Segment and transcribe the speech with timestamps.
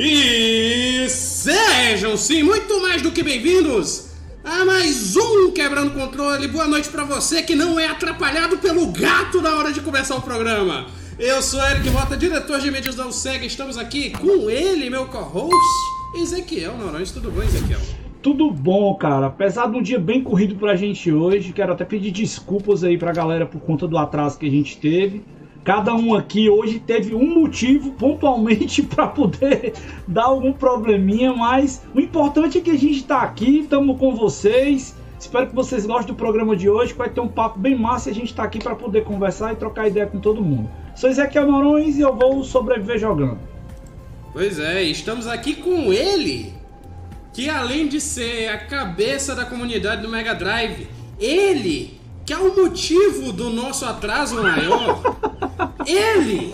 [0.00, 4.12] E sejam sim muito mais do que bem-vindos
[4.44, 6.46] a mais um Quebrando Controle.
[6.46, 10.22] Boa noite pra você que não é atrapalhado pelo gato na hora de começar o
[10.22, 10.86] programa.
[11.18, 13.44] Eu sou Eric Mota, diretor de mídias da USEG.
[13.44, 15.52] Estamos aqui com ele, meu co-host,
[16.22, 17.04] Ezequiel Noronha.
[17.04, 17.80] Tudo bom, Ezequiel?
[18.22, 19.26] Tudo bom, cara.
[19.26, 23.10] Apesar de um dia bem corrido pra gente hoje, quero até pedir desculpas aí pra
[23.10, 25.24] galera por conta do atraso que a gente teve.
[25.64, 29.74] Cada um aqui hoje teve um motivo pontualmente para poder
[30.06, 34.96] dar algum probleminha, mas o importante é que a gente está aqui, estamos com vocês.
[35.18, 38.12] Espero que vocês gostem do programa de hoje, vai ter um papo bem massa e
[38.12, 40.70] a gente está aqui para poder conversar e trocar ideia com todo mundo.
[40.94, 43.38] Sou Ezequiel Norões e eu vou sobreviver jogando.
[44.32, 46.54] Pois é, estamos aqui com ele,
[47.32, 50.86] que além de ser a cabeça da comunidade do Mega Drive,
[51.18, 51.97] ele
[52.28, 55.00] que é o motivo do nosso atraso maior.
[55.86, 56.52] Ele,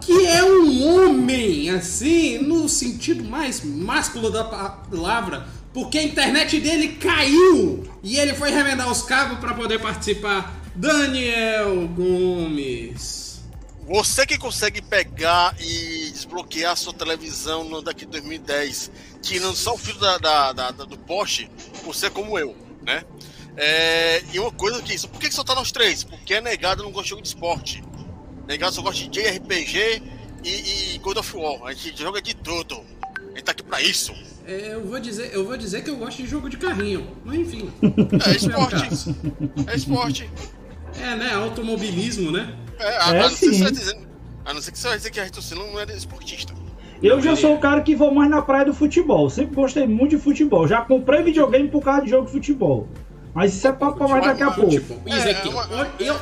[0.00, 6.92] que é um homem, assim, no sentido mais másculo da palavra, porque a internet dele
[6.92, 10.54] caiu e ele foi remendar os cabos para poder participar.
[10.76, 13.42] Daniel Gomes.
[13.88, 19.74] Você que consegue pegar e desbloquear a sua televisão no daqui de 2010, tirando só
[19.74, 21.50] o fio da, da, da, do poste,
[21.84, 22.54] você é como eu,
[22.84, 23.02] né?
[23.56, 26.04] É, e uma coisa que isso, por que, que só tá nós três?
[26.04, 27.82] Porque é negado não gosta de jogo de esporte.
[28.46, 30.02] Negado só gosta de JRPG
[30.44, 31.64] e, e God of War.
[31.64, 32.82] A gente joga de tudo.
[33.18, 34.12] A gente tá aqui pra isso.
[34.46, 37.38] É, eu vou dizer, eu vou dizer que eu gosto de jogo de carrinho, mas
[37.38, 37.70] enfim.
[38.26, 39.14] É esporte.
[39.66, 40.30] é esporte.
[41.00, 41.34] É, né?
[41.34, 42.54] Automobilismo, né?
[42.78, 43.96] É, a, é, a, não ser que você
[44.44, 46.54] a não ser que você vai dizer que a Retorcino não é esportista.
[47.02, 49.28] Eu já sou o cara que vou mais na praia do futebol.
[49.28, 50.66] Sempre gostei muito de futebol.
[50.66, 52.88] Já comprei videogame por causa de jogo de futebol.
[53.36, 54.70] Mas isso é papo pra mais daqui a pouco.
[54.70, 55.50] Tipo, isso aqui,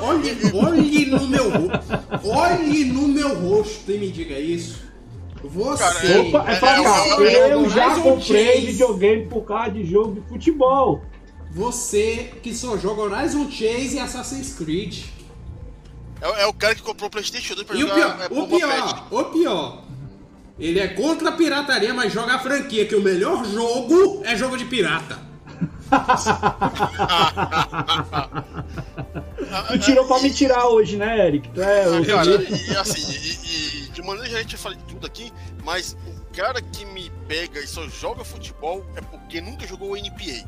[0.01, 2.29] olhe, no meu rosto.
[2.29, 4.83] Olhe no meu rosto e me diga isso.
[5.45, 6.19] Você.
[6.19, 7.07] Opa, é pra cá.
[7.21, 11.03] Eu já comprei videogame por causa de jogo de futebol.
[11.53, 15.05] Você que só joga Horizon Chase e Assassin's Creed.
[16.21, 17.95] É, é o cara que comprou o PlayStation 2 pra e jogar.
[17.95, 19.85] O pior, é, o, pior o pior,
[20.59, 24.57] ele é contra a pirataria, mas joga a franquia, que o melhor jogo é jogo
[24.57, 25.24] de pirata
[29.69, 31.49] tu tirou pra me tirar hoje, né, Eric?
[31.51, 34.85] Tu é, ah, cara, e assim, e, e, de maneira geral a gente fala de
[34.85, 35.33] tudo aqui,
[35.65, 39.97] mas o cara que me pega e só joga futebol é porque nunca jogou o
[39.97, 40.45] NPA.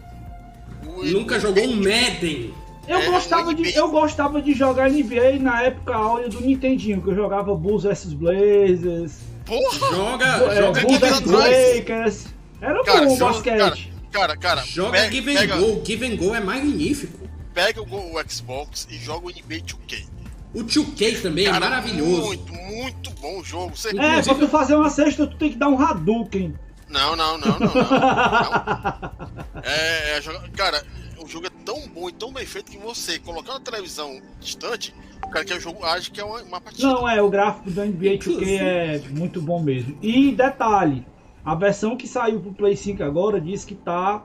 [0.87, 2.55] O nunca jogou um Madden.
[2.87, 7.09] Eu, é, gostava de, eu gostava de jogar NBA na época áurea do Nintendinho, que
[7.11, 9.19] eu jogava Bulls vs Blazers.
[9.45, 9.91] Porra!
[9.91, 12.27] Joga, é, joga Bulls vs Lakers.
[12.61, 13.59] Era cara, bom o basquete.
[13.59, 14.65] Cara, Cara, cara.
[14.65, 15.83] Joga pega, Give and pega, Go.
[15.85, 17.29] Give and Go é magnífico.
[17.53, 20.07] Pega o, o Xbox e joga o NBA 2K.
[20.55, 22.23] O 2K também é cara, é maravilhoso.
[22.23, 23.77] Muito, muito bom o jogo.
[23.77, 23.91] Você...
[23.91, 26.55] É, pra tu fazer uma cesta, tu tem que dar um Hadouken.
[26.89, 27.75] Não, não, não, não, não.
[27.75, 29.27] não.
[29.63, 30.21] É, é,
[30.55, 30.85] cara,
[31.19, 34.95] o jogo é tão bom e tão bem feito que você colocar na televisão distante,
[35.25, 36.87] o cara que é o jogo age que é uma, uma partida.
[36.87, 39.99] Não, é, o gráfico do NBA 2K é muito bom mesmo.
[40.01, 41.05] E detalhe,
[41.47, 44.25] a versão que saiu pro Play 5 agora diz que tá.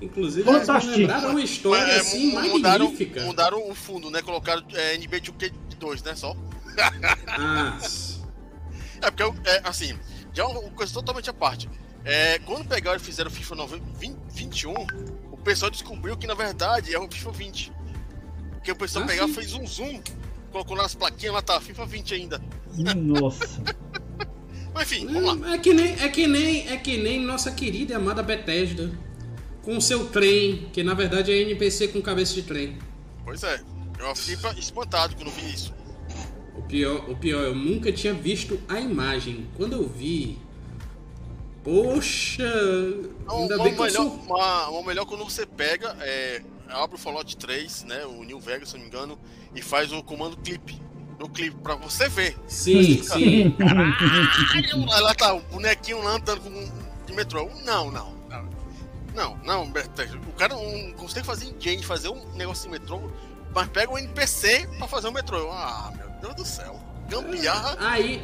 [0.00, 0.94] Inclusive, Fantástico.
[0.94, 3.24] lembraram uma história é, assim mudaram, magnífica.
[3.24, 4.20] Mudaram o fundo, né?
[4.20, 6.14] Colocaram é, NBA 2K2, né?
[6.14, 6.36] Só.
[7.28, 7.78] Ah.
[9.00, 9.98] é porque, é, assim,
[10.34, 11.68] já é uma coisa totalmente à parte.
[12.04, 13.66] É, quando pegaram e fizeram o FIFA
[13.98, 14.74] 20, 21,
[15.32, 17.72] o pessoal descobriu que na verdade é o FIFA 20.
[18.52, 20.02] Porque o pessoal ah, pegava, fez um zoom,
[20.52, 22.42] colocou nas plaquinhas, lá tá FIFA 20 ainda.
[22.94, 23.62] Nossa.
[24.74, 25.54] Mas enfim, vamos lá.
[25.54, 28.92] É que nem, é que nem, é que nem nossa querida e amada Bethesda.
[29.62, 32.76] Com o seu trem, que na verdade é NPC com cabeça de trem.
[33.24, 33.62] Pois é.
[33.98, 35.72] Eu fiquei espantado quando vi isso.
[36.56, 39.48] O pior, o pior, eu nunca tinha visto a imagem.
[39.56, 40.38] Quando eu vi.
[41.62, 42.44] Poxa!
[43.24, 44.10] Não, ainda bem que melhor, eu sou...
[44.26, 48.04] uma, uma melhor quando você pega, é, abre o Fallout 3, né?
[48.04, 49.18] O New Vegas, se não me engano,
[49.54, 50.78] e faz o comando clip
[51.18, 52.36] no clipe pra você ver.
[52.46, 53.50] Sim, sim.
[53.52, 57.48] Caralho, lá tá o bonequinho lá andando com de metrô.
[57.64, 58.14] Não, não.
[59.14, 63.00] Não, não, o cara não consegue fazer engine, fazer um negócio de metrô,
[63.54, 65.52] mas pega um NPC pra fazer um metrô.
[65.52, 66.80] Ah, meu Deus do céu.
[67.08, 67.76] Gambiarra.
[67.78, 68.20] Aí.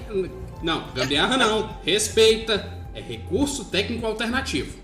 [0.63, 1.79] Não, gambiarra não.
[1.85, 2.77] Respeita.
[2.93, 4.77] É recurso técnico alternativo.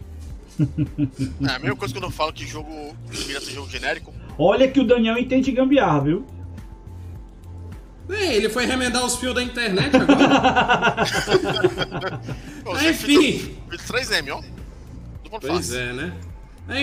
[1.43, 4.15] É a mesma coisa quando eu falo que jogo é jogo genérico.
[4.39, 6.27] Olha que o Daniel entende gambiarra, viu?
[8.09, 11.05] É, ele foi remendar os fios da internet agora.
[12.89, 13.57] Enfim.
[13.71, 14.43] 3M, ó.
[15.41, 16.13] Pois é, né?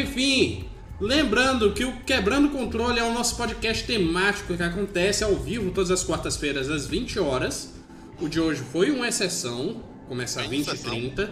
[0.02, 0.66] Enfim,
[1.00, 5.92] lembrando que o Quebrando Controle é o nosso podcast temático que acontece ao vivo todas
[5.92, 7.74] as quartas-feiras às 20 horas.
[8.22, 11.32] O de hoje foi uma exceção, Começa às 20 e 30.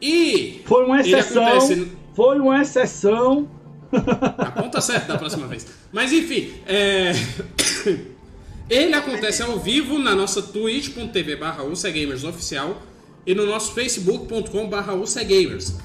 [0.00, 0.62] E.
[0.66, 1.46] Foi uma exceção.
[1.46, 3.48] acontece- Foi uma exceção.
[4.38, 5.66] Aponta certo da próxima vez.
[5.92, 7.12] Mas enfim, é...
[8.72, 12.80] ele acontece ao vivo na nossa twitch.tv barra oficial
[13.26, 15.76] e no nosso facebook.com barra UCGamers.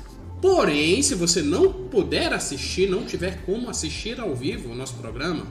[0.42, 5.46] Porém, se você não puder assistir, não tiver como assistir ao vivo o nosso programa,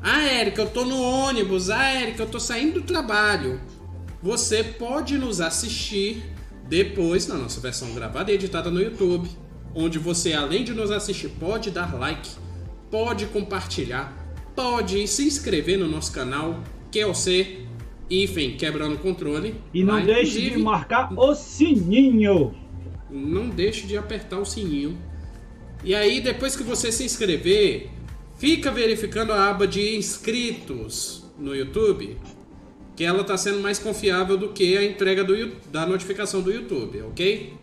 [0.00, 3.60] ah, Érica, eu tô no ônibus, ah, Érica, eu tô saindo do trabalho.
[4.22, 6.24] Você pode nos assistir
[6.70, 9.28] depois na nossa versão gravada e editada no YouTube,
[9.74, 12.30] onde você, além de nos assistir, pode dar like,
[12.90, 14.21] pode compartilhar,
[14.54, 17.60] pode se inscrever no nosso canal, QLC,
[18.10, 19.54] enfim, quebrando o controle.
[19.72, 22.54] E não Lá, deixe de marcar o sininho.
[23.10, 24.98] não deixe de apertar o sininho.
[25.84, 27.90] E aí, depois que você se inscrever,
[28.38, 32.16] fica verificando a aba de inscritos no YouTube,
[32.94, 35.34] que ela está sendo mais confiável do que a entrega do,
[35.70, 37.54] da notificação do YouTube, ok?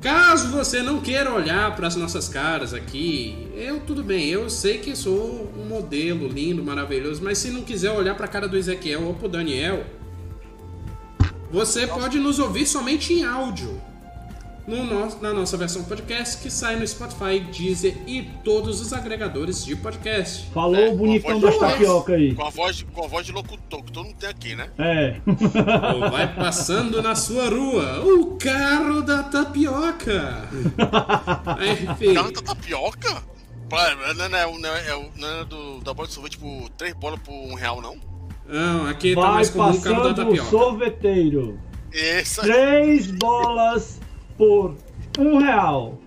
[0.00, 4.78] Caso você não queira olhar para as nossas caras aqui, eu tudo bem, eu sei
[4.78, 8.56] que sou um modelo lindo, maravilhoso, mas se não quiser olhar para a cara do
[8.56, 9.84] Ezequiel ou para o Daniel,
[11.50, 13.89] você pode nos ouvir somente em áudio
[14.66, 19.64] no nosso- na nossa versão podcast que sai no Spotify, Deezer e todos os agregadores
[19.64, 20.46] de podcast.
[20.52, 22.34] Falou É, o bonitão das tapioca aí.
[22.34, 24.68] Com a voz, com a voz de locutor, que todo mundo tem aqui, né?
[24.78, 25.16] É.
[25.94, 30.48] Ou vai passando na sua rua o carro da tapioca.
[31.92, 33.22] Enfim, Carro da tapioca?
[33.70, 36.32] Não é, não é, não é, é o- não é do, da bola de sorvete,
[36.32, 37.96] tipo, três bolas por um real, não?
[38.48, 40.50] não, aqui tá Vai mais comum o carro da passando o tapioca.
[40.50, 41.58] sorveteiro.
[41.92, 43.99] Essa Três bolas
[44.40, 44.74] por
[45.18, 46.00] um real.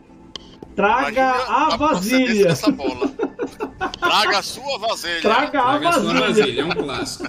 [0.76, 2.48] Traga a vasilha.
[2.48, 3.08] dessa bola.
[4.02, 5.22] Traga a sua vasilha.
[5.22, 6.28] Traga a Traga a sua vasilha.
[6.28, 7.26] vasilha, é um clássico.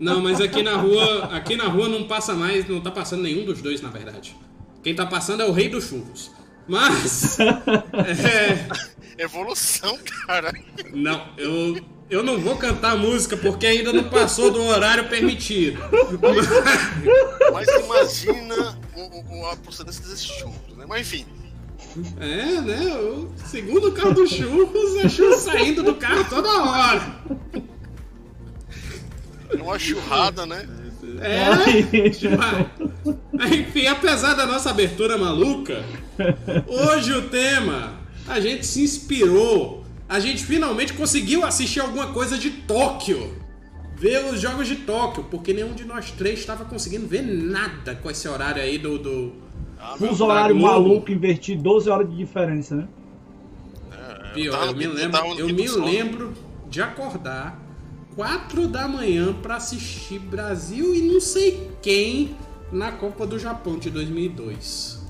[0.00, 3.44] Não, mas aqui na rua, aqui na rua não passa mais, não tá passando nenhum
[3.44, 4.34] dos dois, na verdade.
[4.82, 6.30] Quem tá passando é o rei dos churros.
[6.66, 7.36] Mas.
[9.18, 10.52] É, Evolução, cara.
[10.94, 11.76] não, eu,
[12.08, 15.80] eu não vou cantar música porque ainda não passou do horário permitido.
[17.52, 20.84] Mas imagina o, o- a procedência desses churros, né?
[20.88, 21.26] Mas enfim,
[22.20, 22.94] É, né?
[22.96, 27.16] O segundo carro dos churros é churros saindo do carro toda hora.
[29.50, 30.68] é uma churrada, né?
[31.20, 32.66] É, demais.
[33.52, 35.84] Enfim, apesar da nossa abertura maluca,
[36.66, 37.94] hoje o tema,
[38.26, 39.85] a gente se inspirou.
[40.08, 43.34] A gente finalmente conseguiu assistir alguma coisa de Tóquio.
[43.96, 48.10] Ver os jogos de Tóquio, porque nenhum de nós três estava conseguindo ver nada com
[48.10, 48.98] esse horário aí do.
[48.98, 49.32] do...
[49.78, 50.72] Ah, horários Globo.
[50.72, 52.88] malucos, invertir 12 horas de diferença, né?
[54.34, 55.86] Pior, tava eu, me lembro, eu me sono.
[55.86, 56.34] lembro
[56.68, 57.58] de acordar
[58.14, 62.36] 4 da manhã pra assistir Brasil e não sei quem
[62.70, 65.02] na Copa do Japão de 2002.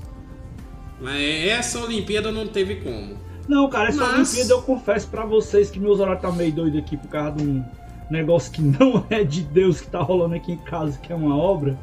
[1.00, 3.25] Mas essa Olimpíada não teve como.
[3.48, 6.78] Não, cara, essa Mas- Olimpíada eu confesso pra vocês que meus horários tá meio doido
[6.78, 7.64] aqui por causa de um
[8.10, 11.36] negócio que não é de Deus que tá rolando aqui em casa, que é uma
[11.36, 11.78] obra.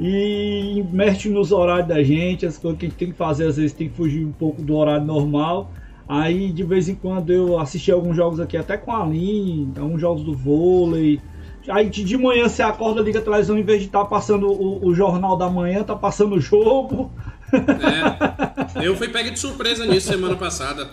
[0.00, 3.56] E mexe nos horários da gente, as coisas que a gente tem que fazer, às
[3.56, 5.70] vezes tem que fugir um pouco do horário normal.
[6.08, 10.00] Aí de vez em quando eu assisti alguns jogos aqui, até com a Aline, alguns
[10.00, 11.20] jogos do vôlei.
[11.68, 14.94] Aí de manhã você acorda, liga a televisão, em vez de estar passando o, o
[14.94, 17.10] jornal da manhã, tá passando o jogo.
[17.52, 20.88] É, eu fui pego de surpresa nisso semana passada.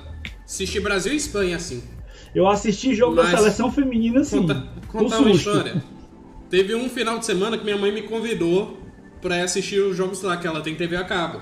[0.46, 1.84] Assisti Brasil e Espanha assim.
[2.34, 4.42] Eu assisti jogo da Mas- seleção feminina assim.
[4.42, 5.84] Conta, contar uma história.
[6.50, 8.78] Teve um final de semana que minha mãe me convidou
[9.22, 11.42] pra ir assistir os jogos lá, que ela tem TV a cabo.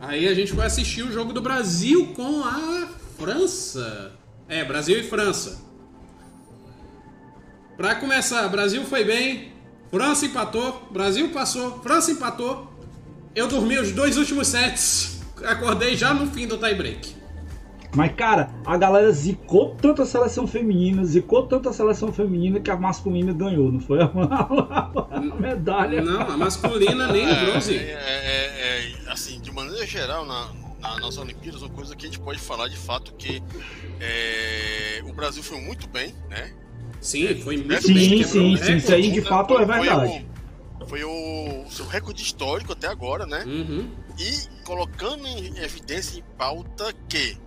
[0.00, 4.12] Aí a gente foi assistir o jogo do Brasil com a França.
[4.48, 5.62] É, Brasil e França.
[7.76, 9.52] Pra começar, Brasil foi bem,
[9.90, 12.71] França empatou, Brasil passou, França empatou.
[13.34, 15.20] Eu dormi os dois últimos sets.
[15.44, 17.14] Acordei já no fim do tie break.
[17.94, 22.70] Mas, cara, a galera zicou tanto a seleção feminina, zicou tanto a seleção feminina que
[22.70, 23.98] a masculina ganhou, não foi?
[25.12, 26.00] A medalha.
[26.00, 27.76] Não, a masculina nem É, bronze.
[27.76, 30.48] é, é, é, assim, de maneira geral, na,
[30.80, 33.42] na- nas Olimpíadas, uma coisa que a gente pode falar de fato que
[34.00, 36.50] é, o Brasil foi muito bem, né?
[37.00, 38.08] Sim, foi muito Sim, bem.
[38.08, 38.76] sim, sim, recorde.
[38.78, 40.26] isso aí de fato é Foi verdade.
[40.92, 43.44] Foi o seu recorde histórico até agora, né?
[43.46, 43.90] Uhum.
[44.18, 47.38] E colocando em evidência em pauta que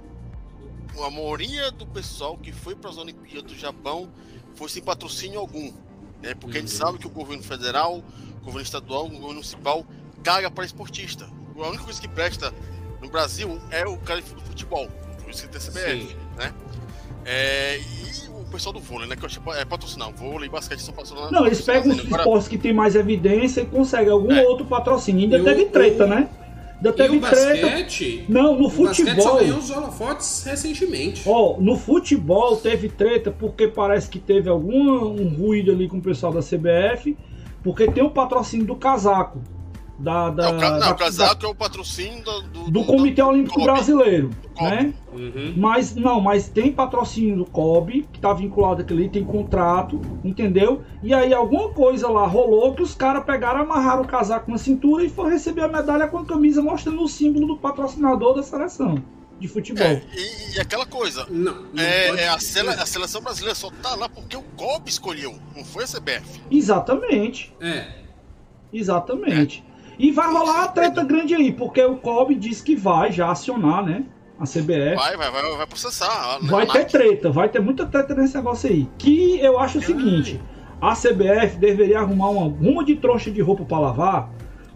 [1.00, 4.12] a maioria do pessoal que foi para as Olimpíadas do Japão
[4.56, 5.72] foi sem patrocínio algum,
[6.24, 6.34] né?
[6.34, 6.78] Porque a gente Uhum.
[6.80, 9.86] sabe que o governo federal, o governo estadual, o governo municipal
[10.24, 11.30] caga para esportista.
[11.56, 12.52] A única coisa que presta
[13.00, 14.90] no Brasil é o cara do futebol,
[15.22, 16.16] por isso que tem CBF, Sim.
[16.36, 16.52] né?
[17.24, 19.16] É, e pessoal do vôlei, né?
[19.16, 20.12] Que eu achei é patrocinar.
[20.12, 21.32] Vôlei e basquete são patrocinados.
[21.32, 24.44] Não, eles pegam os Agora- esportes que tem mais evidência e conseguem algum É.
[24.48, 25.24] outro patrocínio.
[25.24, 26.30] Ainda E o- teve treta, o- né?
[26.78, 27.68] Ainda E teve o treta.
[27.68, 28.26] basquete.
[28.28, 29.38] Não, no O basquete só futebol.
[29.40, 31.24] ganhou os holofotes recentemente.
[31.26, 34.76] Ó, no futebol teve treta porque parece que teve algum
[35.22, 37.16] um ruído ali com o pessoal da CBF,
[37.64, 39.40] porque tem o patrocínio do casaco.
[39.98, 43.66] Da, da, Não, da- o casaco é o patrocínio do, do, do Comitê Olímpico COB.
[43.66, 44.94] Brasileiro, né?
[45.14, 45.54] Uhum.
[45.56, 50.84] Mas não, mas tem patrocínio do COB, que tá vinculado àquele ali, tem contrato, entendeu?
[51.02, 55.02] E aí alguma coisa lá rolou que os caras pegaram, amarraram o casaco na cintura
[55.06, 59.02] e foram receber a medalha com a camisa mostrando o símbolo do patrocinador da seleção
[59.40, 59.88] de futebol.
[59.88, 61.26] É, e, e aquela coisa.
[61.30, 64.90] Não, não É, é a, sele- a seleção brasileira só tá lá porque o COB
[64.90, 66.42] escolheu, não foi a CBF.
[66.52, 67.54] Exatamente.
[67.62, 68.04] É.
[68.74, 69.64] Exatamente.
[69.98, 73.84] E vai rolar uma treta grande aí, porque o COB diz que vai já acionar,
[73.86, 74.04] né?
[74.40, 74.96] A CBF.
[74.96, 76.40] Vai, vai, vai, vai processar.
[76.42, 76.50] né?
[76.50, 78.88] Vai ter treta, vai ter muita treta nesse negócio aí.
[78.98, 80.42] Que eu acho o seguinte:
[80.82, 84.30] a CBF deveria arrumar uma guma de trouxa de roupa pra lavar,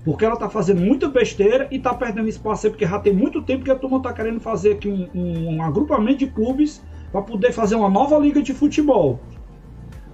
[0.06, 3.42] porque ela tá fazendo muita besteira e tá perdendo espaço aí, porque já tem muito
[3.42, 7.22] tempo que a turma tá querendo fazer aqui um, um- um agrupamento de clubes pra
[7.22, 9.20] poder fazer uma nova liga de futebol.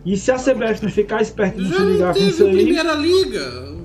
[0.03, 2.63] E se a CBF não ficar esperta e não Já se ligar com isso aí.
[2.63, 3.75] primeira liga.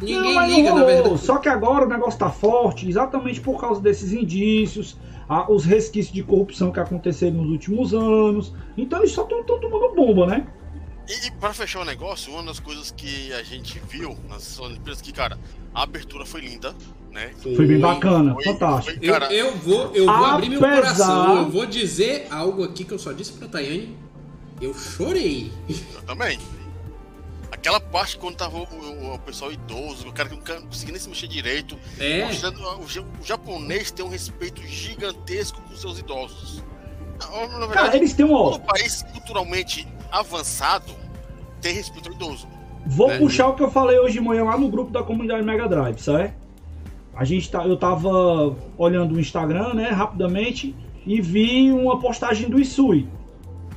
[0.00, 0.86] Ninguém Não, liga, não na rolou.
[0.86, 1.18] verdade.
[1.24, 4.96] Só que agora o negócio tá forte, exatamente por causa desses indícios,
[5.28, 8.52] a- os resquícios de corrupção que aconteceram nos últimos anos.
[8.76, 10.46] Então eles só estão tomando bomba, né?
[11.08, 15.00] E, e pra fechar o negócio, uma das coisas que a gente viu nas Olimpíadas
[15.00, 15.38] que, cara,
[15.74, 16.74] a abertura foi linda,
[17.10, 17.30] né?
[17.56, 18.96] Foi bem bacana, Foi- fantástico.
[18.98, 21.36] foi- Eu, cara, eu vou, eu vou abrir meu Apesar- coração.
[21.38, 23.96] Eu vou dizer algo aqui que eu só disse pra Tayane.
[24.60, 25.50] Eu chorei.
[25.68, 26.38] eu também.
[27.60, 31.00] Aquela parte quando tava o, o- o pessoal idoso, o cara que não conseguia nem
[31.00, 32.24] se mexer direito, É.
[32.24, 36.64] mostrando o, o japonês tem um respeito gigantesco com seus idosos.
[37.18, 38.30] Na, na verdade, Cara, eles têm um.
[38.30, 40.90] todo país culturalmente avançado
[41.60, 42.48] tem respeito ao idoso.
[42.86, 43.18] vou né?
[43.18, 45.98] puxar o que eu falei hoje de manhã lá no grupo da comunidade Mega Drive,
[45.98, 46.32] sabe?
[47.14, 50.74] A gente tá, eu tava olhando o Instagram, né, rapidamente,
[51.04, 53.06] e vi uma postagem do Isui.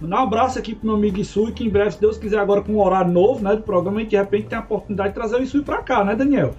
[0.04, 2.74] Um abraço aqui pro meu amigo Isui, que em breve, se Deus quiser, agora com
[2.74, 5.38] um horário novo, né, do programa, a gente de repente tem a oportunidade de trazer
[5.38, 6.54] o Isui pra cá, né, Daniel?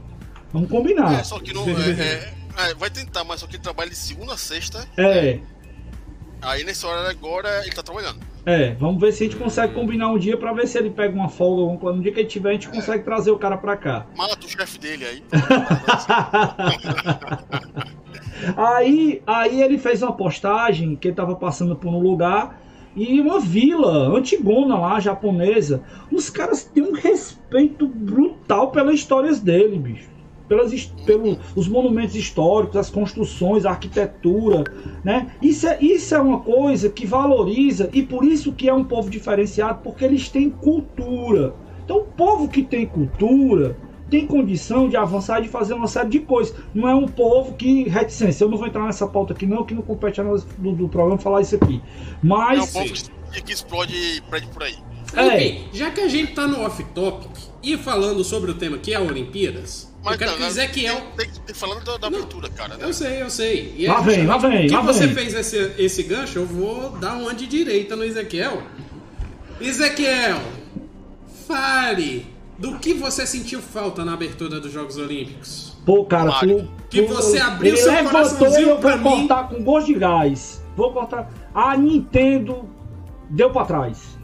[0.53, 1.13] Vamos combinar.
[1.21, 1.63] É, só que não.
[1.69, 2.35] é, é,
[2.71, 4.87] é, vai tentar, mas só que ele trabalha de segunda a sexta.
[4.97, 5.41] É,
[6.41, 8.21] Aí nesse horário agora ele tá trabalhando.
[8.45, 11.15] é, vamos ver se a gente consegue combinar um dia pra ver se ele pega
[11.15, 11.97] uma folga, alguma coisa.
[11.97, 14.07] no dia que ele tiver, a gente consegue trazer o cara pra cá.
[14.15, 15.23] Mata o chefe dele aí.
[18.57, 22.61] Aí, aí ele fez uma postagem que ele tava passando por um lugar
[22.97, 25.83] e uma vila antigona lá, japonesa.
[26.13, 30.15] Os caras têm um respeito brutal pelas histórias dele, bicho.
[30.49, 34.65] Pelas, pelo, os monumentos históricos, as construções, a arquitetura,
[35.03, 35.33] né?
[35.41, 39.09] Isso é, isso é uma coisa que valoriza e por isso que é um povo
[39.09, 41.55] diferenciado, porque eles têm cultura.
[41.85, 43.77] Então, o povo que tem cultura
[44.11, 46.55] tem condição de avançar e de fazer uma série de coisas.
[46.75, 48.45] Não é um povo que reticência.
[48.45, 50.89] Eu não vou entrar nessa pauta aqui, não, que não compete a nós do, do
[50.89, 51.81] programa falar isso aqui.
[51.83, 52.73] É um Mas.
[52.73, 52.93] povo
[53.33, 54.77] que, que explode prédio por aí.
[55.17, 55.37] É.
[55.37, 57.31] Enfim, já que a gente tá no off-topic
[57.63, 61.01] e falando sobre o tema que é Olimpíadas, eu quero não, que Ezequiel.
[61.17, 62.19] Tem, tem, tem falando da, da Não.
[62.19, 62.77] abertura, cara.
[62.77, 62.85] Né?
[62.85, 63.75] Eu sei, eu sei.
[63.77, 65.15] E Lá é vem, lá vem, que lá você vem.
[65.15, 68.63] fez esse, esse gancho, eu vou dar uma de direita no Ezequiel.
[69.61, 70.41] Ezequiel,
[71.47, 75.77] fale do que você sentiu falta na abertura dos Jogos Olímpicos.
[75.85, 76.69] Pô, cara, tu.
[76.89, 79.27] que tu- você abriu seu coraçãozinho eu pra vou mim.
[79.29, 80.63] cortar com gosto de gás.
[80.77, 81.31] Vou cortar.
[81.55, 82.69] A Nintendo
[83.31, 84.17] deu pra trás.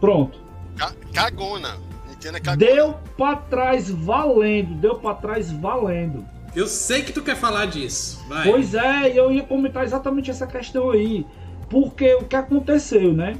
[0.00, 0.38] Pronto.
[0.76, 1.76] Ca- Cagona.
[2.08, 2.56] Nintendo é cagona.
[2.72, 4.74] Deu pra trás valendo.
[4.74, 6.24] Deu pra trás valendo.
[6.54, 8.24] Eu sei que tu quer falar disso.
[8.28, 8.48] Vai.
[8.50, 11.24] Pois é, eu ia comentar exatamente essa questão aí.
[11.68, 13.36] Porque o que aconteceu, né?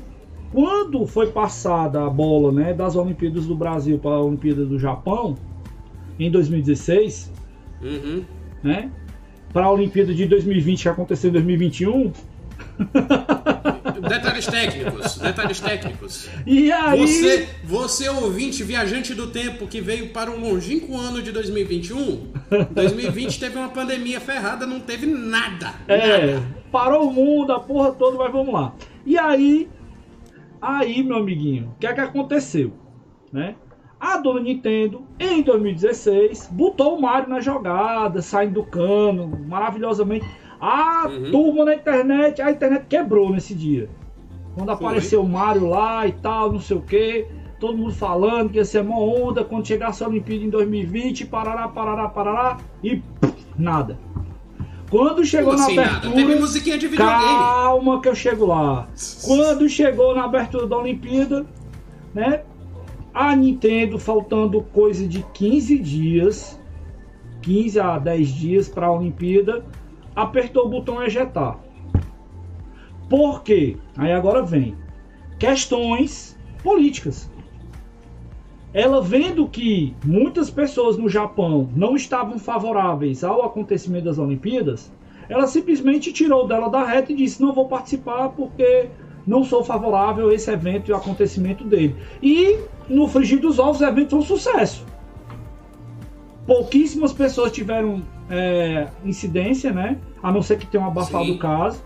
[0.52, 5.36] Quando foi passada a bola né, das Olimpíadas do Brasil para a Olimpíada do Japão,
[6.18, 7.30] em 2016,
[7.80, 8.24] Uhum.
[8.62, 8.90] né?
[9.52, 12.12] Para a Olimpíada de 2020 que aconteceu em 2021.
[14.08, 16.28] Detalhes técnicos, detalhes técnicos.
[16.46, 17.00] E aí.
[17.00, 22.28] Você, você ouvinte, viajante do tempo que veio para um longínquo ano de 2021,
[22.70, 25.74] 2020 teve uma pandemia ferrada, não teve nada.
[25.88, 26.42] É, nada.
[26.70, 28.74] parou o mundo, a porra toda, mas vamos lá.
[29.04, 29.68] E aí,
[30.60, 32.72] aí, meu amiguinho, o que é que aconteceu?
[33.32, 33.54] Né?
[34.00, 40.24] A dona Nintendo, em 2016, botou o Mario na jogada, saindo do cano, maravilhosamente.
[40.60, 41.30] A Uhum.
[41.30, 43.88] turma na internet, a internet quebrou nesse dia.
[44.54, 47.26] Quando apareceu o Mario lá e tal, não sei o que,
[47.60, 51.68] todo mundo falando que ia ser uma onda quando chegasse a Olimpíada em 2020, parará,
[51.68, 53.98] parará, parará, e pff, nada.
[54.90, 55.88] Quando chegou Como na assim nada?
[55.90, 56.14] abertura.
[56.14, 57.22] Teve musiquinha de videogame.
[57.22, 58.88] Calma que eu chego lá.
[59.24, 61.46] Quando chegou na abertura da Olimpíada,
[62.14, 62.42] né?
[63.12, 66.58] A Nintendo faltando coisa de 15 dias,
[67.42, 69.64] 15 a 10 dias para a Olimpíada,
[70.14, 71.58] apertou o botão ejetar.
[73.08, 73.76] Por quê?
[73.96, 74.76] Aí agora vem
[75.38, 77.30] questões políticas.
[78.72, 84.92] Ela vendo que muitas pessoas no Japão não estavam favoráveis ao acontecimento das Olimpíadas,
[85.28, 88.88] ela simplesmente tirou dela da reta e disse: Não vou participar porque
[89.26, 91.94] não sou favorável a esse evento e ao acontecimento dele.
[92.22, 92.58] E
[92.88, 94.86] no frigir dos ovos, o evento foi um sucesso.
[96.46, 99.98] Pouquíssimas pessoas tiveram é, incidência, né?
[100.22, 101.32] A não ser que tenham abafado Sim.
[101.32, 101.82] o caso.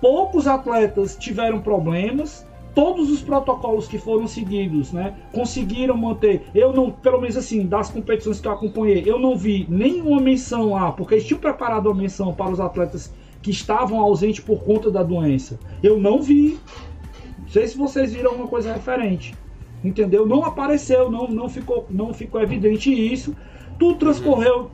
[0.00, 2.46] Poucos atletas tiveram problemas.
[2.74, 6.42] Todos os protocolos que foram seguidos, né, conseguiram manter.
[6.54, 10.70] Eu não, pelo menos assim, das competições que eu acompanhei, eu não vi nenhuma menção
[10.70, 13.12] lá, porque eles tinham preparado uma menção para os atletas
[13.42, 15.58] que estavam ausentes por conta da doença.
[15.82, 16.58] Eu não vi.
[17.38, 19.34] Não sei se vocês viram alguma coisa referente.
[19.82, 20.26] Entendeu?
[20.26, 23.34] Não apareceu, não, não, ficou, não ficou evidente isso.
[23.78, 24.70] Tudo transcorreu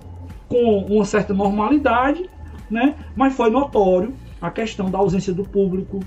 [0.48, 2.28] com uma certa normalidade,
[2.68, 2.96] né?
[3.14, 6.00] Mas foi notório a questão da ausência do público,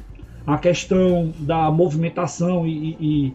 [0.46, 3.34] a questão da movimentação e, e,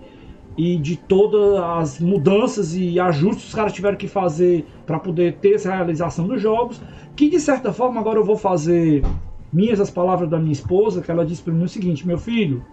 [0.57, 5.37] e de todas as mudanças e ajustes que os caras tiveram que fazer para poder
[5.37, 6.81] ter essa realização dos jogos,
[7.15, 9.03] que de certa forma agora eu vou fazer
[9.53, 12.65] minhas as palavras da minha esposa, que ela disse para mim o seguinte, meu filho,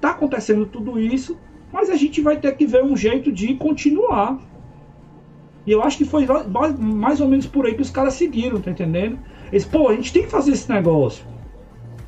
[0.00, 1.38] tá acontecendo tudo isso,
[1.72, 4.38] mas a gente vai ter que ver um jeito de continuar.
[5.66, 6.26] E eu acho que foi
[6.86, 9.18] mais- ou menos por aí que os caras seguiram, tá entendendo?
[9.50, 11.24] Eles, pô, a gente tem que fazer esse negócio.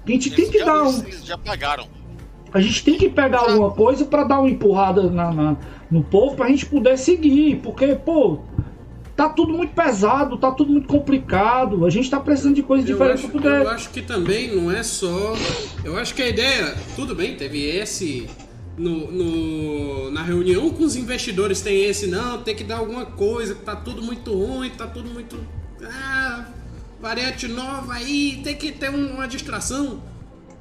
[0.09, 1.87] A gente tem que dar um, já pagaram.
[2.53, 5.57] a gente tem que pegar alguma coisa pra dar uma empurrada na, na-
[5.91, 8.39] no povo pra gente poder seguir, porque, pô,
[9.17, 12.97] tá tudo muito pesado, tá tudo muito complicado, a gente tá precisando de coisas Eu
[12.97, 13.63] diferentes poder.
[13.63, 15.35] eu acho que também não é só.
[15.85, 16.75] Eu acho que a ideia.
[16.97, 18.27] Tudo bem, teve esse.
[18.77, 23.55] No, no- na reunião com os investidores tem esse, não, tem que dar alguma coisa,
[23.55, 25.37] que tá tudo muito ruim, tá tudo muito.
[25.83, 26.45] Ah,
[27.01, 30.03] variante nova aí, tem que ter um- uma distração.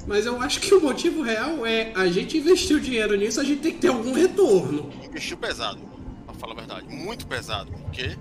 [0.06, 3.60] Mas eu acho que o motivo real é a gente investiu dinheiro nisso, a gente
[3.62, 4.89] tem que ter algum retorno.
[5.04, 5.80] Investiu pesado,
[6.26, 6.88] pra falar a verdade.
[6.88, 7.71] Muito pesado.
[7.71, 8.17] Porque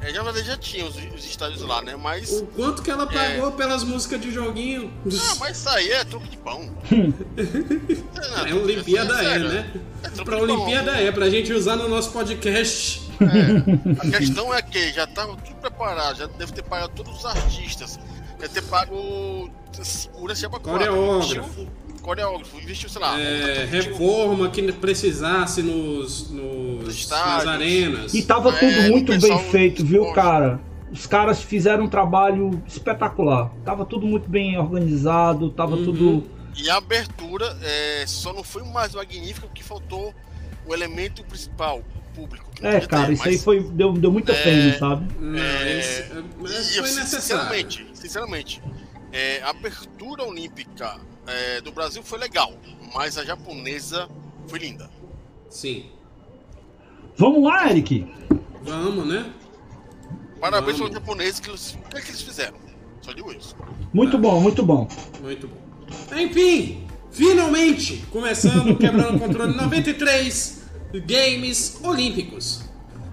[0.00, 1.94] é, já, já tinha os, os estádios lá, né?
[1.96, 2.30] Mas.
[2.30, 4.92] O quanto que ela pagou pelas músicas de joguinho.
[5.06, 6.70] Ah, mas isso aí é truque de pão.
[6.90, 9.70] Não, É Olimpíada é, sério, né?
[10.02, 10.40] É Pra de pão.
[10.40, 13.10] Olimpíada é, pra gente usar no nosso podcast.
[13.20, 17.26] É, a questão é que já tava tudo preparado, já deve ter pagado todos os
[17.26, 18.00] artistas,
[18.38, 19.50] deve ter pago
[19.82, 21.66] segurança pra Coreógrafo.
[22.00, 27.46] Coreógrafo, investiu, sei lá, É, reforma que precisasse nos, nos, nas estádios.
[27.46, 28.14] arenas.
[28.14, 30.60] E tava É, tudo o muito bem feito, viu, cara?
[30.90, 33.52] Os caras fizeram um trabalho espetacular.
[33.64, 35.84] Tava tudo muito bem organizado, tava Uhum.
[35.84, 36.30] tudo.
[36.56, 40.12] E a abertura é, só não foi mais magnífica porque faltou
[40.66, 42.50] o elemento principal, o público.
[42.54, 44.78] que não É, podia cara, ter, isso aí mas- foi deu, deu muita É, pena,
[44.78, 45.06] sabe?
[45.38, 47.06] É, mas E eu, foi necessário.
[47.08, 48.62] sinceramente, sinceramente,
[49.12, 50.96] é, a abertura olímpica
[51.30, 52.52] é, do Brasil foi legal,
[52.94, 54.08] mas a japonesa
[54.46, 54.90] foi linda.
[55.48, 55.86] Sim.
[57.16, 58.06] Vamos lá, Eric.
[58.62, 59.32] Vamos, né?
[60.40, 60.94] Parabéns Vamos.
[60.94, 62.56] aos japoneses que eles, o que, é que eles fizeram.
[63.00, 63.56] Só digo isso.
[63.92, 64.88] Muito bom, muito bom.
[65.20, 65.56] Muito bom.
[66.16, 70.62] Enfim, finalmente, começando o Quebrando o Controle 93
[71.06, 72.62] Games Olímpicos.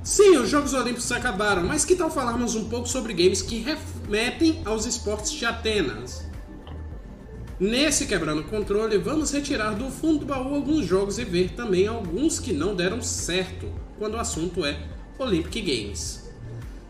[0.03, 4.61] Sim, os Jogos Olímpicos acabaram, mas que tal falarmos um pouco sobre games que remetem
[4.63, 6.26] aos esportes de Atenas?
[7.59, 12.39] Nesse Quebrando Controle, vamos retirar do fundo do baú alguns jogos e ver também alguns
[12.39, 13.67] que não deram certo
[13.97, 14.77] quando o assunto é
[15.17, 16.29] Olympic Games.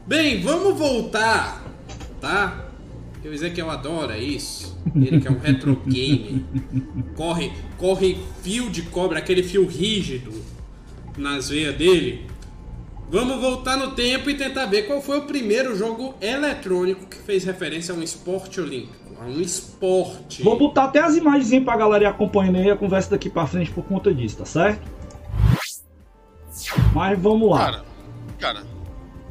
[0.05, 1.63] Bem, vamos voltar,
[2.19, 2.69] tá?
[3.23, 4.77] Eu dizer que eu adoro isso.
[4.93, 6.45] Ele que é um retro game.
[7.15, 10.33] Corre, corre fio de cobre, aquele fio rígido
[11.17, 12.25] nas veias dele.
[13.09, 17.45] Vamos voltar no tempo e tentar ver qual foi o primeiro jogo eletrônico que fez
[17.45, 20.43] referência a um esporte olímpico, a um esporte.
[20.43, 23.47] Vou botar até as imagens aí pra galera ir acompanhando aí a conversa daqui pra
[23.47, 24.81] frente por conta disso, tá certo?
[26.93, 27.57] Mas vamos lá.
[27.57, 27.85] Cara,
[28.39, 28.63] cara,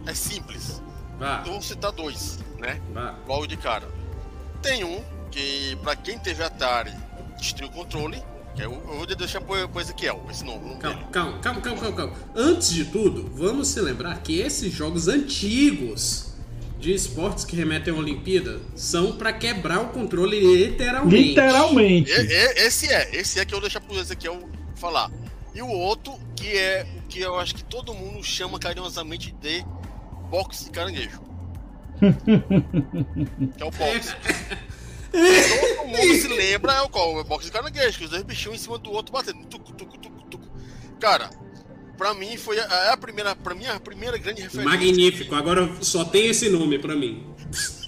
[0.07, 0.83] é simples.
[1.19, 2.81] Vá, Eu vou citar dois, né?
[2.95, 3.15] vá.
[3.29, 3.89] Logo de cara.
[4.63, 6.93] Tem um que, pra quem teve Atari,
[7.39, 8.23] destruiu o controle.
[8.57, 10.65] Que é o, eu vou deixar pro, pro Ezequiel, esse nome.
[10.65, 12.13] o nome Calma, calma, calma, calma, calma, calma.
[12.35, 16.33] Antes de tudo, vamos se lembrar que esses jogos antigos
[16.81, 21.17] de esportes que remetem à Olimpíada são pra quebrar o controle literalmente.
[21.29, 22.11] Literalmente.
[22.11, 24.41] E- e- esse é, esse é que eu vou deixar pro Ezequiel
[24.75, 25.11] falar.
[25.55, 29.65] E o outro, que é o que eu acho que todo mundo chama carinhosamente de
[30.31, 31.21] boxe de caranguejo.
[33.57, 34.15] que é o boxe.
[35.17, 37.17] Todo mundo se lembra é o qual?
[37.17, 39.45] O boxe de caranguejo, que os dois bichinhos em cima do outro batendo.
[39.47, 40.49] Tucu, tucu, tucu, tucu.
[41.01, 41.31] Cara,
[41.97, 44.71] pra mim foi a, a primeira, pra mim, a primeira grande referência.
[44.71, 47.27] Magnífico, agora só tem esse nome pra mim.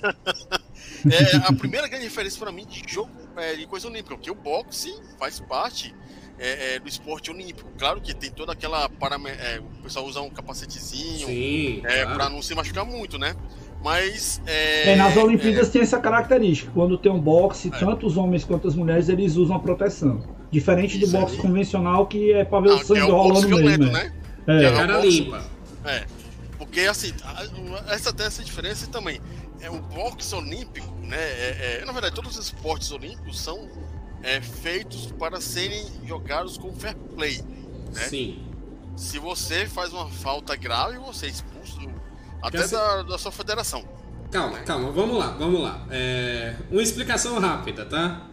[1.10, 4.34] é a primeira grande referência pra mim de jogo é, de coisa olímpica, porque o
[4.34, 5.94] boxe faz parte
[6.38, 7.70] é, é, do esporte olímpico.
[7.78, 8.88] Claro que tem toda aquela.
[8.88, 12.14] Para, é, o pessoal usa um capacetezinho Sim, é, claro.
[12.14, 13.34] pra não se machucar muito, né?
[13.82, 14.40] Mas.
[14.46, 16.70] É, nas Olimpíadas tem essa característica.
[16.74, 17.78] Quando tem um boxe, É.
[17.78, 20.22] tanto os homens quanto as mulheres, eles usam a proteção.
[20.50, 21.42] Diferente do Isso boxe aí.
[21.42, 23.92] convencional, que é pra ver ah, o que sangue é o boxe rolando violento, mesmo.
[23.92, 24.12] né?
[24.46, 24.52] É.
[24.52, 24.72] É, É.
[24.72, 25.44] Cara limpa.
[25.84, 26.04] É.
[26.58, 29.20] Porque assim, a- essa tem essa diferença também.
[29.60, 31.16] É o boxe olímpico, né?
[31.18, 33.68] É, é- na verdade, todos os esportes olímpicos são
[34.22, 37.40] é, feitos para serem jogados com fair play.
[37.94, 38.02] né?
[38.08, 38.38] Sim.
[38.96, 41.57] Se você faz uma falta grave, você é expulso
[42.42, 43.84] até da, da sua federação.
[44.30, 45.86] Calma, calma, vamos lá, vamos lá.
[45.90, 48.26] É, uma explicação rápida, tá?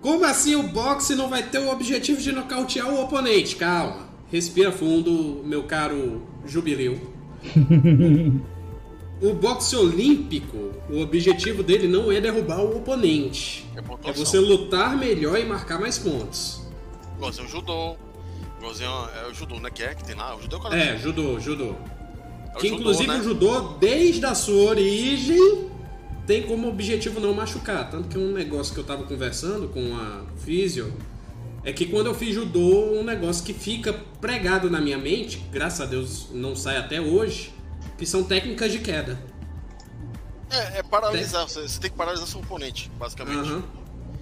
[0.00, 3.56] Como assim o boxe não vai ter o objetivo de nocautear o oponente?
[3.56, 6.98] Calma, respira fundo, meu caro Jubileu.
[9.20, 13.66] o boxe olímpico, o objetivo dele não é derrubar o oponente.
[13.76, 16.62] É, É você lutar melhor e marcar mais pontos.
[17.16, 17.96] Igualzinho o judô.
[18.58, 19.70] Igualzinho é o judô, né?
[19.70, 20.34] Que é que tem lá.
[20.36, 20.76] O judô é o cara.
[20.76, 21.74] É, judô, judô.
[22.54, 23.18] É Que judô, inclusive né?
[23.18, 25.68] o judô, desde a sua origem,
[26.26, 27.90] tem como objetivo não machucar.
[27.90, 30.92] Tanto que um negócio que eu tava conversando com a Físio
[31.64, 35.80] é que quando eu fiz judô, um negócio que fica pregado na minha mente, graças
[35.80, 37.52] a Deus não sai até hoje,
[37.98, 39.18] que são técnicas de queda.
[40.50, 41.48] É, é paralisar.
[41.48, 43.48] Você, você tem que paralisar seu oponente, basicamente.
[43.48, 43.62] Aham.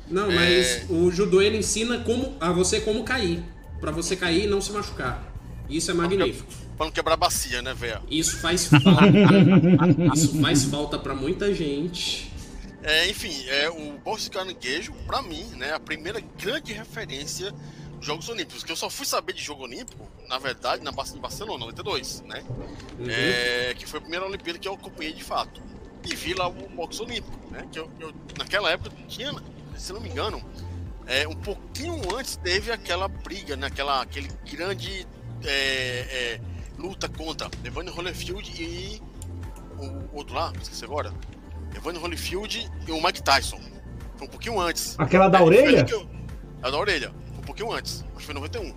[0.09, 0.35] Não, É.
[0.35, 3.42] mas o judô ele ensina como a você como cair,
[3.81, 5.25] Pra você cair e não se machucar.
[5.68, 6.53] Isso é magnífico.
[6.83, 8.03] Pra não quebrar a bacia, né, velho?
[8.11, 8.90] Isso faz falta.
[10.14, 12.33] Isso faz falta pra muita gente.
[12.83, 17.53] É, enfim, é, o boxe de caranguejo, pra mim, né, a primeira grande referência
[17.97, 21.07] dos Jogos Olímpicos, que eu só fui saber de jogo olímpico, na verdade, na Bar-
[21.14, 22.42] em Barcelona, 92, né?
[22.99, 23.07] Uhum.
[23.09, 25.62] É, que foi a primeira Olimpíada que eu acompanhei de fato.
[26.05, 27.64] E vi lá o boxe olímpico, né?
[27.71, 29.33] Que eu, eu- naquela época tinha,
[29.77, 30.42] se não me engano,
[31.07, 33.68] é, um pouquinho antes teve aquela briga, né?
[33.68, 35.07] Aquela, aquele grande
[35.45, 35.51] é,
[36.38, 36.40] é,
[36.78, 39.02] luta contra Evander Holyfield e
[39.78, 41.12] o outro lá, esqueci agora.
[41.74, 43.61] Evander Holyfield e o Mike Tyson.
[44.16, 44.94] Foi um pouquinho antes.
[44.98, 45.87] Aquela da É, orelha?
[45.88, 46.08] eu-
[46.62, 47.11] A da orelha.
[47.30, 48.02] Foi um pouquinho antes.
[48.11, 48.74] Acho que foi em 91.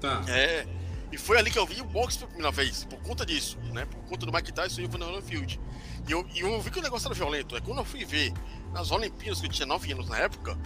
[0.00, 0.22] Tá.
[0.28, 0.66] É.
[1.10, 3.84] E foi ali que eu vi o boxe pela primeira vez, por conta disso, né?
[3.86, 5.60] Por conta do Mike Tyson e o Evander Holyfield.
[6.08, 7.56] E eu, e eu vi que o negócio era violento.
[7.56, 8.32] É quando eu fui ver
[8.72, 10.56] nas Olimpíadas, que eu tinha 9 anos na época,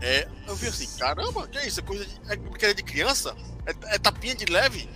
[0.00, 1.80] é, eu vi assim, caramba, que é isso?
[1.80, 3.34] É coisa de, é brincadeira de criança?
[3.66, 4.88] É, é tapinha de leve?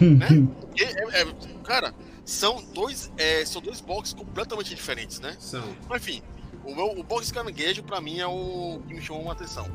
[0.00, 0.48] Né?
[0.78, 1.26] É- é-
[1.64, 5.34] cara, são dois, é, são dois boxes completamente diferentes, né?
[5.38, 5.62] São.
[5.88, 6.22] Mas enfim,
[6.66, 9.66] o, meu, o boxe caranguejo pra mim é o que me chamou a atenção.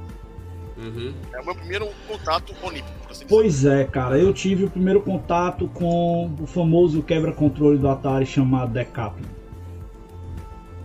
[0.77, 1.13] Uhum.
[1.33, 3.27] É o meu primeiro contato olímpico, assim dizer.
[3.27, 4.17] Pois é, cara.
[4.17, 9.25] Eu tive o primeiro contato com o famoso quebra-controle do Atari chamado Decathlon.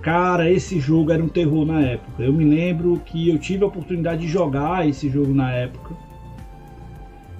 [0.03, 2.23] Cara, esse jogo era um terror na época.
[2.23, 5.97] Eu me lembro que eu tive a oportunidade de jogar esse jogo na época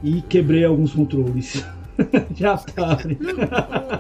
[0.03, 1.65] e quebrei alguns controles
[2.31, 3.19] de Atari.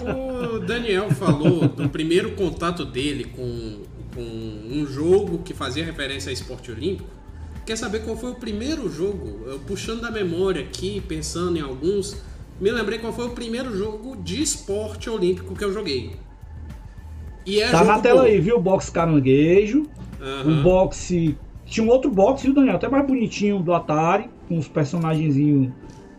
[0.04, 3.82] O, o Daniel falou do primeiro contato dele com,
[4.14, 7.08] com um jogo que fazia referência a esporte olímpico.
[7.64, 9.44] Quer saber qual foi o primeiro jogo?
[9.46, 12.16] Eu puxando da memória aqui, pensando em alguns,
[12.60, 16.16] me lembrei qual foi o primeiro jogo de esporte olímpico que eu joguei.
[17.44, 18.28] E é Tá na tela bom.
[18.28, 18.56] aí, viu?
[18.56, 19.88] O box caranguejo.
[20.44, 21.36] O boxe.
[21.64, 22.76] Tinha um outro boxe, viu, Daniel?
[22.76, 25.72] Até mais bonitinho do Atari, com os personagenzinhos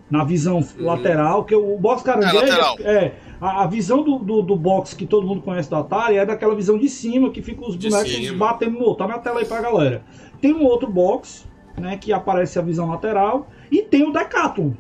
[0.10, 2.36] na visão lateral, que o boxe caranguejo.
[2.36, 2.76] lateral.
[2.80, 6.26] É, a, a visão do, do, do boxe que todo mundo conhece do Atari é
[6.26, 8.38] daquela visão de cima, que fica os De bonecos cima.
[8.38, 9.06] batendo no outro.
[9.06, 10.04] Tá na tela aí pra galera.
[10.42, 11.46] Tem um outro boxe,
[11.78, 14.72] né, que aparece a visão lateral, e tem o Decathlon.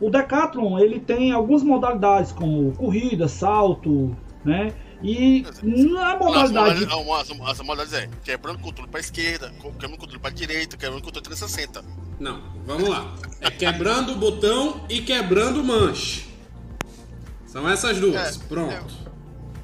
[0.00, 4.72] O Decathlon, ele tem algumas modalidades, como corrida, salto, né?
[5.02, 10.18] E na modalidade as, as modalidades é quebrando o controle pra esquerda, quebrando o controle
[10.20, 11.84] pra direita, quebrando o controle 360.
[12.18, 13.14] Não, vamos lá.
[13.40, 16.26] É quebrando o botão e quebrando o manche.
[17.46, 18.36] São essas duas.
[18.36, 18.94] É, Pronto.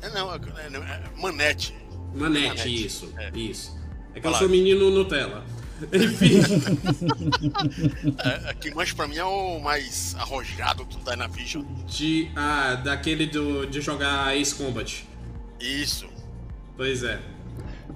[0.03, 1.75] É, não, é, é, é manete.
[2.15, 2.87] Manete, Manete.
[2.87, 3.13] isso.
[3.17, 3.31] É.
[3.35, 3.79] Isso.
[4.15, 4.39] É que eu Vai lá.
[4.39, 5.45] sou menino Nutella.
[5.93, 6.41] Enfim.
[8.23, 11.65] É, é, que manche pra mim é o mais arrojado do Dynavision.
[11.87, 15.07] de, ah, daquele do, de jogar Ace Combat.
[15.59, 16.07] Isso.
[16.77, 17.21] Pois é.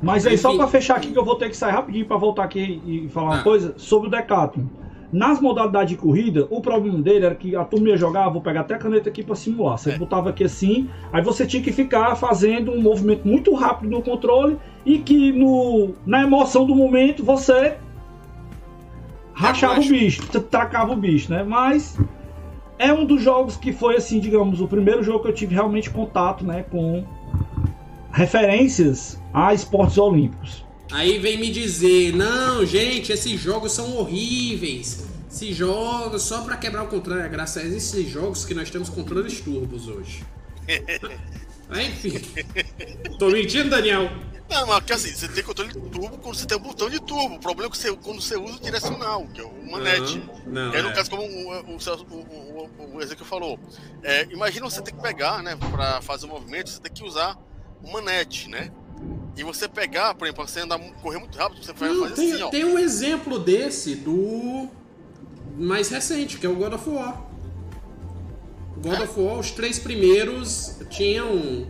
[0.03, 2.45] Mas aí, só pra fechar aqui, que eu vou ter que sair rapidinho pra voltar
[2.45, 3.43] aqui e falar uma Tá.
[3.43, 4.65] coisa sobre o Decathlon.
[5.13, 8.63] Nas modalidades de corrida, o problema dele era que a turma ia jogar, vou pegar
[8.63, 9.79] até a caneta aqui para simular.
[9.79, 9.97] Você É.
[9.99, 14.59] botava aqui assim, aí você tinha que ficar fazendo um movimento muito rápido no controle
[14.85, 17.77] e que no, na emoção do momento você
[19.33, 21.45] rachava o bicho, tracava o bicho, né?
[21.45, 21.97] Mas
[22.77, 25.91] é um dos jogos que foi assim, digamos, o primeiro jogo que eu tive realmente
[25.91, 27.05] contato, né, com
[28.11, 30.65] referências a esportes olímpicos.
[30.93, 35.05] Aí vem me dizer, não, gente, esses jogos são horríveis.
[35.29, 37.23] Esses jogos só pra quebrar o controle.
[37.23, 40.23] É graças a esses jogos que nós temos controles turbos hoje.
[41.69, 42.21] Aí, enfim.
[43.19, 44.09] Tô mentindo, Daniel?
[44.49, 47.01] Não, mas que assim, você tem controle de turbo quando você tem um botão de
[47.01, 47.35] turbo.
[47.37, 50.23] O problema é que você, quando você usa o direcional, que é o manete.
[50.47, 50.93] Não, aí, no é.
[50.93, 53.59] caso, como o, o, o, o, o, o Ezequiel falou,
[54.03, 57.37] é, imagina você ter que pegar, né, pra fazer o movimento, você tem que usar
[57.83, 58.71] o manete, né?
[59.37, 62.33] E você pegar, por exemplo, você andar, correr muito rápido, você vai Não, fazer tem,
[62.33, 62.49] assim, ó.
[62.51, 64.69] tem um exemplo desse do
[65.57, 67.21] mais recente, que é o God of War.
[68.79, 71.67] God of War, os três primeiros tinham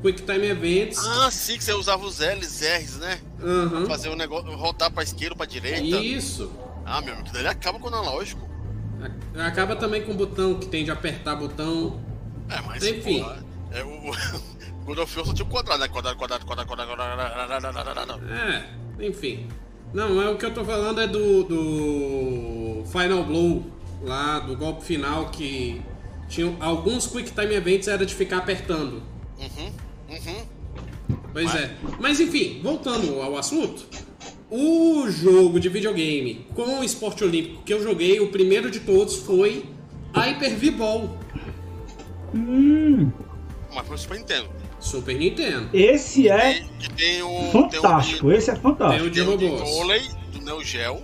[0.00, 0.98] Quick Time Events.
[1.06, 3.20] Ah, sim, que você usava os L's, R's, né?
[3.42, 3.86] Aham.
[3.86, 5.98] Fazer o negócio, rodar pra esquerda, pra direita.
[5.98, 6.50] Isso.
[6.84, 8.48] Ah, meu amigo, daí acaba com o analógico.
[9.36, 12.00] Acaba também com o botão, que tem de apertar botão.
[12.48, 13.20] É, mas, Enfim.
[13.20, 14.12] porra, é, o
[14.92, 15.88] God of War só tinha o quadrado, né?
[15.88, 18.20] Quadrado, quadrado, quadrado, quadrado, quadrado, quadrado.
[18.30, 18.68] É,
[19.06, 19.48] enfim.
[19.94, 23.64] Não, é o que eu tô falando é do, do Final Blow,
[24.02, 25.80] lá do golpe final, que
[26.28, 29.02] tinha alguns Quick Time Events era de ficar apertando.
[29.38, 29.72] Uhum,
[30.10, 31.16] uhum.
[31.32, 31.74] Pois é.
[31.98, 33.86] Mas enfim, voltando ao assunto.
[34.50, 39.16] O jogo de videogame com o esporte olímpico que eu joguei, o primeiro de todos
[39.16, 39.64] foi
[40.14, 41.18] Hyper V-Ball,
[42.34, 43.10] Hum,
[43.74, 44.61] Mas foi o Super Nintendo.
[44.82, 45.68] Super Nintendo.
[45.72, 47.50] esse é E, e tem o.
[47.52, 49.06] fantástico, esse é Tem fantástico.
[49.06, 49.70] o de Tem o de robôs.
[49.70, 51.02] vôlei do Neo Geo.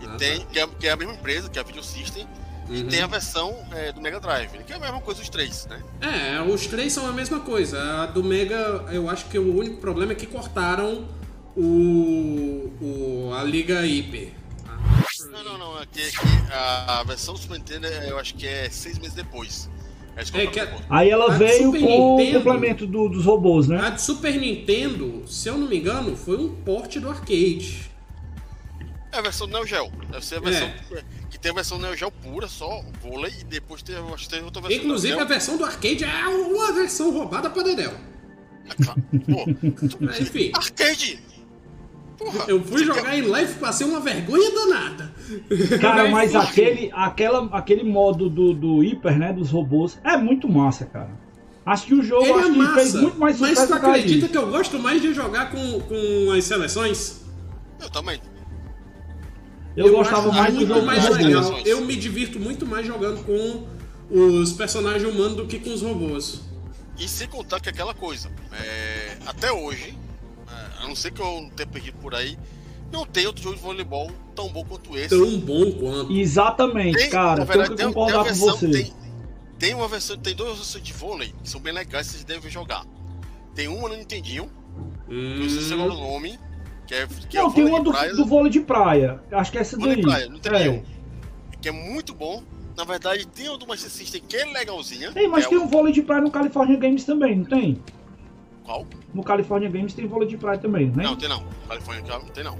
[0.00, 0.46] E Ah, tem, tá.
[0.46, 2.26] que é, que é a mesma empresa, que é a Video System.
[2.70, 2.88] E Uhum.
[2.88, 5.82] tem a versão é, do Mega Drive, que é a mesma coisa dos três, né?
[6.00, 7.78] É, os três são a mesma coisa.
[8.02, 11.06] A do Mega, eu acho que o único problema é que cortaram
[11.56, 14.32] o, o a Liga Hyper.
[15.30, 15.78] Não, não, não.
[15.78, 16.16] Aqui, aqui,
[16.52, 19.68] a, a versão do Super Nintendo, é, eu acho que é seis meses depois.
[20.16, 20.78] É, compraram que a-.
[20.90, 21.78] Aí ela veio com
[22.14, 23.78] o Nintendo- complemento do- dos robôs, né?
[23.80, 27.90] A do Super Nintendo, se eu não me engano, foi um porte do arcade.
[29.10, 29.90] É a versão do Neo Geo.
[30.10, 31.02] Deve ser a versão É.
[31.30, 34.34] que tem a versão Neo Geo pura, só vôlei, e depois tem, eu acho que
[34.34, 34.78] tem outra versão.
[34.84, 37.92] Inclusive, a versão do arcade é uma versão roubada pra Dedel.
[39.26, 39.44] Pô,
[40.00, 41.18] Mas, Enfim, arcade!
[42.16, 42.44] Porra!
[42.48, 45.11] eu fui jogar em live, passei uma vergonha danada.
[45.80, 50.84] Cara, mas aquele, aquela, aquele modo do, do hiper, né, dos robôs, é muito massa,
[50.86, 51.10] cara.
[51.64, 54.14] Acho que o jogo Ele acho é que fez massa, muito mais mas tu acredita
[54.14, 54.28] disso.
[54.28, 57.22] que eu gosto mais de jogar com, com as seleções?
[57.80, 58.20] Eu também.
[59.76, 61.42] Eu, gostava acho mais do muito jogo mais com legal.
[61.44, 61.66] robôs.
[61.66, 63.66] Eu me divirto muito mais jogando com
[64.10, 66.42] os personagens humanos do que com os robôs.
[66.98, 69.96] E sem contar que é aquela coisa, é, até hoje,
[70.48, 72.36] é, a não ser que eu tenha perdido por aí,
[72.92, 75.08] não tem outro jogo de voleibol tão bom quanto esse.
[75.08, 76.12] Tão bom quanto.
[76.12, 77.44] Exatamente, Tem, cara.
[77.44, 78.70] verdade, que tem, tem com versão, você.
[78.70, 78.92] tem,
[79.58, 82.84] tem uma versão, tem duas versões de vôlei que são bem legais, vocês devem jogar.
[83.54, 84.50] Tem uma no Nintendinho,
[85.08, 86.38] eu não sei se é o Hum, nome,
[86.86, 88.60] que é, que é Não, o tem vôlei uma de do, praia, do vôlei de
[88.60, 89.22] praia.
[89.32, 90.04] Acho que é essa Vôlei daí.
[90.04, 90.58] praia, não tem é.
[90.58, 90.82] nenhum.
[91.60, 92.42] que é muito bom.
[92.76, 95.12] Na verdade, tem uma do Master System que é legalzinha.
[95.12, 97.72] Tem, mas que tem é um vôlei de praia no California Games também, não tem?
[97.74, 98.64] o...
[98.64, 98.86] Qual?
[99.12, 101.02] No California Games tem vôlei de praia também, né?
[101.04, 101.44] Não, tem não.
[101.68, 102.58] California não tem não.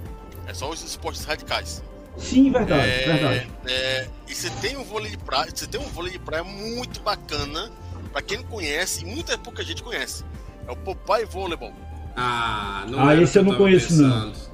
[0.53, 1.83] É só os esportes radicais.
[2.19, 3.49] Sim, verdade, É, verdade.
[3.67, 7.01] é, e você tem um vôlei de praia, você tem um vôlei de praia muito
[7.01, 7.73] bacana,
[8.12, 10.23] pra quem não conhece, e muita pouca gente conhece.
[10.69, 11.73] É o Popeye Volleyball.
[12.15, 14.31] Ah, não Ah, esse eu não conheço, não.
[14.31, 14.53] pensando.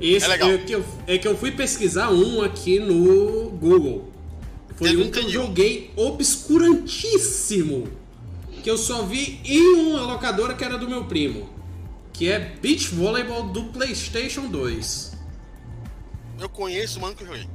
[0.00, 0.50] Esse É legal.
[0.50, 4.10] É, que eu, é que eu fui pesquisar um aqui no Google.
[4.74, 7.88] Foi Teve um que eu joguei obscurantíssimo.
[8.64, 9.60] Que eu só vi em
[9.92, 11.48] uma locadora que era do meu primo.
[12.12, 15.15] Que é Beach Volleyball do PlayStation 2.
[16.38, 17.48] Eu conheço o mano que eu joguei.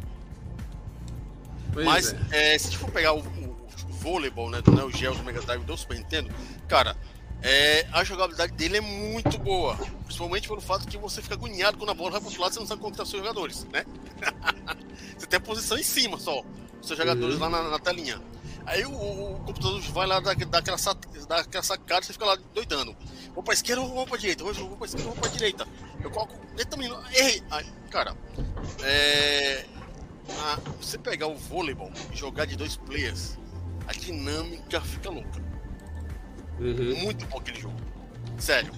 [1.74, 2.56] Pois Mas é.
[2.56, 3.58] é, se a gente for pegar o, o,
[3.90, 6.30] o voleibol, né, do Neo Geo, do Mega Drive do Super Nintendo,
[6.68, 6.98] cara,
[7.42, 9.78] é, a jogabilidade dele é muito boa.
[10.06, 12.60] Principalmente pelo fato que você fica agoniado quando a bola vai pro outro lado, você
[12.60, 13.86] não sabe como tá os seus jogadores, né?
[15.18, 16.44] você tem a posição em cima só,
[16.82, 17.42] os seus jogadores Uhum.
[17.42, 18.22] lá na, na telinha.
[18.66, 20.78] Aí o, o computador vai lá dar, dar, aquela,
[21.28, 22.96] dar aquela sacada e você fica lá doidando.
[23.34, 24.44] Vou pra esquerda ou vou pra direita?
[24.44, 25.68] Vou, vou pra esquerda ou vou pra direita?
[26.04, 26.36] Eu coloco.
[26.78, 27.44] Não- Errei!
[27.50, 28.16] Aí, cara,
[28.84, 29.66] é.
[30.40, 33.38] a- você pegar o voleibol e jogar de dois players,
[33.88, 35.42] a dinâmica fica louca.
[36.60, 36.96] Uhum.
[37.02, 37.76] Muito bom aquele jogo.
[38.38, 38.72] Sério.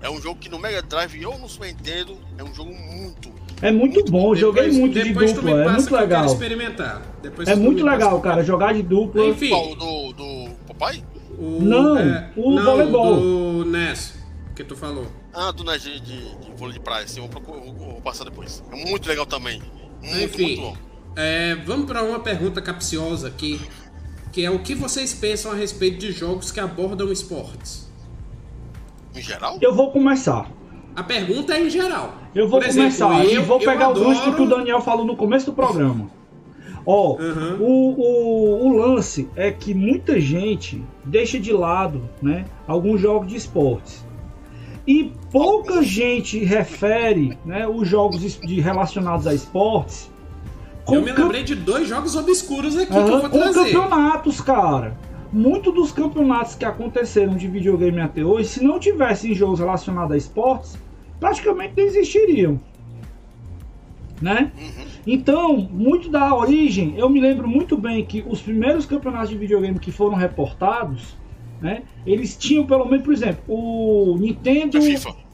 [0.00, 3.32] É um jogo que no Mega Drive ou no Super Nintendo é um jogo muito,
[3.62, 5.98] É muito, bom, joguei muito de depois tu me dupla, é passa muito que eu
[5.98, 6.26] quero legal.
[6.26, 7.02] experimentar.
[7.22, 8.22] Depois É muito legal, passa.
[8.22, 9.24] cara, jogar de dupla.
[9.26, 9.48] Enfim.
[9.48, 9.74] Qual?
[9.74, 11.02] Do, do Papai?
[11.38, 13.16] O, Não, é, o não, voleibol.
[13.20, 14.14] do NES,
[14.54, 15.06] que tu falou.
[15.34, 18.62] Ah, do Nerd de, de, de vôlei de praia, sim, vou, vou- vou passar depois.
[18.72, 19.60] É muito legal também.
[20.02, 20.76] Muito, Enfim, muito bom.
[21.16, 23.60] é, vamos para uma pergunta capciosa aqui,
[24.32, 27.86] que é o que vocês pensam a respeito de jogos que abordam esportes?
[29.14, 29.58] Em geral?
[29.60, 30.50] Eu vou começar.
[30.96, 32.14] A pergunta é em geral.
[32.34, 34.80] Eu vou exemplo, começar e eu- vou eu pegar o gancho adoro- que o Daniel
[34.80, 36.08] falou no começo do programa.
[36.86, 37.56] Ó, Uhum.
[37.60, 43.36] o, o, o lance é que muita gente deixa de lado né, alguns jogos de
[43.36, 44.06] esportes.
[44.86, 50.08] E pouca gente refere né, os jogos de, relacionados a esportes
[50.88, 53.72] Eu me lembrei de dois jogos obscuros aqui que Aham, eu vou com trazer.
[53.72, 54.96] campeonatos, cara.
[55.32, 60.16] Muitos dos campeonatos que aconteceram de videogame até hoje, se não tivessem jogos relacionados a
[60.16, 60.78] esportes,
[61.18, 62.60] praticamente não existiriam.
[64.20, 64.50] Né?
[65.06, 69.78] Então, muito da origem, eu me lembro muito bem que os primeiros campeonatos de videogame
[69.78, 71.14] que foram reportados,
[71.60, 71.82] né?
[72.06, 74.78] Eles tinham pelo menos, por exemplo, o Nintendo.
[74.78, 75.26] É.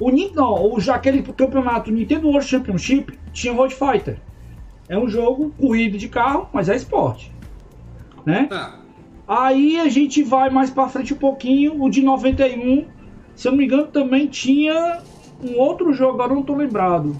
[0.00, 4.20] O, não, o, já aquele campeonato Nintendo World Championship tinha Road Fighter.
[4.88, 7.32] É um jogo corrida de carro, mas é esporte.
[8.24, 8.46] Né?
[8.48, 8.78] Tá.
[9.26, 12.86] Aí a gente vai mais pra frente um pouquinho, o de 91,
[13.38, 15.00] se eu não me engano, também tinha
[15.40, 17.16] um outro jogo, agora eu não tô lembrado.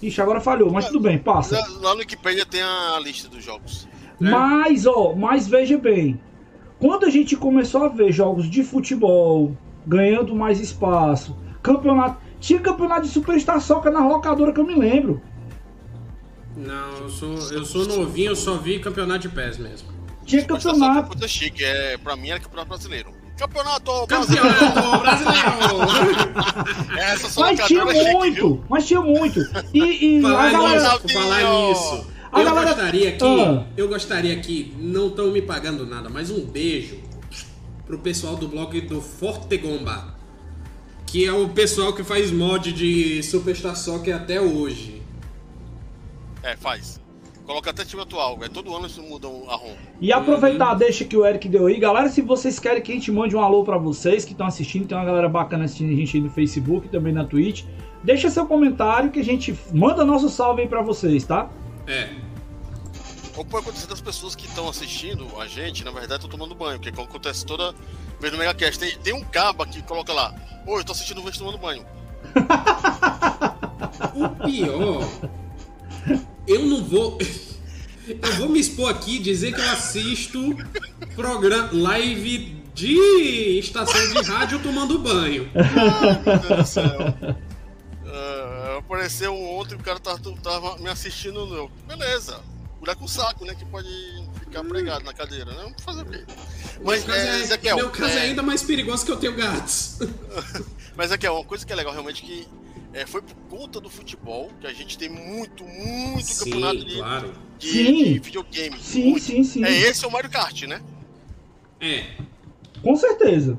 [0.00, 1.58] Ixi, agora falhou, mas tudo bem, passa.
[1.80, 3.88] Lá, no Wikipedia tem a lista dos jogos.
[4.20, 4.30] né?
[4.30, 6.20] Mas, ó, mas veja bem,
[6.78, 12.20] quando a gente começou a ver jogos de futebol ganhando mais espaço, campeonato.
[12.38, 15.20] Tinha campeonato de Superstar Soccer na locadora que eu me lembro.
[16.56, 19.88] Não, eu sou, eu sou novinho, eu só vi campeonato de pés mesmo.
[20.24, 21.08] Tinha campeonato.
[21.08, 23.17] coisa chique, é, pra mim era campeonato brasileiro.
[23.38, 24.48] Campeonato brasileiro!
[24.48, 26.98] Campeonato brasileiro!
[26.98, 29.40] Essa só Mas tinha chique, muito, mas tinha muito.
[29.72, 30.92] E, e falar galera.
[30.92, 32.06] nisso, falar nisso.
[32.30, 33.64] A Eu galera- gostaria que, Ah.
[33.76, 36.98] eu gostaria que, não estão me pagando nada, mas um beijo
[37.86, 40.14] pro pessoal do blog do Fortegomba,
[41.06, 45.00] que é o pessoal que faz mod de Superstar Soccer até hoje.
[46.42, 47.00] É, faz.
[47.48, 49.74] Coloca até time atual, é todo ano eles mudam a ROM.
[50.02, 52.94] E aproveitar a deixa que o Eric deu aí, galera, se vocês querem que a
[52.94, 55.96] gente mande um alô pra vocês que estão assistindo, tem uma galera bacana assistindo a
[55.96, 57.64] gente aí no Facebook também na Twitch.
[58.04, 61.48] Deixa seu comentário que a gente manda nosso salve aí pra vocês, tá?
[61.86, 62.10] É,
[63.34, 66.78] Ou pode acontecer das pessoas que estão assistindo a gente, na verdade, estão tomando banho,
[66.78, 67.74] porque acontece toda
[68.20, 68.78] vez no MegaCast.
[68.78, 70.34] Tem, tem um caba que coloca lá,
[70.66, 71.82] oi, eu tô assistindo vocês tomando banho.
[74.14, 75.00] o pior,
[76.48, 77.18] eu não vou,
[78.08, 80.56] eu vou me expor aqui e dizer que eu assisto
[81.14, 85.50] programa, live de estação de rádio tomando banho.
[85.54, 87.38] Meu Deus do céu.
[88.06, 91.68] Ah, apareceu um ontem, o cara tava, tava me assistindo no.
[91.86, 92.40] Beleza.
[92.80, 93.54] Mulher com saco, né?
[93.54, 93.88] Que pode
[94.38, 95.62] ficar pregado na cadeira, né?
[95.62, 96.24] Vamos fazer o quê?
[96.84, 99.16] Mas, meu caso, é, é, Ezequiel, meu caso é é, ainda mais perigoso que eu
[99.16, 99.98] tenho gatos.
[100.96, 102.46] Mas aqui, uma coisa que é legal realmente que
[103.00, 107.32] é, foi por conta do futebol que a gente tem muito, muito campeonato de, claro.
[107.58, 107.94] de, Sim.
[108.12, 108.78] de videogame.
[108.80, 109.24] Sim, Muito.
[109.24, 109.64] sim, sim.
[109.64, 110.82] É esse é o Mario Kart, né?
[111.80, 112.16] É,
[112.82, 113.58] Com certeza.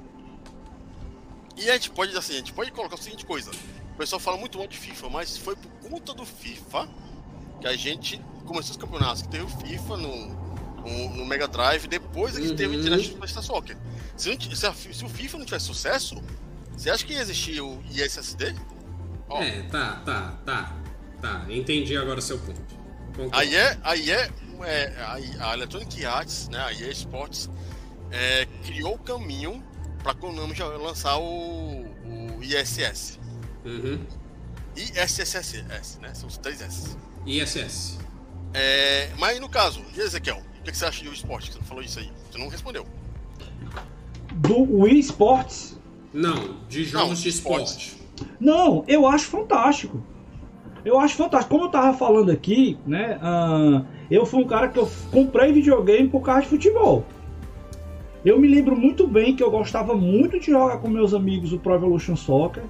[1.58, 3.52] E a gente pode, assim, a gente pode colocar a seguinte coisa.
[3.94, 6.88] O pessoal fala muito mal de FIFA, mas foi por conta do FIFA
[7.60, 9.22] que a gente começou os campeonatos.
[9.24, 10.28] Que teve o FIFA no,
[10.86, 12.80] no, no Mega Drive, depois é que teve o Uhum.
[12.82, 13.78] International Superstar Soccer.
[14.16, 16.22] Se, se, a se o FIFA não tivesse sucesso,
[16.72, 18.56] você acha que ia existir o ISSD?
[19.30, 20.76] Ó, é, tá, tá, tá,
[21.22, 21.46] tá.
[21.50, 22.62] Entendi agora seu ponto.
[23.16, 23.38] Concordo.
[23.38, 24.30] Aí é, aí é,
[24.64, 27.50] é, a, a Electronic Arts, né, a EA Sports,
[28.12, 29.64] é, criou o caminho
[30.04, 33.20] para Konami já lançar o, o ISS.
[33.66, 34.06] Uhum.
[34.76, 36.14] ISSS, né?
[36.14, 36.96] São os três S.
[37.26, 37.98] ISS.
[38.54, 41.48] É, mas no caso, e Ezequiel, o que, você acha de esporte?
[41.48, 42.12] Que você não falou isso aí.
[42.32, 42.86] Você não respondeu.
[44.34, 45.78] Do Wii Sports.
[46.14, 47.72] Não, de jogos Não, de esportes.
[47.76, 47.99] esporte.
[48.40, 50.02] Não, eu acho fantástico.
[50.84, 51.52] Eu acho fantástico.
[51.52, 53.18] Como eu tava falando aqui, né?
[53.22, 57.06] ah, eu fui um cara que eu comprei videogame por causa de futebol.
[58.24, 61.60] Eu me lembro muito bem que eu gostava muito de jogar com meus amigos o
[61.60, 62.64] Pro Evolution Soccer.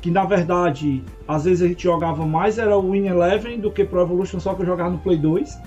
[0.00, 3.84] Que na verdade, às vezes a gente jogava mais era o Win Eleven do que
[3.84, 5.60] Pro Evolution Soccer eu jogava no Play 2.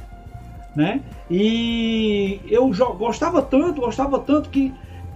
[0.76, 1.02] Né?
[1.30, 4.74] E eu gostava tanto, gostava tanto que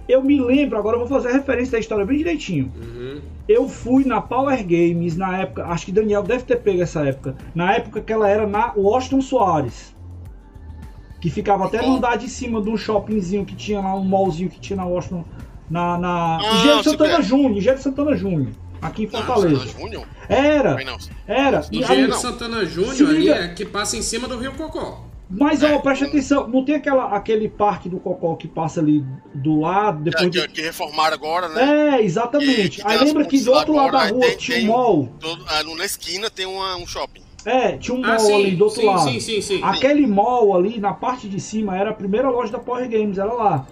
[0.08, 2.72] eu me lembro, agora eu vou fazer a referência da história bem direitinho.
[2.76, 3.20] Uhum.
[3.48, 7.36] Eu fui na Power Games na época, acho que Daniel deve ter pego essa época,
[7.54, 9.94] na época que ela era na Washington Soares.
[11.20, 14.50] Que ficava até no andar de cima de um shoppingzinho que tinha lá, um mallzinho
[14.50, 15.24] que tinha na Washington.
[15.68, 15.98] Na.
[15.98, 17.22] na Ah, Engenheiro Santana pega.
[17.22, 18.48] Júnior, Engenheiro Santana Júnior.
[18.82, 19.56] Aqui em Ah, Fortaleza.
[19.66, 20.06] Santana Júnior?
[20.28, 20.98] Era, não.
[21.26, 21.66] era.
[21.72, 25.05] E aí- Diego Santana Júnior ali é que passa em cima do Rio Cocó.
[25.28, 29.04] Mas ó, preste atenção, não tem aquela, aquele parque do Cocó que passa ali
[29.34, 30.48] do lado, depois que, de...
[30.48, 31.96] que reformaram agora, né?
[31.98, 32.80] É, exatamente.
[32.80, 35.08] E- Aí lembra que do outro lado da agora, rua tem- tinha um mall.
[35.18, 37.22] Todo, ah, na esquina tem uma- um shopping.
[37.44, 39.00] É, tinha um Ah, mall sim, ali do outro sim, lado.
[39.10, 39.60] sim, sim, sim.
[39.64, 43.32] Aquele mall ali na parte de cima era a primeira loja da Power Games, era
[43.32, 43.66] lá.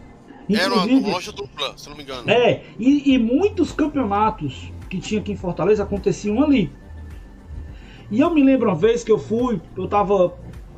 [0.50, 2.28] Era Inclusive, uma loja dupla, se não me engano.
[2.30, 6.70] é, e, e muitos campeonatos que tinha aqui em Fortaleza aconteciam ali.
[8.10, 10.34] E eu me lembro uma vez que eu fui, eu tava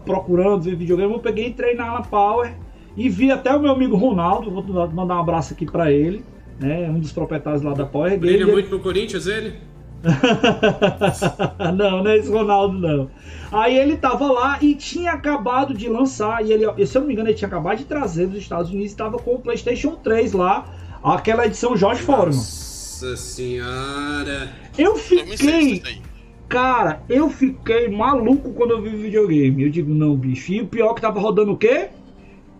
[0.06, 2.54] procurando ver videogame, eu peguei e entrei na Ala Power
[2.96, 6.24] e vi até o meu amigo Ronaldo, vou mandar um abraço aqui pra ele,
[6.58, 8.52] né, um dos proprietários lá da Power Brilha Games.
[8.54, 9.54] muito no Corinthians, ele?
[11.76, 13.10] não, não é esse Ronaldo, não.
[13.50, 17.14] Aí ele tava lá e tinha acabado de lançar, e ele, se eu não me
[17.14, 20.32] engano, ele tinha acabado de trazer dos Estados Unidos e tava com o PlayStation 3
[20.32, 20.66] lá,
[21.02, 22.36] aquela edição Jorge Foreman.
[22.36, 24.52] Nossa senhora.
[24.78, 26.02] Eu 2006, fiquei.
[26.48, 29.62] Cara, eu fiquei maluco quando eu vi o videogame.
[29.62, 30.52] Eu digo, não, bicho.
[30.52, 31.90] E o pior que tava rodando o quê?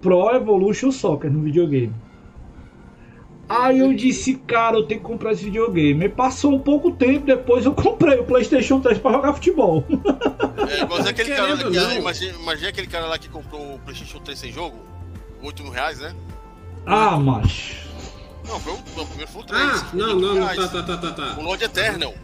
[0.01, 1.93] Pro Evolution Soccer no videogame.
[3.49, 6.05] Aí eu disse, cara, eu tenho que comprar esse videogame.
[6.05, 9.85] E passou um pouco tempo, depois eu comprei o PlayStation 3 pra jogar futebol.
[10.69, 14.19] É, igual aquele cara Querendo que, imagina, imagina aquele cara lá que comprou o PlayStation
[14.19, 14.77] 3 sem jogo,
[15.43, 16.13] 8 mil reais, né?
[16.85, 17.87] Ah, macho.
[18.49, 19.63] Não, foi o, não, o primeiro foi o 3.
[19.63, 21.43] Ah, não, 8 mil não, não, tá, tá, tá, tá, O tá.
[21.43, 22.15] Lord Eternal.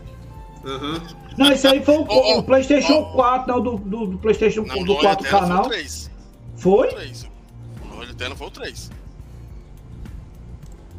[0.65, 1.03] Aham.
[1.37, 3.13] Não, esse aí foi o, ó, o PlayStation ó.
[3.13, 5.65] 4, não, do, do, do PlayStation Não, o do Lord 4 Eternal canal.
[5.65, 6.11] foi o 3.
[6.57, 6.89] Foi?
[6.89, 7.25] 3.
[7.25, 8.91] O Lord Eternal foi o 3.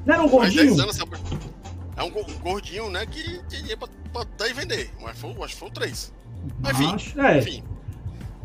[0.06, 0.84] Não era um Faz 10 gordinho?
[0.84, 1.00] anos?
[1.96, 4.92] É um go- gordinho, né, que tinha pra, pra dar e vender.
[5.02, 6.14] Mas foi, acho que foi o 3.
[6.62, 7.38] Mas, enfim, Acho, é.
[7.40, 7.64] enfim.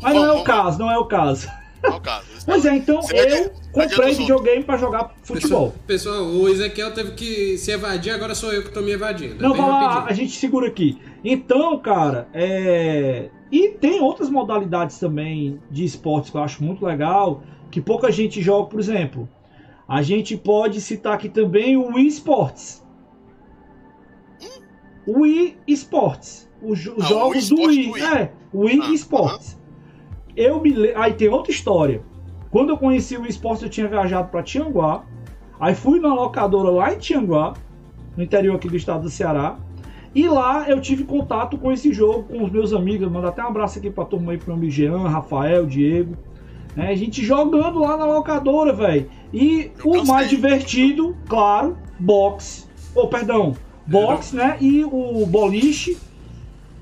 [0.01, 1.49] Mas não é o Vamos- caso, não é o caso.
[1.83, 2.27] Não é o caso.
[2.45, 5.73] Pois é, então Você eu comprei videogame pra jogar futebol.
[5.87, 9.41] Pessoal, pessoal, o Ezequiel teve que se evadir, agora sou eu que tô me evadindo.
[9.41, 10.99] Não, vai lá, a gente segura aqui.
[11.25, 13.31] Então, cara, é.
[13.51, 18.43] E tem outras modalidades também de esportes que eu acho muito legal, que pouca gente
[18.43, 19.29] joga, por exemplo.
[19.89, 22.87] A gente pode citar aqui também o Wii Sports.
[25.07, 26.49] O Wii Sports.
[26.61, 27.87] Os, jogos Wii do Sports Wii.
[27.87, 28.03] do Wii.
[28.03, 29.58] É, o Wii Ah, Sports.
[30.39, 30.95] Eu me le...
[30.95, 32.01] Aí tem outra história.
[32.49, 35.03] Quando eu conheci o Wii Sports, eu tinha viajado para Tianguá.
[35.59, 37.55] Aí fui na locadora lá em Tianguá,
[38.17, 39.57] no interior aqui do estado do Ceará.
[40.15, 43.11] E lá eu tive contato com esse jogo, com os meus amigos.
[43.11, 46.17] Manda até um abraço aqui pra turma aí, pro meu amigo Jean, Rafael, Diego.
[46.77, 49.11] Né, a gente jogando lá na locadora, velho.
[49.33, 50.07] E Eu o cansei.
[50.07, 52.65] mais divertido, claro, boxe.
[52.95, 54.57] Ou, perdão, boxe, né?
[54.61, 55.99] E o boliche.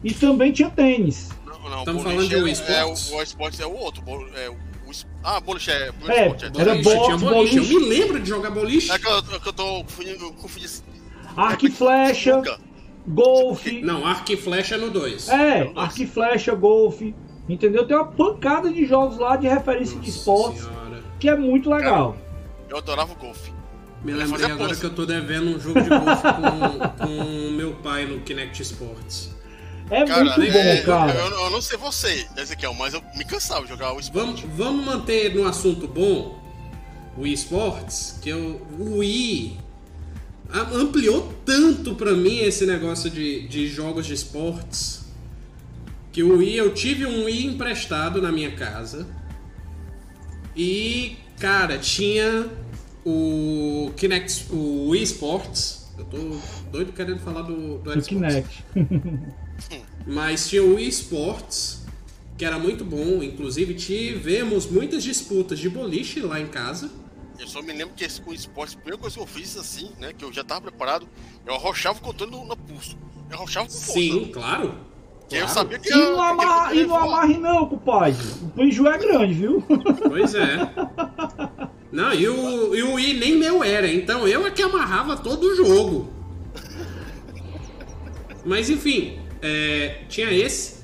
[0.04, 1.30] E também tinha tênis.
[1.66, 3.10] Não, não, Estamos o falando de boliche Wii é, é, Sports?
[3.10, 4.02] o, o esporte é o outro.
[4.02, 4.56] bol- É, o,
[5.24, 5.90] ah, boliche é.
[5.90, 7.56] o É, esporte, era Boliche, boxe, tinha boliche.
[7.56, 7.80] Eu boliche.
[7.80, 8.92] me lembro de jogar boliche.
[8.92, 10.24] É que eu, é que eu tô confundindo.
[10.24, 10.82] eu confundi esse-
[11.36, 12.42] Arco e flecha,
[13.06, 13.82] golfe.
[13.82, 15.28] Não, arco e flecha no 2.
[15.28, 17.14] É, arco e flecha, golfe.
[17.48, 17.86] Entendeu?
[17.86, 21.02] Tem uma pancada de jogos lá de referência de esportes senhora.
[21.20, 22.16] que é muito legal.
[22.68, 23.52] Eu adorava o golfe.
[24.02, 24.80] Me lembrei agora pose.
[24.80, 29.36] que eu tô devendo um jogo de golfe com, com meu pai no Kinect Sports.
[29.91, 31.14] É Cara, muito é, bom, cara.
[31.14, 34.47] Eu, eu não sei você, Ezequiel, mas eu me cansava de jogar o Vamos, esporte.
[34.47, 36.43] vamos manter no assunto bom
[37.16, 39.59] o Wii Sports, que eu, o Wii
[40.53, 45.05] ampliou tanto pra mim esse negócio de, de jogos de esportes
[46.12, 49.07] que o Wii, eu tive um Wii emprestado na minha casa
[50.57, 52.49] e, cara, tinha
[53.05, 55.86] o Kinect, o Wii Sports.
[55.99, 56.16] Eu tô
[56.70, 58.07] doido querendo falar do, do Do Xbox.
[58.07, 58.64] Kinect.
[60.07, 61.84] Mas tinha o Wii Sports,
[62.36, 63.22] que era muito bom.
[63.22, 66.90] Inclusive, tivemos muitas disputas de boliche lá em casa.
[67.38, 69.57] Eu só me lembro que esse com o esporte, a primeira coisa que eu fiz
[69.57, 70.12] assim, né?
[70.12, 71.09] Que eu já tava preparado,
[71.47, 72.97] eu arrochava o controle no, no pulso.
[73.30, 73.92] Eu arrochava com força.
[73.92, 74.74] Sim, claro.
[75.28, 75.55] Que eu claro.
[75.55, 78.22] sabia que E não, amarra, que e não amarre não, compadre.
[78.42, 79.64] O prejuízo é grande, viu?
[80.09, 80.57] Pois é.
[81.93, 85.45] Não, e o, e o Wii nem meu era, então eu é que amarrava todo
[85.45, 86.12] o jogo.
[88.45, 90.76] Mas enfim, é, tinha esse.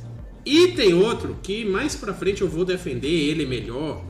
[0.45, 4.05] E tem outro que mais pra frente eu vou defender ele melhor.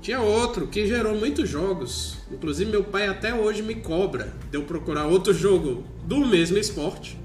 [0.00, 2.18] Tinha outro que gerou muitos jogos.
[2.30, 7.18] Inclusive meu pai até hoje me cobra de eu procurar outro jogo do mesmo esporte.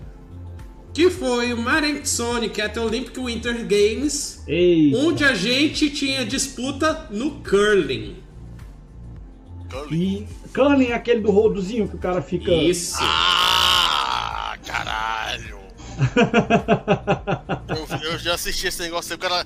[0.93, 4.93] Que foi o Mario Sonic at Olympic Winter Games Ei.
[4.95, 8.17] onde a gente tinha disputa no curling.
[9.69, 10.27] Curling.
[10.45, 12.51] E curling é aquele do rodozinho que o cara fica.
[12.51, 12.97] Isso.
[12.99, 15.59] Ah, caralho.
[18.03, 19.45] eu, eu já assisti esse negócio aí, o cara.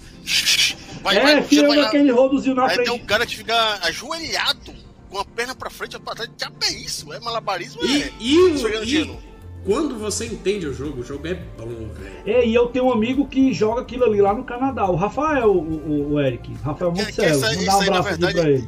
[1.02, 1.88] Vai, é, vai, lá.
[1.88, 2.90] aquele rodozinho na Aí frente.
[2.90, 4.74] tem um cara que fica ajoelhado,
[5.10, 6.30] com a perna pra frente e pra trás.
[6.38, 7.12] Que é isso?
[7.12, 7.84] É malabarismo?
[7.84, 8.12] E, é?
[8.20, 9.33] e, o- Esfregando e-.
[9.66, 12.16] quando você entende o jogo, o jogo é bom, velho.
[12.26, 15.52] É, e eu tenho um amigo que joga aquilo ali lá no Canadá, o Rafael,
[15.52, 16.54] o, o, o Eric.
[16.64, 17.36] Rafael Que- que Monticello.
[17.36, 18.68] isso aí- Mandar um aí, abraço aqui verdade, pra ele.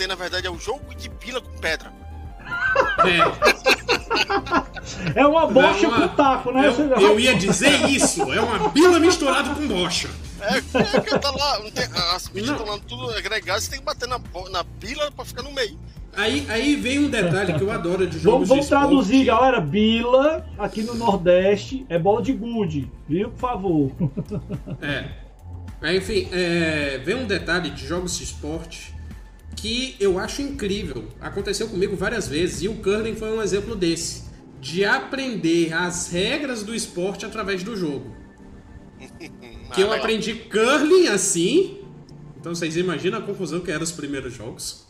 [0.00, 1.92] Aí, na verdade, é um jogo de pila com pedra.
[3.04, 6.66] É, É uma bocha É uma- com taco, né?
[6.68, 10.08] eu, eu ia dizer isso, é uma bila misturada com bocha.
[10.40, 12.56] É, é porque tá lá, tem, as bichas Não.
[12.58, 15.78] estão lá tudo agregadas, você tem que bater na, na pila pra ficar no meio.
[16.18, 18.88] Aí, aí vem um detalhe que eu adoro de Vamos, jogos vamos de esporte.
[18.88, 19.60] traduzir, galera.
[19.60, 23.30] Bila, aqui no Nordeste, é bola de gude, viu?
[23.30, 23.92] Por favor.
[24.82, 25.10] É.
[25.80, 28.92] Aí, enfim, é, vem um detalhe de jogos de esporte
[29.54, 31.04] que eu acho incrível.
[31.20, 34.24] Aconteceu comigo várias vezes e o curling foi um exemplo desse.
[34.60, 38.12] De aprender as regras do esporte através do jogo.
[39.74, 41.82] Que eu aprendi curling assim.
[42.40, 44.87] Então vocês imaginam a confusão que eram os primeiros jogos.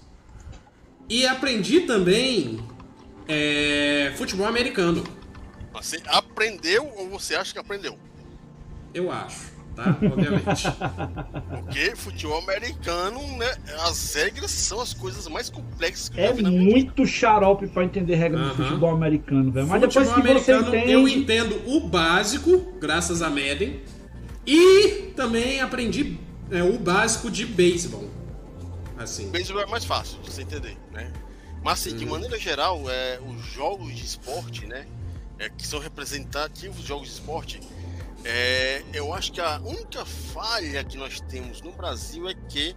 [1.08, 2.58] E aprendi também
[3.26, 5.02] é, futebol americano.
[5.72, 7.96] Você aprendeu ou você acha que aprendeu?
[8.92, 9.96] Eu acho, tá?
[10.02, 10.64] Obviamente.
[11.50, 13.46] Porque futebol americano, né?
[13.86, 17.66] As regras são as coisas mais complexas que eu já É vi na muito xarope
[17.68, 18.54] pra entender regra do Aham.
[18.64, 19.66] futebol americano, velho.
[19.66, 20.92] Mas Futebol depois que você americano, entende.
[20.92, 23.80] eu entendo o básico, graças a Madden.
[24.46, 26.18] E também aprendi
[26.50, 28.08] é, o básico de beisebol.
[28.98, 29.30] Assim.
[29.30, 31.12] Beisebol é mais fácil de você entender, né?
[31.62, 32.10] Mas assim, de Uhum.
[32.12, 34.86] maneira geral, é, os jogos de esporte, né?
[35.40, 37.60] é, que são representativos de jogos de esporte,
[38.24, 42.74] é, eu acho que a única falha que nós temos no Brasil é que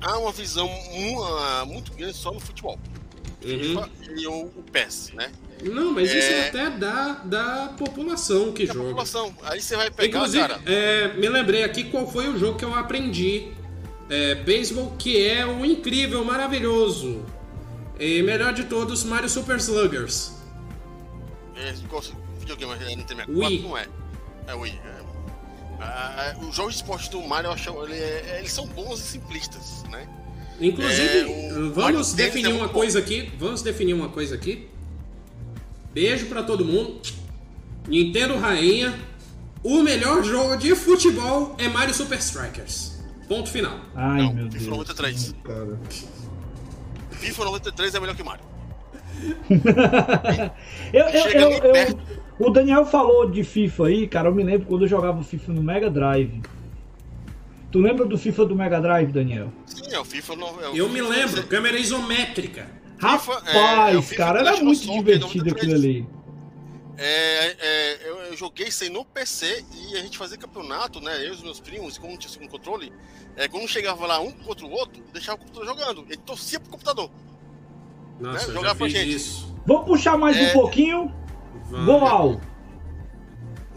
[0.00, 2.78] há uma visão mu- ah, muito grande só no futebol.
[3.42, 3.82] Uhum.
[4.14, 5.32] E o, o PES, né?
[5.62, 6.48] Não, mas isso é É.
[6.48, 8.88] até da, da população que E a joga.
[8.88, 9.34] população.
[9.44, 10.60] Aí você vai pegar, Inclusive, cara.
[10.66, 13.52] é, me lembrei aqui qual foi o jogo que eu aprendi.
[14.10, 17.24] É, beisebol, que é o incrível, maravilhoso.
[17.98, 20.32] E melhor de todos, Mario Super Sluggers.
[21.54, 22.02] É, qual
[22.38, 23.62] videogame é tem Wii.
[23.62, 23.86] Não é.
[24.48, 24.80] É Wii.
[24.84, 25.00] É.
[25.82, 29.02] Ah, os jogos de esporte do Mario, eu acho, ele é- eles são bons e
[29.02, 30.08] simplistas, né?
[30.60, 33.32] Inclusive, É, vamos definir é uma muito coisa aqui.
[33.38, 34.68] Vamos definir uma coisa aqui.
[35.94, 37.00] Beijo pra todo mundo.
[37.88, 38.98] Nintendo Rainha.
[39.62, 42.99] O melhor jogo de futebol é Mario Super Strikers.
[43.30, 43.78] Ponto final.
[43.94, 44.66] Ai, Não, meu FIFA Deus.
[44.66, 45.34] 93.
[45.44, 45.78] Cara.
[47.12, 48.44] FIFA 93 é melhor que Mario.
[50.92, 51.98] Eu, eu, eu, eu-
[52.40, 54.28] o Daniel falou de FIFA aí, cara.
[54.30, 56.40] Eu me lembro quando eu jogava FIFA no Mega Drive.
[57.70, 59.52] Tu lembra do FIFA do Mega Drive, Daniel?
[59.66, 60.34] Sim, é o FIFA.
[60.34, 62.66] Não, é o Eu me FIFA lembro, câmera isométrica.
[62.98, 65.54] Rapaz, é, é o FIFA cara, era muito Soccer divertido 93.
[65.54, 66.08] aquilo ali.
[67.02, 71.16] É, é, eu, eu joguei isso aí no PC e a gente fazia campeonato, né?
[71.24, 72.92] Eu e os meus primos, e como não tinha segundo controle,
[73.36, 76.04] é, quando chegava lá um contra o outro, deixava o computador jogando.
[76.08, 77.10] Ele torcia pro computador.
[78.20, 78.60] Nossa, Né?
[78.60, 79.14] já pra gente.
[79.14, 79.56] isso.
[79.66, 80.52] Vamos puxar mais um É.
[80.52, 81.14] pouquinho.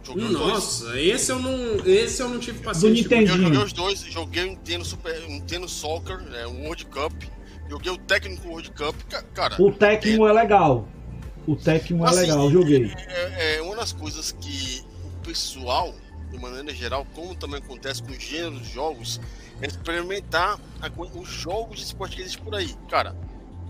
[0.04, 0.54] Joguei os dois.
[0.54, 3.16] Nossa, esse eu não, esse eu não tive paciência.
[3.22, 7.14] Eu joguei os dois, joguei o Nintendo, Super, o Nintendo Soccer, é, o World Cup,
[7.70, 9.56] joguei o técnico World Cup, ca- cara.
[9.62, 10.86] O Tecmo é legal.
[11.48, 12.92] O Tecmo é Assim, legal, eu joguei.
[13.08, 15.94] É, é uma das coisas que o pessoal,
[16.32, 19.20] de maneira geral, como também acontece com os gêneros de jogos,
[19.62, 20.90] é experimentar a
[21.20, 22.74] os jogos de esporte que existem por aí.
[22.90, 23.16] Cara,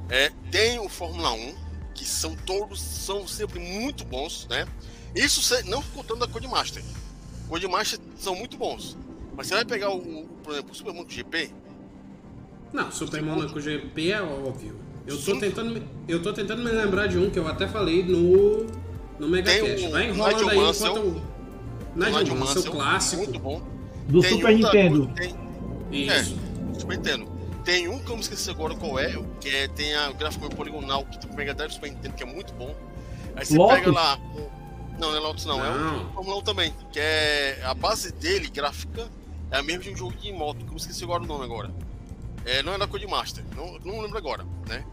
[0.10, 1.56] é, tem o Fórmula 1,
[1.96, 4.68] que são todos, são sempre muito bons, né?
[5.16, 6.84] Isso se- não contando a Codemaster.
[7.48, 8.98] Codemaster são muito bons.
[9.36, 11.52] Mas você vai pegar o, o, por exemplo, o Super Monaco GP,
[12.72, 14.80] Não, Super Monaco GP é óbvio.
[15.06, 18.04] Eu tô, tentando, me- eu tô tentando me lembrar de um que eu até falei
[18.04, 18.66] no,
[19.20, 19.76] no Megacast.
[19.76, 20.92] Tem o Vai enrolando Nigel aí Mansell.
[20.98, 21.06] enquanto...
[21.08, 21.34] eu-
[21.96, 23.24] Nigel Mansell, Mansell, clássico.
[23.24, 23.62] Muito bom.
[24.08, 25.08] Do Tem Super um da- Nintendo.
[25.16, 25.36] tem-
[25.92, 26.36] Isso.
[26.76, 27.32] É, Super Nintendo.
[27.66, 30.50] Tem um que eu me esqueci agora qual é, que é, tem a, o gráfico
[30.56, 32.74] poligonal que tem o Mega Drive do Super Nintendo, que é muito bom.
[33.36, 33.76] Aí você Lotus?
[33.80, 34.18] pega lá.
[35.00, 36.08] Não, não é Lotus não, é Não.
[36.10, 36.74] o Fórmula 1 também.
[36.92, 37.62] Que é.
[37.66, 39.08] A base dele, gráfica,
[39.52, 41.44] é a mesma de um jogo de moto, que eu me esqueci agora o nome
[41.46, 41.72] agora.
[42.46, 44.84] É, não é da Codemaster, não, não lembro agora, né?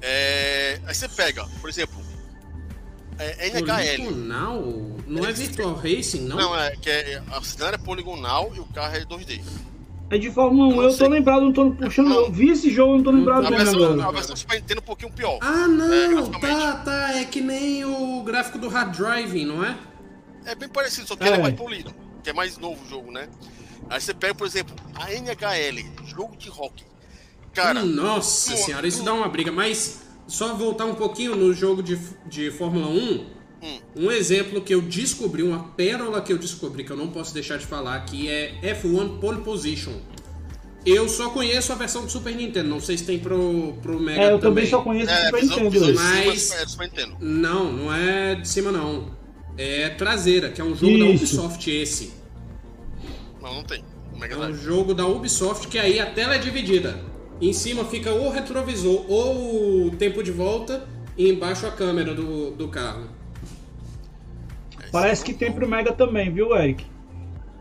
[0.00, 1.98] É, aí você pega, por exemplo,
[3.18, 3.96] é, NHL.
[4.04, 4.62] Poligonal?
[5.06, 6.36] Não é Virtual Racing, não?
[6.36, 9.40] Não, é que é, a cidade é poligonal e o carro é 2D.
[10.10, 11.08] É de Fórmula 1, Não eu tô sei.
[11.08, 12.12] lembrado, não tô puxando.
[12.12, 14.08] Eu vi esse jogo, não tô lembrado A dele versão, agora.
[14.08, 15.38] a versão Super Nintendo é um pouquinho pior.
[15.40, 16.08] Ah, É, não!
[16.30, 16.60] graficamente.
[16.60, 17.14] tá, tá.
[17.18, 19.76] É que nem o gráfico do Hard Driving, não é?
[20.44, 21.28] É bem parecido, só que É.
[21.28, 23.28] ele é mais polido, que é mais novo o jogo, né?
[23.88, 26.84] Aí você pega, por exemplo, a NHL, jogo de rock.
[27.54, 29.52] Cara, Hum, Nossa senhora, isso dá uma briga.
[29.52, 32.90] Mas só voltar um pouquinho no jogo de, de Fórmula 1.
[33.62, 33.80] Hum.
[33.96, 37.56] Um exemplo que eu descobri, uma pérola que eu descobri, que eu não posso deixar
[37.56, 39.94] de falar aqui, é F1 Pole Position.
[40.84, 44.20] Eu só conheço a versão do Super Nintendo, não sei se tem pro, pro Mega
[44.20, 45.70] É, eu também só conheço o É, Super visão, Nintendo.
[45.86, 47.16] visão Mas- é do Super Nintendo.
[47.20, 49.10] Não, não é de cima não.
[49.56, 51.24] É traseira, que é um jogo da Isso.
[51.36, 52.12] Ubisoft esse.
[53.40, 53.82] Não, não tem.
[54.12, 57.00] O Mega É um jogo da Ubisoft que aí a tela é dividida.
[57.40, 62.14] Em cima fica ou o retrovisor ou o tempo de volta e embaixo a câmera
[62.14, 63.08] do, do carro.
[64.90, 66.86] Parece que tem pro Mega também, viu, Eric?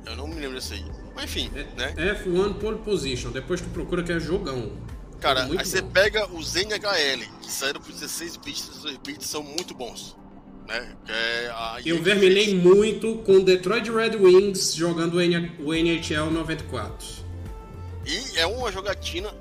[0.06, 0.86] Eu não me lembro desse aí.
[1.16, 1.94] Mas enfim, né?
[2.24, 4.72] F1 Pole Position, depois tu procura que é jogão.
[5.20, 9.42] Cara, Muito aí você pega os NHL, que saíram por 16 bits, 16 bits são
[9.42, 10.18] muito bons.
[10.68, 10.96] Né?
[11.08, 12.64] É a Eu vermelhei fez.
[12.64, 17.24] muito com Detroit Red Wings jogando o NHL 94.
[18.06, 19.34] E é uma jogatina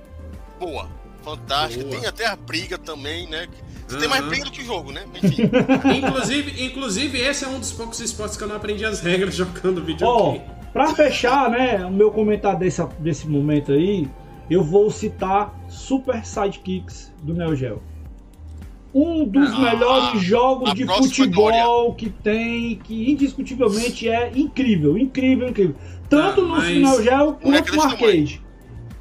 [0.67, 0.89] boa,
[1.23, 1.85] fantástica.
[1.85, 1.97] Boa.
[1.99, 3.49] Tem até a briga também, né?
[3.89, 4.21] Você tem Aham.
[4.21, 5.03] mais briga do que jogo, né?
[5.23, 5.43] Enfim.
[5.99, 9.79] Inclusive, inclusive, esse é um dos poucos esportes que eu não aprendi as regras jogando
[9.79, 10.43] Ó, videogame.
[10.73, 14.09] pra fechar, né, o meu comentário desse, desse momento aí,
[14.49, 17.83] eu vou citar Super Sidekicks do Neo Geo.
[18.95, 25.75] Um dos Ah, melhores jogos de futebol que tem, que indiscutivelmente é incrível, incrível, incrível.
[26.11, 27.91] Tanto Tá, no Neo Geo é quanto no tamanho.
[27.91, 28.43] arcade.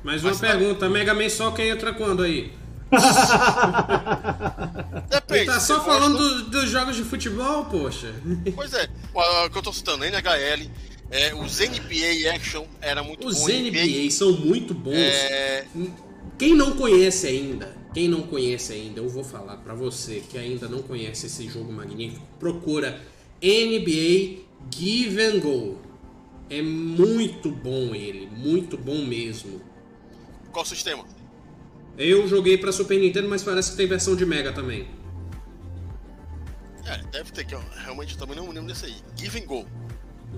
[0.04, 2.52] Mas uma Mas tá- pergunta, Mega Man Soccer entra quando aí?
[5.10, 5.40] Depende.
[5.42, 8.14] Ele tá só falando gosta- do- dos jogos de futebol, poxa.
[8.56, 10.70] Pois é, o que eu tô citando, NHL,
[11.10, 13.48] é, os NBA Action era muito Os bom.
[13.50, 14.96] NBA são muito bons.
[14.96, 15.66] É,
[16.38, 20.68] Quem não conhece ainda, quem não conhece ainda, eu vou falar pra você que ainda
[20.68, 23.00] não conhece esse jogo magnífico, procura
[23.42, 24.40] NBA
[24.74, 25.78] Give and Go.
[26.50, 29.62] É muito bom ele, muito bom mesmo.
[30.52, 31.06] Qual sistema?
[31.98, 34.88] Eu joguei pra Super Nintendo, mas parece que tem versão de Mega também.
[36.86, 38.96] É, deve ter que eu realmente eu também não me lembro desse aí.
[39.16, 39.66] Give and Go.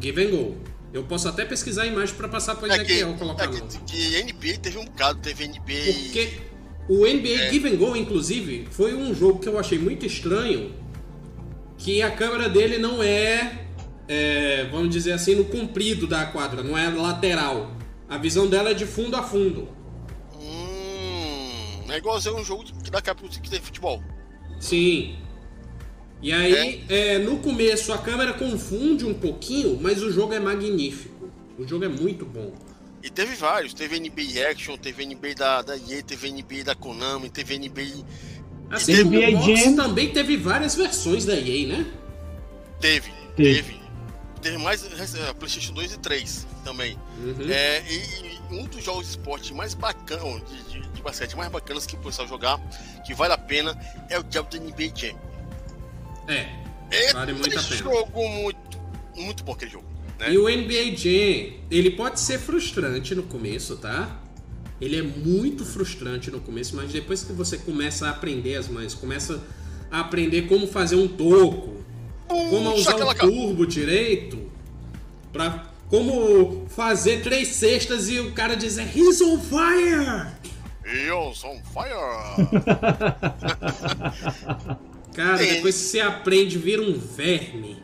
[0.01, 0.57] Give and Go.
[0.93, 3.61] Eu posso até pesquisar a imagem pra passar pra É que, Ezequiel colocar é que,
[3.79, 5.93] que NBA teve um bocado, teve NBA.
[6.03, 6.33] Porque
[6.87, 10.73] o NBA Give and Go, inclusive, foi um jogo que eu achei muito estranho.
[11.77, 13.65] Que a câmera dele não é,
[14.07, 17.75] é, vamos dizer assim, no comprido da quadra, não é lateral.
[18.07, 19.69] A visão dela é de fundo a fundo.
[21.93, 24.03] É igualzinho um jogo que dá capa que tem futebol.
[24.59, 25.15] Sim.
[26.23, 31.29] E aí, é, no começo a câmera confunde um pouquinho, mas o jogo é magnífico.
[31.55, 32.51] O jogo é muito bom.
[33.03, 37.29] E teve vários, teve NBA Action, teve NBA da, da EA, teve NBA da Konami,
[37.29, 38.03] teve NBA.
[38.71, 39.75] Assim NBA box Jam.
[39.75, 41.85] também teve várias versões da EA, né?
[42.81, 43.61] Teve, Teve.
[43.61, 43.82] teve.
[44.43, 46.99] Teve mais eh, PlayStation 2 e 3 também.
[47.17, 47.49] Uhum.
[47.49, 51.49] É, e, e um dos jogos de esporte mais bacanas, de, de, de basquete mais
[51.49, 52.59] bacanas que o pessoal jogar,
[53.05, 53.75] que vale a pena,
[54.09, 55.17] é o diabo do NBA Jam.
[56.27, 56.63] É.
[56.91, 57.75] É Vale muito um pena.
[57.75, 58.81] jogo muito,
[59.15, 59.85] muito bom aquele jogo.
[60.19, 60.33] Né?
[60.33, 64.19] E o NBA Jam, ele pode ser frustrante no começo, tá?
[64.79, 68.93] Ele é muito frustrante no começo, mas depois que você começa a aprender as mães,
[68.93, 69.41] começa
[69.89, 71.83] a aprender como fazer um toco,
[72.27, 74.51] como usar o turbo direito,
[75.31, 80.31] pra, como fazer três cestas e o cara dizer He's on fire!
[80.85, 81.93] Eels on fire!
[85.13, 87.83] Cara, depois que você aprende, vira um verme.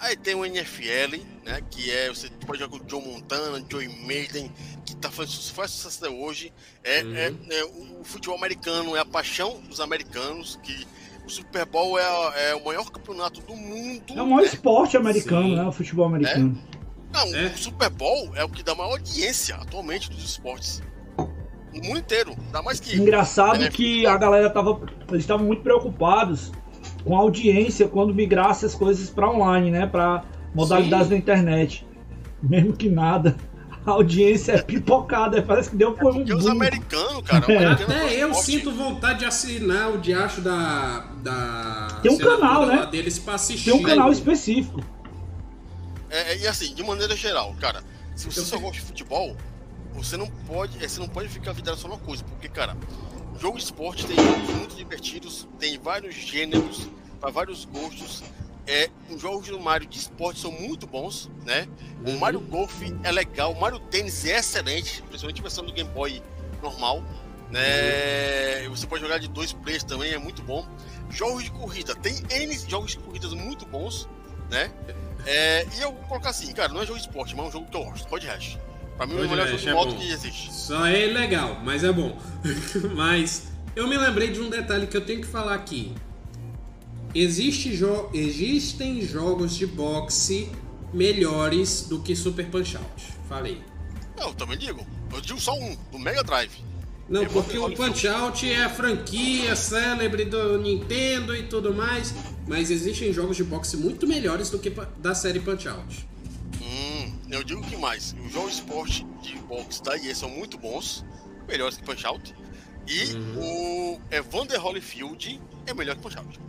[0.00, 1.60] Aí tem o NFL, né?
[1.70, 2.08] Que é.
[2.08, 4.50] Você pode jogar com o Joe Montana, Joey Maiden,
[4.84, 6.52] que tá fazendo faz sucesso até hoje.
[6.82, 7.16] É, Uhum.
[7.16, 10.86] é- é o futebol americano é a paixão dos americanos, que
[11.26, 14.02] o Super Bowl é, é o maior campeonato do mundo.
[14.14, 14.46] É o maior né?
[14.48, 15.56] esporte americano, Sim.
[15.56, 15.64] né?
[15.66, 16.58] O futebol americano.
[17.12, 17.46] Não, É.
[17.46, 20.82] o Super Bowl é o que dá maior audiência atualmente dos esportes.
[21.16, 22.34] No mundo inteiro.
[22.46, 22.96] Ainda mais que.
[22.96, 23.68] Engraçado É.
[23.70, 24.80] que a galera tava.
[25.08, 26.52] Eles estavam muito preocupados
[27.04, 29.86] com a audiência quando migrasse as coisas pra online, né?
[29.86, 31.10] Pra modalidades Sim.
[31.14, 31.86] da internet.
[32.42, 33.36] Mesmo que nada.
[33.86, 35.42] A audiência é pipocada.
[35.42, 36.52] Parece que deu foi um Porque os boom.
[36.52, 37.52] americanos, cara.
[37.52, 37.56] É.
[37.66, 41.00] americano é Até eu esporte- sinto vontade de assinar o diacho da.
[41.22, 42.86] da Tem um canal, né?
[42.86, 43.70] deles pra assistir.
[43.70, 44.80] Tem um canal específico.
[46.10, 47.82] É, é, e assim, de maneira geral, cara,
[48.14, 48.60] se você Eu só sei.
[48.60, 49.36] gosta de futebol,
[49.92, 52.76] você não pode, é, você não pode ficar vidrado só numa coisa, porque, cara,
[53.40, 56.88] jogo de esporte tem jogos muito divertidos, tem vários gêneros,
[57.20, 58.22] para vários gostos.
[58.66, 61.68] É, os jogos do Mario de esporte são muito bons, né?
[62.06, 62.18] O Uhum.
[62.18, 66.22] Mario Golf é legal, o Mario Tênis é excelente, principalmente a versão do Game Boy
[66.62, 67.02] normal,
[67.50, 68.66] né?
[68.70, 70.66] Você pode jogar de dois players também, é muito bom.
[71.10, 74.08] Jogos de corrida, tem N jogos de corridas muito bons,
[74.50, 74.70] né?
[75.26, 77.52] É, e eu vou colocar assim, cara, não é jogo de esporte, mas é um
[77.52, 78.58] jogo que eu gosto, Road Rash.
[78.96, 79.98] Pra mim é o melhor jogo de é moto bom.
[79.98, 80.52] que existe.
[80.52, 82.16] Só é ilegal, mas é bom.
[82.94, 85.94] mas eu me lembrei de um detalhe que eu tenho que falar aqui.
[87.14, 90.48] Existe jo existem jogos de boxe
[90.92, 93.14] melhores do que Super Punch Out.
[93.28, 93.62] Falei.
[94.18, 94.84] Eu também digo.
[95.12, 96.52] Eu digo só um, do Mega Drive.
[97.08, 102.14] Não, É porque o Punch Out é a franquia célebre do Nintendo e tudo mais,
[102.48, 106.08] mas existem jogos de boxe muito melhores do que da série Punch Out.
[106.62, 108.14] Hum, eu digo que mais.
[108.24, 111.04] Os jogos de esporte de boxe da EA são muito bons,
[111.46, 112.34] melhores que Punch Out.
[112.88, 116.40] E o Evander Holyfield é melhor que Punch Out.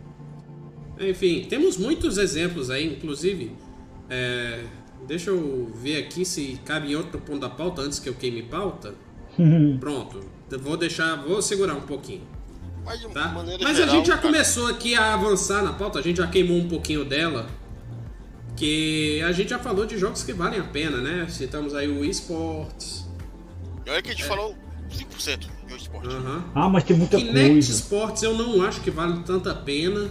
[0.98, 3.52] Enfim, temos muitos exemplos aí, inclusive.
[4.08, 4.64] é,
[5.06, 8.42] deixa eu ver aqui se cabe em outro ponto da pauta antes que eu queime
[8.42, 8.94] pauta.
[9.78, 10.24] Pronto,
[10.60, 12.22] vou deixar, vou segurar um pouquinho.
[12.84, 13.28] Mas de Tá?
[13.28, 16.26] Mas geral, a gente já cara, começou aqui a avançar na pauta, a gente já
[16.26, 17.46] queimou um pouquinho dela.
[18.56, 21.26] Que a gente já falou de jogos que valem a pena, né?
[21.28, 23.04] Citamos aí o eSports.
[23.86, 24.56] Olha que a gente falou
[24.90, 26.08] 5% de jogo de esporte.
[26.08, 26.44] Aham.
[26.54, 27.72] Ah, mas tem muita Kinect coisa.
[27.72, 30.08] Sports eu não acho que vale tanta pena.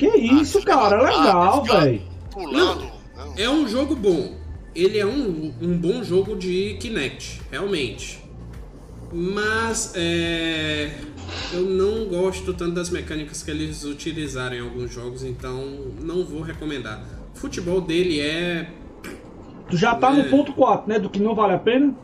[0.00, 0.96] Que isso, Ah, cara?
[0.96, 2.02] É legal, velho.
[2.32, 2.80] Pulando.
[3.16, 3.34] não.
[3.36, 4.34] É um jogo bom.
[4.74, 8.18] Ele é um, um bom jogo de Kinect, realmente.
[9.12, 10.92] Mas é,
[11.52, 16.42] eu não gosto tanto das mecânicas que eles utilizaram em alguns jogos, então não vou
[16.42, 17.04] recomendar.
[17.34, 18.70] O futebol dele é.
[19.68, 20.22] Tu já tá É.
[20.22, 20.98] no ponto 4, né?
[20.98, 21.94] Do que não vale a pena?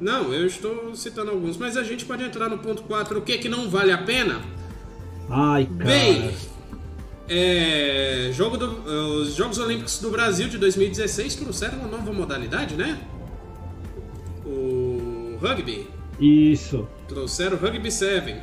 [0.00, 3.18] Não, eu estou citando alguns, mas a gente pode entrar no ponto 4.
[3.18, 4.40] O que que não vale a pena?
[5.30, 5.84] Ai, cara.
[5.84, 6.30] Bem,
[7.28, 8.84] é, jogo do-
[9.20, 12.98] os Jogos Olímpicos do Brasil de 2016 trouxeram uma nova modalidade, né?
[14.44, 15.86] O rugby.
[16.20, 16.86] Isso.
[17.08, 18.36] Trouxeram o Rugby 7.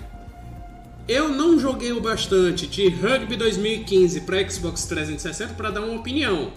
[1.08, 6.52] Eu não joguei o bastante de Rugby 2015 para Xbox 360 para dar uma opinião.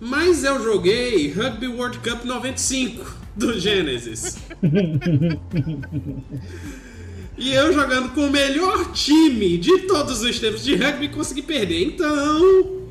[0.00, 3.04] Mas eu joguei Rugby World Cup 95
[3.36, 4.36] do Genesis.
[7.36, 11.82] e eu jogando com o melhor time de todos os tempos de rugby consegui perder.
[11.84, 12.82] Então,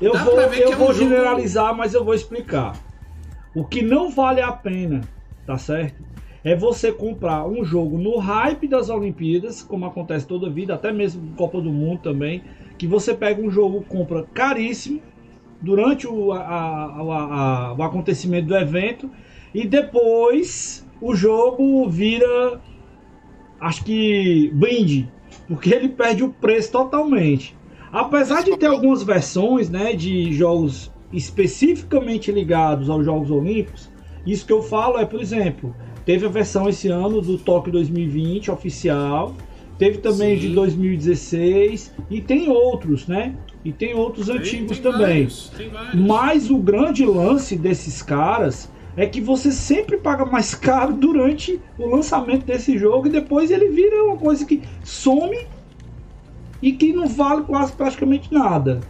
[0.00, 2.72] Eu Dá vou, eu que é um vou jogo- generalizar, mas eu vou explicar.
[3.54, 5.02] O que não vale a pena,
[5.46, 6.02] tá certo?
[6.42, 10.90] É você comprar um jogo no hype das Olimpíadas, como acontece toda a vida, até
[10.90, 12.42] mesmo Copa do Mundo também,
[12.76, 15.00] que você pega um jogo, compra caríssimo
[15.60, 16.88] durante o, a- a-
[17.68, 19.08] a- o acontecimento do evento
[19.54, 22.60] e depois o jogo vira,
[23.62, 25.08] acho que brinde,
[25.48, 27.56] porque ele perde o preço totalmente.
[27.92, 33.90] Apesar de ter algumas versões, né, de jogos especificamente ligados aos Jogos Olímpicos,
[34.26, 38.50] isso que eu falo é, por exemplo, teve a versão esse ano do Tóquio 2020
[38.50, 39.34] oficial,
[39.78, 40.48] teve também Sim.
[40.48, 43.34] de 2016 e tem outros, né?
[43.64, 45.06] E tem outros tem- antigos tem também.
[45.24, 45.94] vários, tem vários.
[45.94, 51.88] Mas o grande lance desses caras é que você sempre paga mais caro durante o
[51.88, 55.46] lançamento desse jogo e depois ele vira uma coisa que some
[56.60, 58.80] e que não vale quase praticamente nada.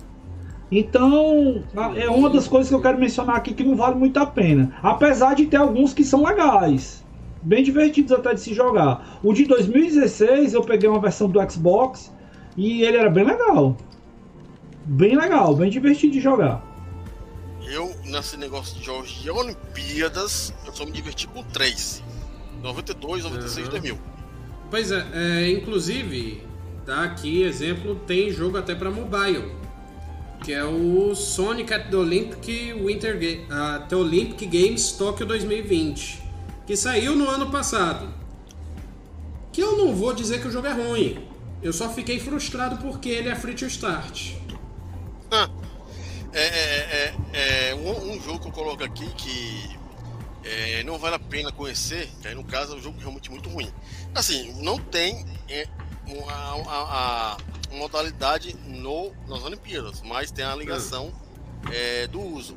[0.71, 1.63] Então,
[1.97, 4.75] é uma das coisas que eu quero mencionar aqui que não vale muito a pena.
[4.83, 7.05] Apesar de ter alguns que são legais.
[7.43, 9.19] Bem divertidos até de se jogar.
[9.23, 12.13] O de 2016 eu peguei uma versão do Xbox
[12.57, 13.77] e ele era bem legal.
[14.85, 16.72] Bem legal, bem divertido de jogar.
[17.73, 22.03] Eu, nesse negócio de jogos de Olimpíadas, eu só me diverti com três:
[22.63, 23.71] 92, 96 e Uhum.
[23.71, 23.99] 2000.
[24.71, 26.43] Pois é, é, inclusive,
[26.85, 29.53] tá aqui exemplo, tem jogo até para mobile,
[30.45, 36.23] que é o Sonic at the Olympic Winter Ga ah, the Olympic Games Tokyo 2020,
[36.67, 38.07] que saiu no ano passado.
[39.51, 41.27] Que eu não vou dizer que o jogo é ruim,
[41.63, 44.33] eu só fiquei frustrado porque ele é free to start.
[45.31, 45.49] Ah,
[46.33, 49.77] é, é, é, é um, um jogo que eu coloco aqui que
[50.45, 53.49] é, não vale a pena conhecer, que aí no caso é um jogo realmente muito
[53.49, 53.71] ruim.
[54.15, 55.67] Assim, não tem é,
[56.07, 57.37] uma, a-
[57.71, 61.13] uma modalidade no, nas Olimpíadas, mas tem a ligação
[61.71, 62.57] é, do uso.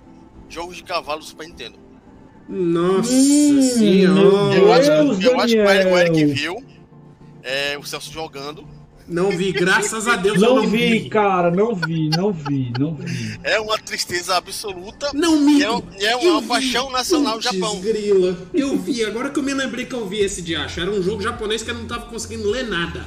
[0.50, 1.78] Jogos de cavalo do Super Nintendo.
[2.48, 4.56] Nossa Hum, senhora!
[4.56, 6.64] Eu acho, eu acho que o Eric- viu
[7.42, 8.68] é, o Celso jogando.
[9.08, 11.10] Não vi, graças a Deus eu Não não vi, vi.
[11.10, 13.40] cara, não vi, não vi, não vi.
[13.44, 15.12] É uma tristeza absoluta.
[15.14, 15.62] Não me.
[15.62, 16.48] É um- é uma Eu vi.
[16.48, 17.80] paixão nacional do Putz, Japão.
[17.82, 18.36] grila.
[18.52, 20.80] Eu vi, agora que eu me lembrei que eu vi esse de acho.
[20.80, 23.06] Era um jogo japonês que eu não tava conseguindo ler nada.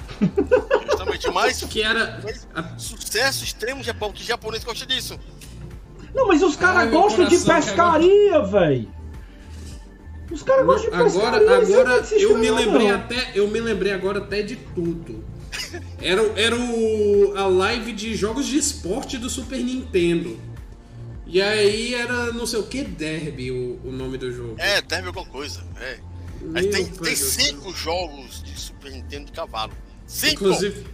[0.88, 2.20] Justamente, mas Que era.
[2.54, 5.18] a- sucesso extremo no Japão, que japonês gosta disso.
[6.14, 8.88] Não, mas os caras gostam de pescaria, velho.
[10.30, 11.28] Os caras gostam de pescaria.
[11.40, 13.32] Agora, agora é se eu me lembrei até.
[13.34, 15.24] Eu me lembrei agora até de tudo.
[16.00, 20.38] Era, o- era o, a live de jogos de esporte do Super Nintendo.
[21.26, 24.54] E aí era não sei o que Derby o, o nome do jogo.
[24.58, 25.62] É, deve alguma coisa.
[25.78, 25.98] É.
[26.54, 29.72] Aí tem, tem cinco jogos de Super Nintendo de cavalo.
[30.06, 30.44] Cinco!
[30.44, 30.86] Inclusive,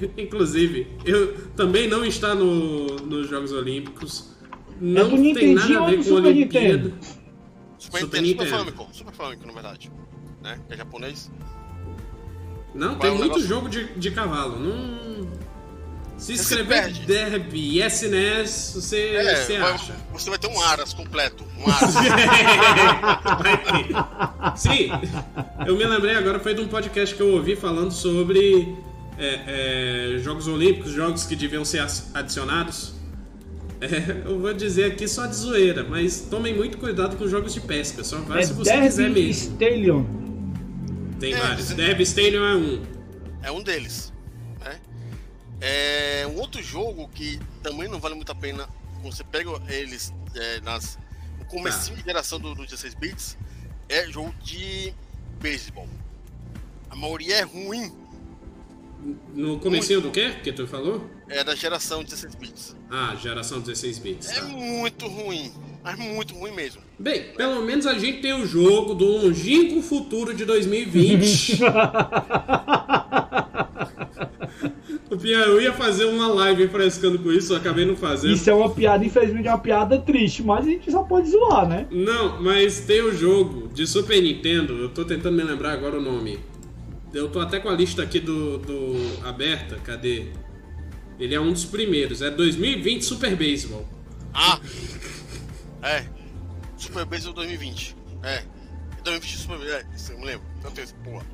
[0.16, 4.30] inclusive, eu também não está no, nos Jogos Olímpicos.
[4.80, 6.66] Não do tem nada a ver com Super Olimpíada.
[6.78, 6.98] Nintendo?
[7.78, 8.58] Super, Super Nintendo, Super.
[8.58, 9.92] Famicom, Super Famicom, na verdade.
[10.42, 10.58] Né?
[10.70, 11.30] É japonês.
[12.74, 13.46] Não, tem é muito negócio?
[13.46, 14.58] jogo de, de cavalo.
[14.58, 15.04] Não...
[16.16, 17.00] Se se escrever perde.
[17.06, 19.94] Derby e SNES, você, É, você vai- acha.
[20.12, 21.44] você vai ter um Aras completo.
[21.58, 21.94] Um Aras.
[24.56, 24.90] Sim,
[25.66, 28.74] eu me lembrei agora, foi de um podcast que eu ouvi falando sobre
[29.18, 32.94] é, é, Jogos Olímpicos, jogos que deviam ser adicionados.
[33.80, 37.60] É, eu vou dizer aqui só de zoeira, mas tomem muito cuidado com jogos de
[37.60, 39.52] pesca, só vai É se você quiser Derby mesmo.
[39.52, 40.04] Stallion.
[41.20, 41.66] Tem É, vários.
[41.68, 42.82] você- Derby Stadium é um.
[43.42, 44.12] é um deles.
[44.60, 44.80] Né?
[45.60, 48.68] É, um outro jogo que também não vale muito a pena
[49.00, 50.98] quando você pega eles é, nas,
[51.38, 53.38] no comecinho de geração do, do 16 bits
[53.88, 54.92] é jogo de
[55.40, 55.88] beisebol.
[56.90, 57.92] A maioria é ruim,
[59.34, 61.08] No comecinho do quê que tu falou?
[61.28, 62.76] é da geração 16 bits.
[62.90, 64.28] Ah, geração 16 bits.
[64.30, 64.46] É Tá.
[64.46, 65.52] muito ruim,
[65.82, 66.82] mas muito ruim mesmo.
[66.98, 71.60] Bem, pelo menos a gente tem o jogo do longínquo futuro de 2020.
[75.10, 78.34] o Pia, eu ia fazer uma live frescando com isso, eu acabei não fazendo.
[78.34, 81.68] Isso é uma piada, infelizmente é uma piada triste, mas a gente só pode zoar,
[81.68, 81.88] né?
[81.90, 86.02] Não, mas tem o jogo de Super Nintendo, eu tô tentando me lembrar agora o
[86.02, 86.38] nome.
[87.12, 90.26] Eu tô até com a lista aqui do, do aberta, cadê?
[91.18, 93.84] Ele é um dos primeiros, é 2020 Super Baseball.
[94.32, 94.60] Ah!
[95.82, 96.04] É.
[96.84, 97.96] Super Baseball 2020.
[98.22, 98.44] É.
[99.04, 99.78] 2020 Super Baseball.
[99.78, 100.46] É, isso eu me lembro.
[100.62, 101.24] Tanto esse, porra.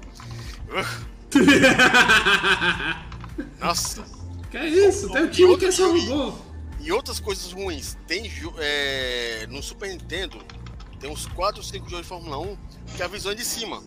[3.60, 4.04] Nossa.
[4.50, 5.08] Que é isso?
[5.10, 6.38] Tem um time que é só Outro robô.
[6.80, 7.96] E outras coisas ruins.
[8.06, 10.38] Tem é, no Super Nintendo,
[10.98, 12.56] tem uns 4 ou 5 jogos de Fórmula 1
[12.96, 13.82] que a visão é de cima.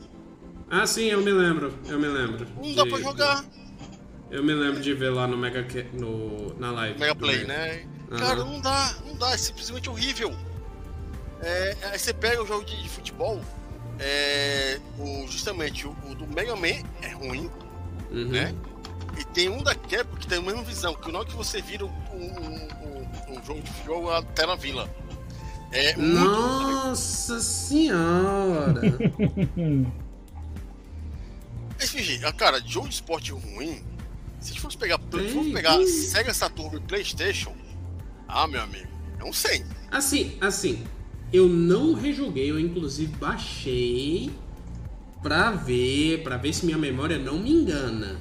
[0.70, 2.48] Ah, sim, eu me lembro, eu me lembro.
[2.56, 3.46] Não dá de- pra jogar
[4.32, 7.00] Eu me lembro de ver lá no Mega no, na live.
[7.00, 7.48] Mega Play, Mega.
[7.48, 7.86] né?
[8.12, 8.20] Aham.
[8.20, 10.36] Cara, não dá, não dá, é simplesmente horrível.
[11.44, 13.42] É, aí você pega o jogo de, de futebol,
[14.00, 17.50] é, o, justamente o, o do Mega Man é ruim,
[18.12, 18.28] Uhum.
[18.30, 18.54] né?
[19.20, 21.62] E tem um da Capcom que tem a mesma visão, que na hora que você
[21.62, 24.90] vira um, um, um- um jogo de futebol, a tela vila.
[25.72, 28.82] É muito Nossa senhora!
[31.80, 33.84] Mas, Fiji, ah, cara, jogo de esporte ruim,
[34.40, 35.78] se a gente fosse pegar, se a gente fosse pegar.
[35.86, 37.54] Sega Saturn e Playstation,
[38.28, 38.88] ah, meu amigo,
[39.20, 39.66] é um 100.
[39.92, 40.84] assim, assim,
[41.34, 44.32] eu não rejoguei, eu inclusive baixei
[45.22, 48.18] pra ver, pra ver se minha memória não me engana.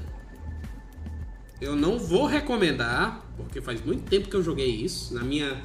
[1.61, 5.15] Eu não vou recomendar, porque faz muito tempo que eu joguei isso.
[5.15, 5.61] Na minha.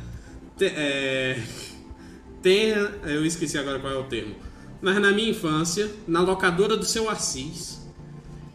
[0.58, 1.42] te- é,
[2.42, 4.36] tem, eu esqueci agora qual é o termo.
[4.82, 7.88] Mas na minha infância, na locadora do seu Assis,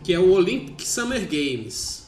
[0.04, 2.02] que é o Olympic Summer Games.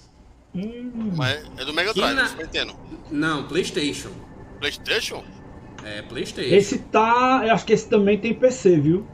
[1.16, 2.76] Mas é do Mega Drive, na- Super Nintendo.
[3.10, 4.10] Não, PlayStation.
[4.60, 5.24] Playstation?
[5.84, 6.54] É, PlayStation.
[6.54, 7.42] Esse tá.
[7.44, 9.06] Eu acho que esse também tem PC, viu?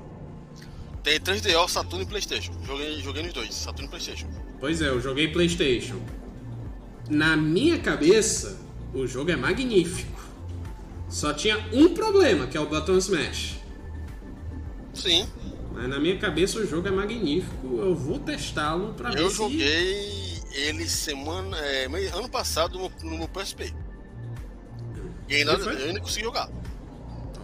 [1.03, 2.53] Tem 3DO, Saturno e Playstation.
[2.64, 4.29] Joguei, joguei nos dois, Saturno e Playstation.
[4.61, 5.99] Pois é, eu joguei PlayStation.
[7.09, 8.61] Na minha cabeça,
[8.95, 10.21] o jogo é magnífico.
[11.09, 13.59] Só tinha um problema, que é o Button Smash.
[14.95, 15.27] Sim,
[15.73, 17.79] Mas na minha cabeça o jogo é magnífico.
[17.79, 19.37] Eu vou testá-lo pra ver eu se...
[19.37, 21.57] joguei ele semana.
[21.57, 23.73] é, meio- ano passado no, no meu PSP.
[25.29, 26.51] E ainda, eu ainda consegui jogar.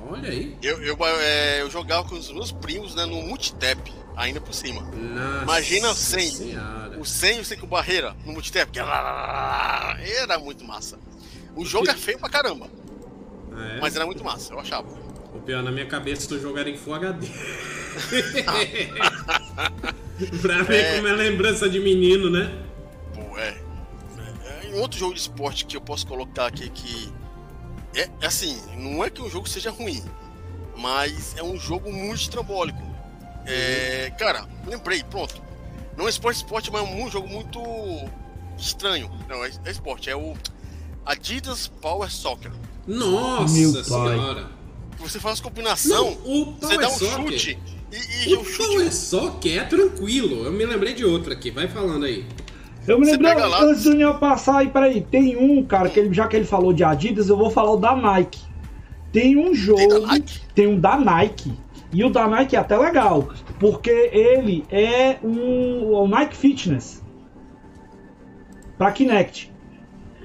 [0.08, 0.56] Olha aí.
[0.62, 4.82] Eu, eu, é, eu jogava com os meus primos né, no multitap, ainda por cima.
[4.82, 6.30] Nossa Imagina 100.
[6.30, 6.98] Senhora.
[6.98, 8.70] O 100 você com barreira no multitap.
[8.78, 10.98] Era muito massa.
[11.54, 12.66] O jogo é feio pra caramba,
[13.52, 13.80] é?
[13.80, 14.86] mas era muito massa, eu achava.
[15.34, 17.26] O pior, na minha cabeça, o jogo era em Full HD.
[20.40, 20.96] pra ver É.
[20.96, 22.52] como é lembrança de menino, né?
[23.14, 23.56] Pô, é.
[24.64, 24.70] é.
[24.74, 27.12] Um outro jogo de esporte que eu posso colocar aqui que.
[27.96, 30.02] É, é assim, não é que o jogo seja ruim,
[30.76, 32.78] mas é um jogo muito estrambólico.
[33.46, 35.42] É, cara, lembrei, pronto.
[35.96, 37.60] Não é esporte, esporte, mas é um jogo muito
[38.58, 39.10] estranho.
[39.28, 40.34] Não, é, é esporte, é o
[41.04, 42.52] Adidas Power Soccer.
[42.86, 43.84] Nossa Meu pai.
[43.84, 44.50] senhora.
[44.98, 47.16] Você faz combinação, Não, o você Power dá um Soccer...
[47.32, 47.58] chute
[47.92, 48.68] e, e O o chute.
[48.68, 50.44] Power Soccer é tranquilo.
[50.44, 51.50] Eu me lembrei de outro aqui.
[51.50, 52.26] Vai falando aí.
[52.86, 56.26] Eu me lá- antes do Daniel passar aí, peraí, tem um, cara, que ele, já
[56.28, 58.40] que ele falou de Adidas, eu vou falar o da Nike.
[59.12, 60.40] Tem um jogo, Nike?
[60.54, 61.52] tem um da Nike,
[61.92, 63.28] e o da Nike é até legal,
[63.58, 67.02] porque ele é um, o Nike Fitness,
[68.76, 69.52] pra Kinect.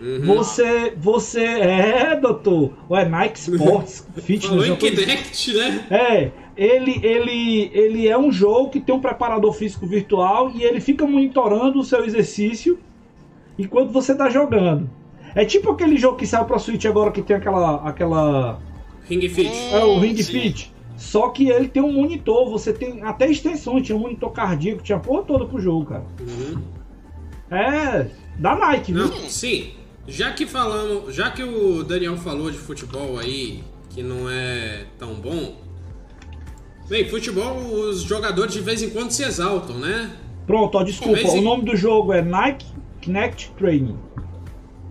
[0.01, 0.25] Uhum.
[0.35, 4.45] Você, você, é, doutor, ué, Nike Sports Fitness.
[4.49, 5.85] Falou em coisa- Kinect, né?
[5.91, 10.79] é, ele, ele, ele é um jogo que tem um preparador físico virtual e ele
[10.81, 12.79] fica monitorando o seu exercício
[13.57, 14.89] enquanto você tá jogando.
[15.33, 17.87] É tipo aquele jogo que saiu pra Switch agora que tem aquela.
[17.87, 18.59] aquela
[19.07, 19.51] Ring Fit.
[19.71, 20.31] é o Ring Sim.
[20.31, 20.73] Fit.
[20.97, 24.97] Só que ele tem um monitor, você tem até extensões, tinha um monitor cardíaco, tinha
[24.97, 26.05] a porra toda pro jogo, cara.
[26.19, 26.61] Uhum.
[27.49, 29.07] É, da Nike, viu?
[29.07, 29.71] Não, sim.
[30.07, 35.15] Já que falamos, já que o Daniel falou de futebol aí, que não é tão
[35.15, 35.55] bom.
[36.91, 40.11] Bem, futebol, os jogadores de vez em quando se exaltam, né?
[40.45, 42.65] Pronto, ó, desculpa, em- o nome do jogo é Nike
[42.99, 43.97] Kinect Training.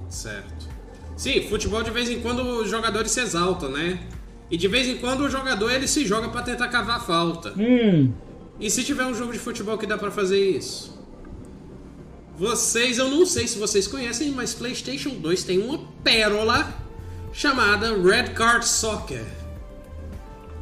[0.08, 0.66] Certo.
[1.14, 4.00] Sim, futebol de vez em quando os jogadores se exaltam, né?
[4.50, 7.52] E de vez em quando o jogador ele se joga pra tentar cavar a falta.
[7.54, 8.10] Hum,
[8.58, 10.98] E se tiver um jogo de futebol que dá pra fazer isso?
[12.38, 16.66] Vocês, eu não sei se vocês conhecem, mas PlayStation 2 tem uma pérola
[17.30, 19.22] chamada Red Card Soccer.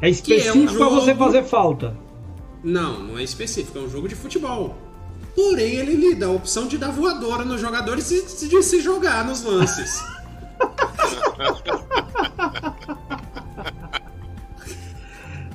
[0.01, 1.97] É específico pra você jogo- fazer falta.
[2.63, 4.75] Não, não é específico, é um jogo de futebol.
[5.35, 9.25] Porém, ele lhe dá a opção de dar voadora nos jogadores e de se jogar
[9.25, 10.03] nos lances.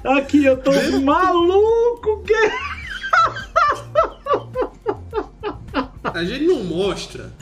[0.05, 0.71] Aqui, eu tô
[1.01, 2.35] maluco, que...
[6.05, 7.33] A gente não mostra,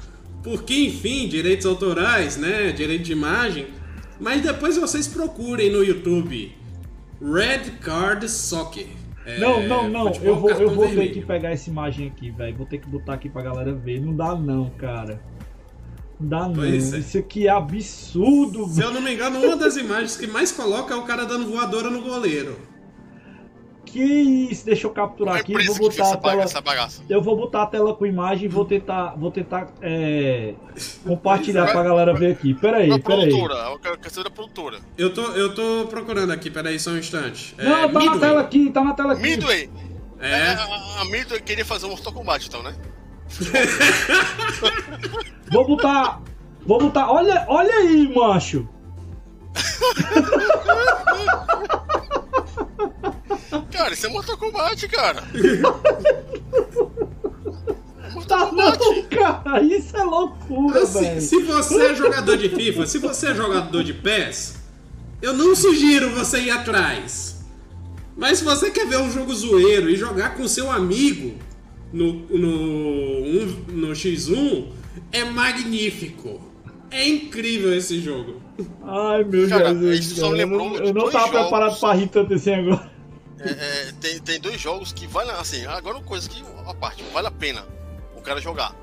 [0.43, 2.73] porque enfim, direitos autorais, né?
[2.73, 3.67] Direito de imagem.
[4.19, 6.57] Mas depois vocês procurem no YouTube
[7.23, 8.87] Red Card Soccer.
[9.25, 12.57] É, Não, não, não, eu vou, eu vou ter que pegar essa imagem aqui, velho.
[12.57, 14.01] Vou ter que botar aqui pra galera ver.
[14.01, 15.23] Não dá não, cara.
[16.19, 16.55] Não dá não.
[16.55, 16.99] Pois é.
[16.99, 20.93] Isso aqui é absurdo, Se eu não me engano, uma das imagens que mais coloca
[20.93, 22.59] é o cara dando voadora no goleiro.
[23.93, 24.03] Que
[24.51, 24.65] isso?
[24.65, 26.47] Deixa eu capturar É aqui, por vou botar a tela.
[27.11, 30.55] Eu vou botar a tela com imagem e vou tentar, vou tentar é,
[31.05, 32.55] compartilhar pra galera ver aqui.
[32.55, 33.31] Pera aí, A pera aí.
[33.31, 33.47] eu
[34.11, 34.79] saber da produtora.
[34.97, 37.55] Eu tô, eu tô procurando aqui, peraí só um instante.
[37.59, 38.21] É, Não, tá na Midway.
[38.21, 39.23] tela aqui, tá na tela aqui.
[39.23, 39.69] Midway.
[40.19, 42.75] É, A, a Midway queria fazer um Mortal Kombat, então, né?
[45.53, 46.23] Vou botar.
[46.67, 47.13] Vou botar.
[47.13, 48.67] Olha, olha aí, macho.
[53.71, 55.23] Cara, isso é Mortal Kombat, cara.
[58.29, 59.63] Tá não, cara.
[59.63, 61.21] Isso é loucura, Assim, velho.
[61.21, 64.57] se você é jogador de FIFA, se você é jogador de PES,
[65.21, 67.45] eu não sugiro você ir atrás.
[68.17, 71.35] Mas se você quer ver um jogo zoeiro e jogar com seu amigo
[71.93, 74.67] no, no, um- no X1,
[75.11, 76.41] é magnífico.
[76.91, 78.41] É incrível esse jogo.
[78.85, 79.99] Ai, meu Cara, Jesus.
[80.07, 81.41] isso só eu lembrou não, de eu não dois tava jogos.
[81.41, 82.92] preparado pra rir tanto assim agora.
[83.45, 87.03] É, é, tem, tem dois jogos que vale assim, agora uma coisa que a parte,
[87.13, 87.67] vale a pena
[88.17, 88.75] o cara jogar.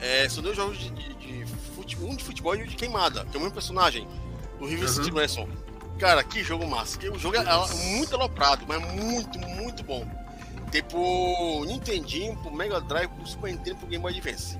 [0.00, 1.46] É, são dois jogos de, de, de
[1.76, 4.06] futebol, um de futebol e um de queimada, que é o mesmo personagem,
[4.58, 4.94] do River Uhum.
[4.94, 5.48] City Ransom.
[5.98, 6.98] Cara, que jogo massa.
[6.98, 10.06] Que o jogo é, é muito aloprado, mas muito, muito bom.
[10.70, 14.58] Tem pro Nintendinho, pro Mega Drive, pro Super Nintendo, pro Game Boy Advance.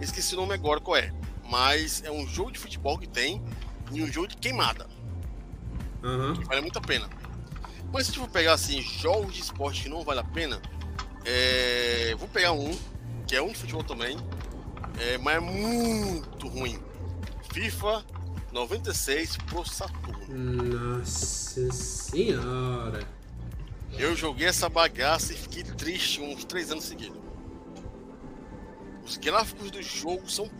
[0.00, 1.12] Esqueci o nome agora qual é.
[1.48, 3.42] Mas é um jogo de futebol que tem
[3.90, 4.86] e um jogo de queimada.
[6.04, 6.34] Aham.
[6.36, 7.08] que vale muito a pena.
[7.96, 10.60] Mas se for pegar assim, jogos de esporte que não vale a pena,
[11.24, 12.14] é...
[12.18, 12.70] vou pegar um,
[13.26, 14.18] que é um de futebol também,
[15.00, 15.16] é...
[15.16, 16.78] mas é muito ruim.
[17.54, 18.04] FIFA
[18.52, 20.98] 96 pro Saturno.
[20.98, 23.08] Nossa senhora.
[23.96, 27.18] Eu joguei essa bagaça e fiquei triste uns três anos seguidos.
[29.06, 30.50] Os gráficos do jogo são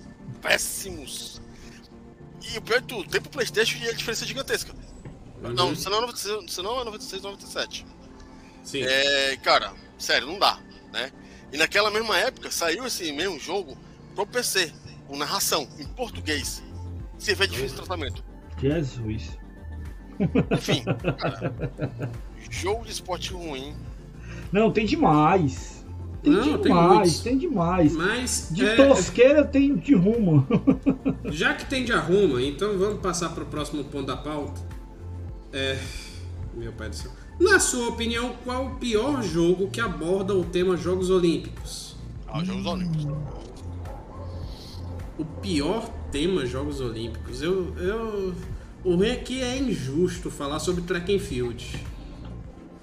[0.41, 1.43] péssimos.
[2.51, 4.75] E o pior de tudo, tem pro Playstation e a diferença é gigantesca.
[5.43, 5.77] Não, Uhum.
[5.77, 7.87] senão é 96, senão é 96, 97.
[8.65, 8.83] Sim.
[8.83, 10.59] É, cara, sério, não dá,
[10.93, 11.13] né?
[11.53, 13.77] E naquela mesma época saiu esse mesmo jogo
[14.15, 14.73] pro PC,
[15.07, 16.63] com narração em português.
[17.19, 18.25] Você vê diferença de tratamento.
[18.61, 19.39] Jesus.
[20.53, 20.83] Enfim,
[21.19, 21.55] cara,
[22.51, 23.75] jogo de esporte ruim.
[24.51, 25.85] Não, tem demais.
[26.23, 27.21] Tem Não, tem demais, muitos.
[27.21, 27.93] tem demais.
[27.95, 30.47] Mas De é, tosqueira tem de rumo.
[31.31, 34.61] já que tem de arruma, então vamos passar pro próximo ponto da pauta.
[35.57, 35.79] É.
[36.55, 37.11] Meu pai do céu.
[37.41, 41.97] Na sua opinião, qual o pior jogo que aborda o tema Jogos Olímpicos?
[42.29, 43.07] Ah, os Jogos Olímpicos.
[45.19, 47.43] O pior tema Jogos Olímpicos.
[47.43, 47.75] Eu.
[47.79, 48.35] eu...
[48.85, 51.85] O ruim aqui é injusto falar sobre track and field.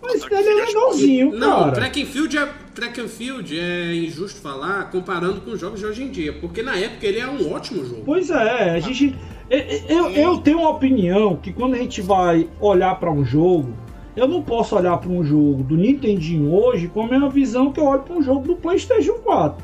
[0.01, 1.71] Mas ele é legalzinho, Não, cara.
[1.71, 2.45] track and field é
[2.75, 6.61] track and field é injusto falar comparando com os jogos de hoje em dia, porque
[6.61, 8.01] na época ele é um ótimo jogo.
[8.03, 9.15] Pois é, a gente.
[9.49, 13.73] Eu- Eu, eu tenho uma opinião que quando a gente vai olhar pra um jogo,
[14.15, 17.79] eu não posso olhar pra um jogo do Nintendinho hoje com a mesma visão que
[17.79, 19.63] eu olho pra um jogo do PlayStation 4.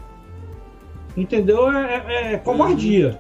[1.18, 1.72] Entendeu?
[1.72, 3.20] É, é- é covardia.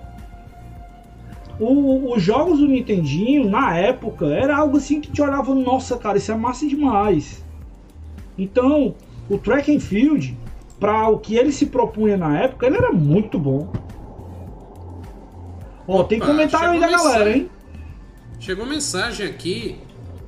[1.59, 6.17] O- os jogos do Nintendinho, na época, era algo assim que te olhava, nossa, cara,
[6.17, 7.43] isso é massa demais.
[8.37, 8.95] Então,
[9.29, 10.37] o Track and Field,
[10.79, 13.67] para o que ele se propunha na época, ele era muito bom.
[15.91, 17.41] Ó, tem comentário aí da chegou galera, mensagem.
[17.41, 17.49] hein?
[18.39, 19.75] Chegou mensagem aqui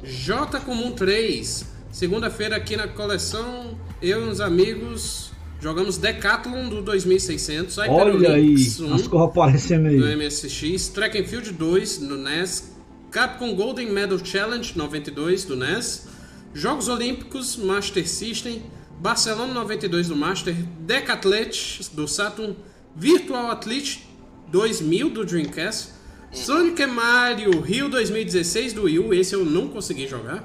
[0.04, 1.68] J Comum 3.
[1.92, 7.78] Segunda-feira aqui na coleção, eu e uns amigos jogamos Decathlon do 2600.
[7.78, 10.16] Olha aí, Hyperlinks 1 as coisas aparecendo do aí.
[10.16, 12.72] MSX, Track and Field 2 no NES,
[13.12, 16.08] Capcom Golden Medal Challenge 92 do NES,
[16.56, 18.64] Jogos Olímpicos Master System,
[19.00, 22.56] Barcelona 92 do Master, Decathlete do Saturn,
[22.96, 24.11] Virtual Athlete
[24.52, 25.90] 2000 do Dreamcast,
[26.32, 30.44] Sonic and Mario Rio 2016 do Wii U, esse eu não consegui jogar.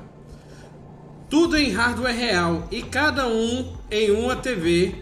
[1.29, 4.95] Tudo em hardware real e cada um em uma TV,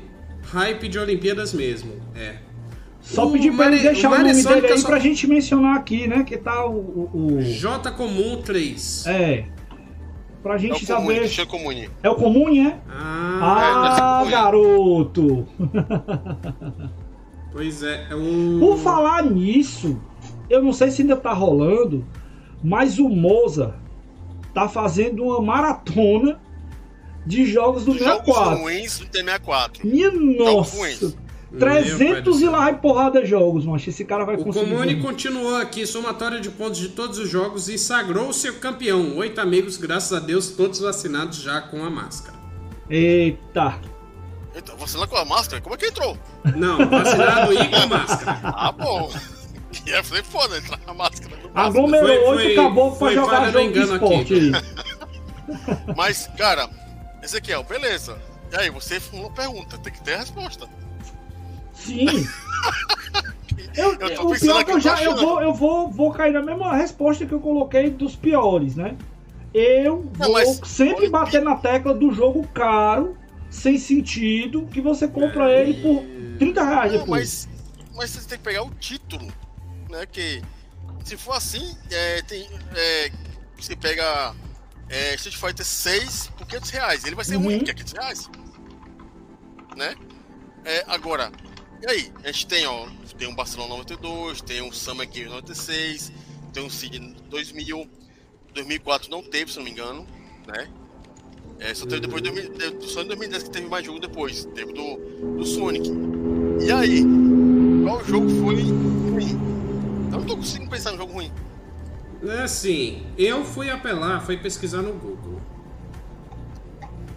[0.43, 1.93] hype de Olimpíadas mesmo.
[2.15, 2.37] É.
[3.01, 4.99] Só O pedir pra ele deixar o o nome Marisonic dele eu aí só- pra
[4.99, 6.25] gente mencionar aqui, né?
[6.25, 6.73] Que tá o.
[7.13, 9.07] o- o- J Comum 3.
[9.07, 9.45] É.
[10.43, 11.21] Pra É gente o comune, saber.
[11.21, 11.91] deixa eu comune.
[12.03, 12.79] É o comum, é?
[12.89, 15.47] Ah, Ah, deve ser garoto!
[17.55, 18.07] pois é.
[18.11, 18.59] é o...
[18.61, 19.99] Por falar nisso,
[20.51, 22.05] eu não sei se ainda tá rolando,
[22.63, 23.77] mas o Moza
[24.53, 26.39] tá fazendo uma maratona
[27.25, 28.59] de jogos do Jogos 64.
[28.59, 29.85] ruins do T64.
[29.85, 30.77] Minha nossa!
[30.77, 31.17] ruins.
[31.59, 34.71] 300 e lá e porrada jogos, mas esse cara vai O conseguir.
[34.71, 39.17] Comune continuou aqui, somatória de pontos de todos os jogos e sagrou-se o campeão.
[39.19, 42.37] Oito amigos, graças a Deus, todos vacinados já com a máscara.
[42.91, 43.94] Eita!
[44.57, 45.61] Então, você lá com a máscara?
[45.61, 46.17] Como é que entrou?
[46.57, 48.41] Não, vacinado e com máscara.
[48.45, 49.11] Ah, bom.
[49.87, 51.37] Ia ser foda entrar com a máscara.
[51.55, 54.05] Aglomerou Foi- 8 foi- acabou pra foi jogar jogo de engano aqui.
[54.05, 54.53] esporte aí.
[55.97, 56.71] Mas, cara,
[57.23, 58.17] Ezequiel, beleza.
[58.53, 60.69] E aí, você uma pergunta, tem que ter a resposta.
[61.73, 62.07] Sim.
[63.77, 65.89] Eu, Eu tô o pensando pior é aqui, que eu já eu vou, eu vou,
[65.91, 68.97] vou cair na mesma resposta que eu coloquei dos piores, né?
[69.53, 73.17] Eu Não, vou sempre bater na tecla do jogo caro,
[73.55, 76.03] sem sentido, que você compra ele por
[76.39, 77.49] 30 reais Não, depois.
[77.49, 79.27] mas, mas você tem que pegar o título,
[79.89, 80.05] né?
[80.07, 80.43] Que
[81.05, 83.11] se for assim, é, tem, é,
[83.57, 84.35] você pega
[84.89, 87.05] é, Street Fighter 6 por 500 reais.
[87.05, 87.45] Ele vai ser Uhum.
[87.45, 88.31] ruim, que é 500 reais.
[89.77, 89.95] Né?
[90.65, 91.31] É, agora,
[91.83, 92.13] e aí?
[92.23, 92.89] A gente tem, ó,
[93.19, 96.13] tem um Barcelona 92, tem um Summer Games 96,
[96.53, 96.95] tem um Seed
[97.29, 97.89] 2000,
[98.55, 100.07] 2004 não teve, se não me engano,
[100.47, 100.69] né?
[101.61, 104.45] É, só teve depois de 2000, teve- só em 2010 que teve mais jogo depois,
[104.55, 104.97] teve do,
[105.37, 105.91] do Sonic.
[106.61, 107.03] E aí?
[107.85, 109.39] Qual jogo foi ruim?
[110.13, 111.33] Eu não tô conseguindo pensar em um jogo ruim.
[112.27, 115.41] É assim, eu fui apelar, fui pesquisar no Google.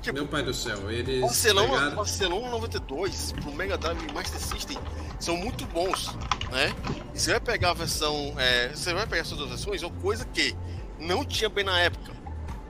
[0.02, 1.96] Tipo, Meu pai do céu, eles Barcelona, pegaram...
[1.96, 4.78] Barcelona 92 pro Mega Drive e Master System
[5.20, 6.16] são muito bons,
[6.52, 6.74] né?
[7.14, 8.34] E você vai pegar a versão.
[8.38, 10.56] é, você vai pegar essas duas versões, uma coisa que
[11.00, 12.14] não tinha bem na época.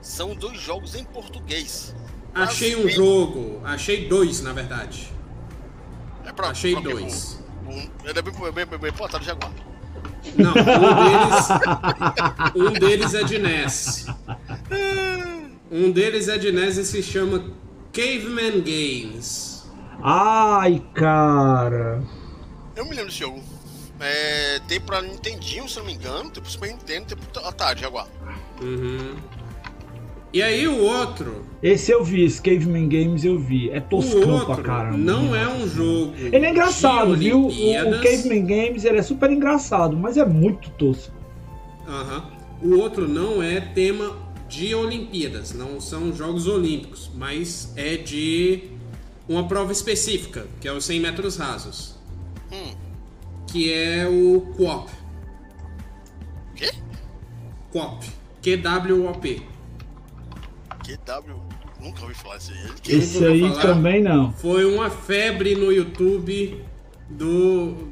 [0.08, 1.94] São dois jogos em português.
[2.34, 5.12] Achei um jogo, achei dois na verdade.
[6.24, 7.38] É pra, Achei pra dois.
[7.66, 9.52] Um, ele é bem, bem, bem, bem plantado de Jaguar.
[10.34, 11.48] Não, um deles,
[12.56, 14.06] um deles é de NES.
[15.70, 17.44] Um deles é de NES e se chama
[17.92, 19.66] Caveman Games.
[20.02, 22.02] Ai, cara.
[22.74, 23.42] Eu me lembro desse jogo.
[24.00, 27.80] É, tem pra Nintendinho, se não me engano, tem pro Super Nintendo, tem pro Atari
[27.80, 28.08] Jaguar.
[28.62, 29.16] Uhum.
[30.32, 33.70] E aí o outro, Esse eu vi, esse Caveman Games eu vi.
[33.70, 34.98] É o toscão pra caramba.
[34.98, 36.12] não é um jogo.
[36.16, 37.46] Ele é engraçado, viu?
[37.46, 38.02] O, o.
[38.02, 41.14] Caveman Games ele é super engraçado, mas é muito tosco.
[41.86, 42.24] Aham.
[42.62, 44.16] O outro não é tema
[44.48, 48.64] de Olimpíadas, não são Jogos Olímpicos, mas é de
[49.28, 51.94] uma prova específica, que é os 100 metros rasos,
[52.52, 52.74] Hum,
[53.46, 54.90] que é o QOP.
[56.56, 56.70] quê?
[57.72, 58.06] QOP.
[58.42, 59.42] QWOP.
[60.96, 61.34] QW.
[61.80, 62.58] Nunca ouvi falar desse aí.
[62.88, 63.62] Eu Esse aí falar.
[63.62, 64.32] também não.
[64.32, 66.64] Foi uma febre no YouTube
[67.08, 67.88] do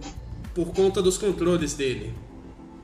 [0.54, 2.14] por conta dos controles dele.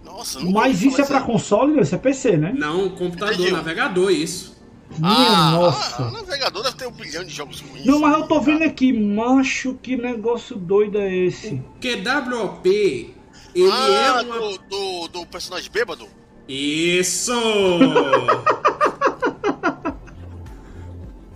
[0.04, 2.52] Nossa, nunca Mas isso é pra console, isso é PC, né?
[2.54, 3.50] Não, computador, Entendi.
[3.50, 4.52] navegador, isso.
[4.98, 6.02] Minha Ah, nossa.
[6.02, 7.86] o navegador deve ter um bilhão de jogos ruins.
[7.86, 11.62] Não, mas eu tô vendo aqui, macho, que negócio doido é esse?
[11.80, 13.14] QWOP,
[13.54, 16.06] ele ah, é uma do, do, do personagem bêbado?
[16.46, 17.32] Isso!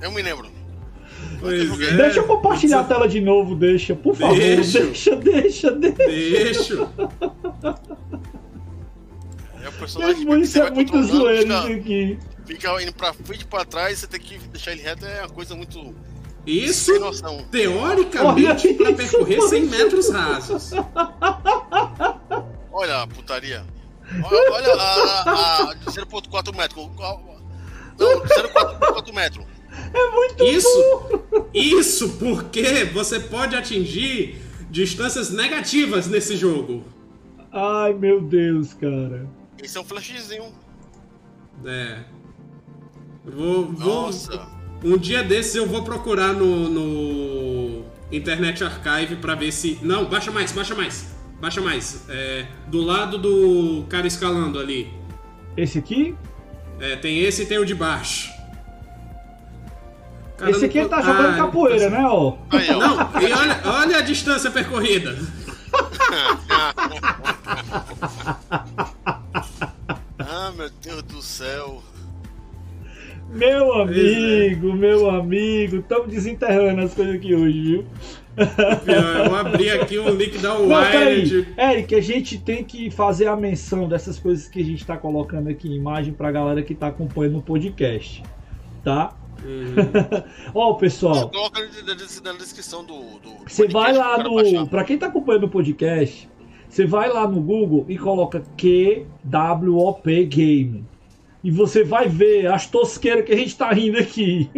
[0.06, 0.48] Eu me lembro.
[1.40, 1.96] pois é.
[1.96, 4.36] Deixa eu compartilhar a tela de novo, deixa, por favor.
[4.38, 4.84] Deixa.
[4.84, 6.88] Deixa, deixa, deixa.
[9.62, 12.18] É o personagem Meu, que isso é muito zoeiro isso aqui.
[12.44, 15.28] fica indo pra frente e pra trás, você tem que deixar ele reto, é uma
[15.30, 15.92] coisa muito
[16.46, 17.44] Isso, sem noção.
[17.50, 19.76] teoricamente, Olha para isso, percorrer 100 mano.
[19.76, 20.70] metros rasos.
[22.72, 23.64] Olha a putaria.
[24.22, 26.88] Olha, olha a, a, a 0.4 metro.
[27.98, 29.44] Não, 0.4 metro.
[29.92, 31.22] É muito Isso,
[31.54, 34.40] isso porque você pode atingir
[34.70, 36.84] distâncias negativas nesse jogo.
[37.52, 39.28] Ai, meu Deus, cara.
[39.62, 40.52] Esse é um flashzinho.
[41.64, 42.04] É.
[43.24, 44.48] Vou, vou, Nossa.
[44.84, 49.78] um dia desses eu vou procurar no, no Internet Archive pra ver se.
[49.82, 51.16] Não, baixa mais, baixa mais.
[51.40, 52.04] Baixa mais.
[52.08, 54.92] É, do lado do cara escalando ali.
[55.56, 56.14] Esse aqui?
[56.78, 58.35] É, tem esse e tem o de baixo.
[60.36, 62.34] Cara, Esse aqui ele tá jogando Ah, capoeira, tá- né, ó?
[62.50, 62.78] Aí, ó.
[62.78, 65.16] Não, e olha, olha a distância percorrida.
[70.18, 71.82] Ah, meu Deus do céu.
[73.30, 73.82] Meu é.
[73.82, 77.84] amigo, meu amigo, estamos desenterrando as coisas aqui hoje, viu?
[78.36, 80.54] Eu abri aqui o link da.
[80.54, 81.48] Wired.
[81.56, 85.48] Eric, a gente tem que fazer a menção dessas coisas que a gente tá colocando
[85.48, 88.22] aqui em imagem pra galera que tá acompanhando o podcast,
[88.84, 89.12] tá?
[89.46, 90.22] Uhum.
[90.54, 92.94] Ó, pessoal, Coloca na des- na descrição do.
[93.20, 94.66] do você podcast vai lá no.
[94.68, 96.28] Pra quem tá acompanhando o podcast,
[96.68, 100.84] você vai lá no Google e coloca QWOP Game.
[101.44, 104.50] E você vai ver as tosqueiras que a gente tá rindo aqui.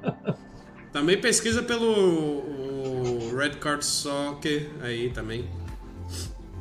[0.92, 5.44] Também pesquisa pelo o Red Card Soccer aí também.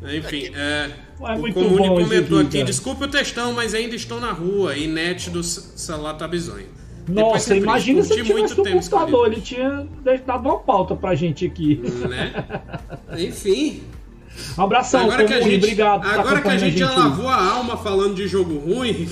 [0.03, 0.91] Enfim, é,
[1.21, 4.77] É o muito Comune comentou aqui, aqui, desculpe o textão, mas ainda estou na rua
[4.77, 6.67] e net do celular tá bizonho.
[7.07, 9.87] Nossa, imagina se tivesse no tempo computador, ele tinha
[10.25, 11.75] dado uma pauta pra gente aqui.
[12.09, 12.33] Né?
[13.17, 13.83] Enfim,
[14.57, 17.77] Um abração, agora que a gente, obrigado agora que a gente já lavou a alma
[17.77, 19.07] falando de jogo ruim,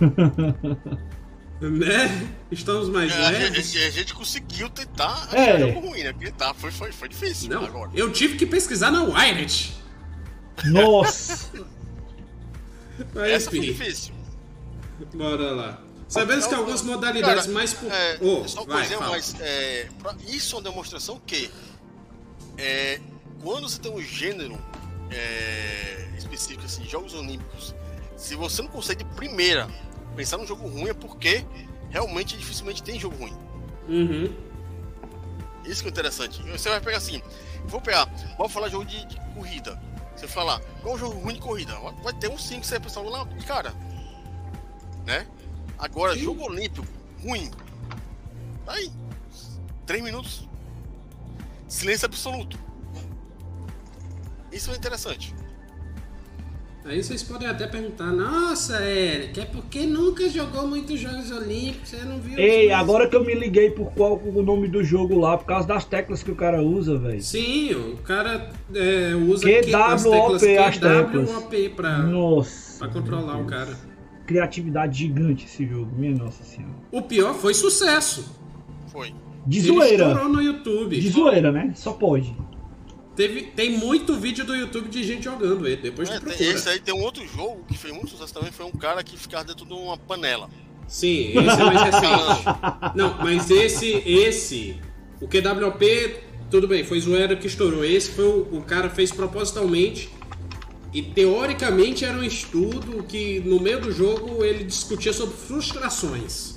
[1.60, 2.28] né?
[2.50, 3.70] Estamos mais É, a, leves.
[3.72, 5.58] gente, a gente conseguiu tentar achar É.
[5.72, 6.12] jogo ruim, né?
[6.12, 7.90] Porque tá, foi, foi, foi difícil Não, agora.
[7.94, 9.72] eu tive que pesquisar na Wired.
[10.66, 11.50] Nossa,
[13.14, 14.12] Mas, Essa foi difícil.
[15.14, 15.80] Bora lá.
[16.08, 17.74] Sabemos que Eu- algumas modalidades cara, mais.
[17.74, 19.10] po- É, Oh, só vai, fala.
[19.10, 19.88] mas é,
[20.26, 21.50] isso é uma demonstração que
[22.56, 22.98] é,
[23.42, 24.58] quando você tem um gênero
[25.10, 27.74] é, específico, assim, jogos olímpicos,
[28.16, 29.68] se você não consegue de primeira
[30.16, 31.44] pensar num jogo ruim é porque
[31.90, 33.36] realmente dificilmente tem jogo ruim.
[33.88, 34.34] Uhum.
[35.64, 36.42] Isso que é interessante.
[36.50, 37.22] Você vai pegar assim,
[37.66, 38.06] vou pegar,
[38.36, 39.80] vamos falar de jogo de, de corrida.
[40.16, 41.74] Você falar, qual é o jogo ruim de corrida?
[41.78, 43.72] Vai- Vai ter um 5 que você vai pensar lá, cara.
[45.06, 45.26] Né?
[45.78, 46.20] Agora, Sim.
[46.24, 46.86] jogo olímpico,
[47.22, 47.50] ruim.
[48.66, 48.90] Aí.
[49.86, 50.48] 3 minutos.
[51.68, 52.58] Silêncio absoluto.
[54.52, 55.34] Isso é interessante.
[56.84, 61.98] Aí vocês podem até perguntar: Nossa, Eric, é porque nunca jogou muitos Jogos Olímpicos, você
[61.98, 62.38] não viu.
[62.38, 65.44] ei, os- agora que eu me liguei por qual o nome do jogo lá, por
[65.44, 67.20] causa das teclas que o cara usa, velho.
[67.22, 71.28] Sim, o cara é, usa QWOP, as teclas as teclas.
[71.30, 72.78] QWOP pra, Nossa.
[72.78, 73.76] pra controlar o cara.
[74.28, 76.74] Criatividade gigante esse jogo, minha nossa senhora.
[76.92, 78.30] O pior foi sucesso.
[78.92, 79.14] Foi.
[79.46, 80.06] De Ele zoeira.
[80.08, 81.00] estourou no YouTube.
[81.00, 81.72] De zoeira, né?
[81.74, 82.36] Só pode.
[83.16, 85.78] Teve, tem muito vídeo do YouTube de gente jogando ele.
[85.80, 86.44] Depois É, procura.
[86.44, 88.52] esse aí tem um outro jogo que fez muito sucesso também.
[88.52, 90.50] Foi um cara que ficava dentro de uma panela.
[90.86, 92.44] Sim, esse é mais recente.
[92.94, 94.76] Não, mas esse, esse,
[95.22, 96.16] o QWP,
[96.50, 97.82] tudo bem, foi zoeira que estourou.
[97.82, 100.10] Esse foi o, o cara fez propositalmente
[100.92, 106.56] e teoricamente era um estudo que no meio do jogo ele discutia sobre frustrações.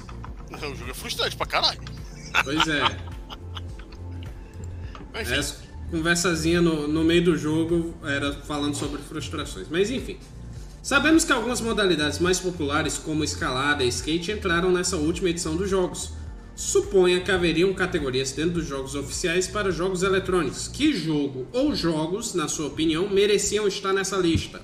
[0.50, 1.82] O jogo é frustrante pra caralho.
[2.44, 2.82] Pois é,
[5.14, 5.58] Mas, essa
[5.90, 9.68] conversazinha no, no meio do jogo era falando sobre frustrações.
[9.70, 10.18] Mas enfim.
[10.82, 15.70] Sabemos que algumas modalidades mais populares, como escalada e skate, entraram nessa última edição dos
[15.70, 16.14] jogos.
[16.66, 20.68] Suponha que haveriam categorias dentro dos jogos oficiais para jogos eletrônicos.
[20.68, 24.62] Que jogo ou jogos, na sua opinião, mereciam estar nessa lista?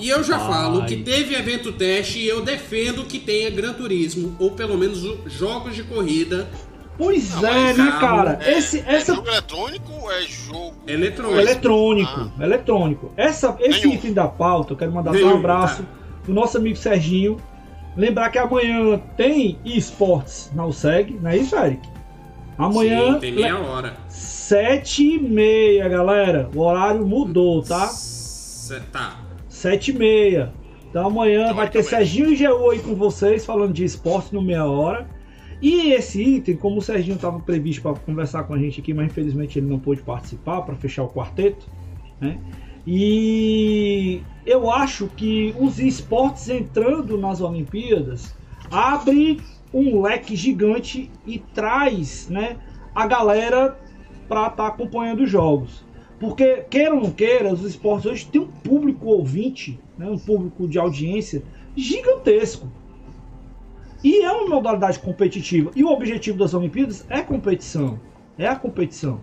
[0.00, 4.34] E eu já falo que teve evento teste e eu defendo que tenha Gran Turismo,
[4.38, 6.48] ou pelo menos o- jogos de corrida
[6.96, 8.38] Pois Não, é, né, cara?
[8.42, 10.74] é, Esse, é essa jogo eletrônico ou é jogo.
[10.86, 11.38] eletrônico.
[11.40, 12.44] Eletrônico, Ah.
[12.44, 13.12] eletrônico.
[13.16, 13.94] Essa, esse Nenhum.
[13.94, 15.88] item da pauta, eu quero mandar Nenhum, um abraço tá.
[16.24, 17.36] pro nosso amigo Serginho.
[17.98, 21.86] Lembrar que amanhã tem esportes na USEG, não é isso, Eric?
[22.56, 23.96] Amanhã, Sim, tem meia hora.
[24.08, 26.48] sete e meia, galera.
[26.54, 27.86] O horário mudou, tá?
[27.88, 29.18] Cê- tá.
[29.48, 30.52] Sete e meia.
[30.88, 31.88] Então amanhã Então, vai ter também.
[31.90, 35.08] Serginho e GU aí com vocês, falando de esporte no meia hora.
[35.60, 39.06] E esse item, como o Serginho estava previsto para conversar com a gente aqui, mas
[39.06, 41.66] infelizmente ele não pôde participar para fechar o quarteto,
[42.20, 42.38] né?
[42.90, 48.34] E eu acho que os esportes entrando nas Olimpíadas
[48.70, 49.42] abre
[49.74, 52.56] um leque gigante e traz, né,
[52.94, 53.78] a galera
[54.26, 55.84] para estar acompanhando os jogos.
[56.18, 60.66] Porque, queira ou não queira, os esportes hoje têm um público ouvinte, né, um público
[60.66, 61.42] de audiência
[61.76, 62.72] gigantesco.
[64.02, 65.70] E é uma modalidade competitiva.
[65.76, 68.00] E o objetivo das Olimpíadas é competição.
[68.38, 69.20] É a competição.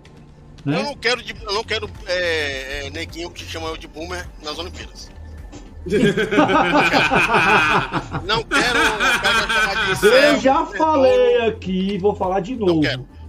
[0.66, 0.84] Eu Né?
[0.84, 4.58] não quero, de, eu não quero é, é, neguinho que chama eu de boomer nas
[4.58, 5.10] Olimpíadas.
[8.26, 8.80] Não quero
[9.22, 12.82] pega chamar de Eu já falei aqui, vou falar de novo.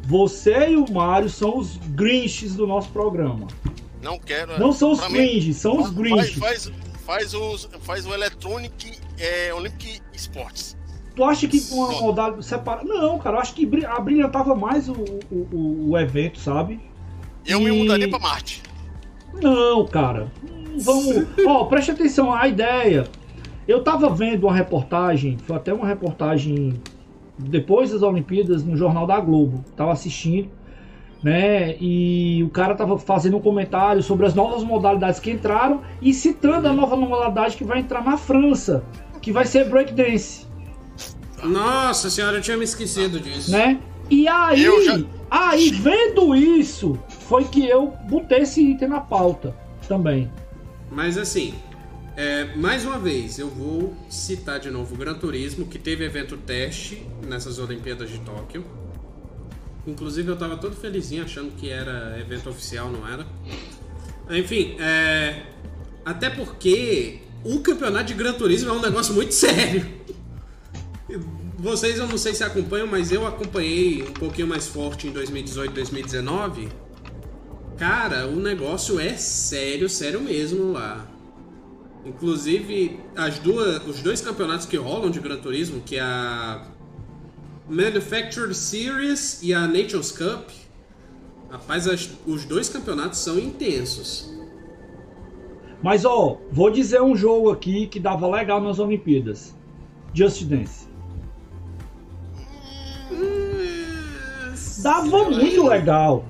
[0.05, 3.47] Você e o Mário são os Grinches do nosso programa.
[4.01, 4.59] Não quero.
[4.59, 6.39] Não são os cringes, são os Faz, Grinches.
[6.39, 6.73] faz,
[7.05, 10.77] faz, os, faz o Electronic é, Olympic Sports.
[11.15, 12.85] Tu acha que uma modalidade separa?
[12.85, 14.95] Não, cara, eu acho que bri- abrilhantava mais o,
[15.31, 16.81] o- o evento, sabe?
[17.47, 18.63] Eu me E- mudaria pra Marte.
[19.43, 20.31] Não, cara.
[20.79, 21.27] Vamos.
[21.47, 23.05] Ó, preste atenção, a ideia.
[23.67, 26.75] Eu tava vendo uma reportagem, foi até uma reportagem
[27.39, 29.65] depois das Olimpíadas no Jornal da Globo.
[29.77, 30.49] Tava assistindo,
[31.23, 31.77] né?
[31.81, 36.69] E o cara tava fazendo um comentário sobre as novas modalidades que entraram e citando
[36.69, 38.85] a nova modalidade que vai entrar na França,
[39.21, 40.47] que vai ser breakdance.
[41.43, 43.51] Nossa senhora, eu tinha me esquecido disso.
[43.51, 43.79] né?
[44.09, 45.01] E aí, já-
[45.31, 46.97] aí vendo isso,
[47.29, 49.55] foi que eu botei esse item na pauta
[49.89, 50.31] também.
[50.91, 51.55] Mas assim,
[52.17, 56.37] é, mais uma vez, eu vou citar de novo o Gran Turismo, que teve evento
[56.37, 58.65] teste nessas Olimpíadas de Tóquio.
[59.87, 63.27] Inclusive eu tava todo felizinho achando que era evento oficial, não era.
[64.31, 65.43] Enfim, é,
[66.05, 69.87] até porque o campeonato de Gran Turismo é um negócio muito sério.
[71.59, 75.73] Vocês eu não sei se acompanham, mas eu acompanhei um pouquinho mais forte em 2018,
[75.73, 76.86] 2019.
[77.79, 81.07] Cara, o negócio é sério, sério mesmo lá.
[82.07, 86.65] Inclusive, as duas, os dois campeonatos que rolam de Gran Turismo, que é a
[87.69, 90.49] Manufactured Series e a Nations Cup,
[91.51, 94.33] rapaz, as- os dois campeonatos são intensos.
[95.83, 99.55] Mas ó, vou dizer um jogo aqui que dava legal nas Olimpíadas.
[100.15, 100.87] Just Dance.
[104.83, 106.25] Dava muito legal.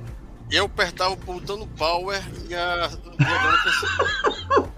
[0.51, 2.85] Eu apertava o botão do Power e a.
[2.85, 4.77] a dona pessoa.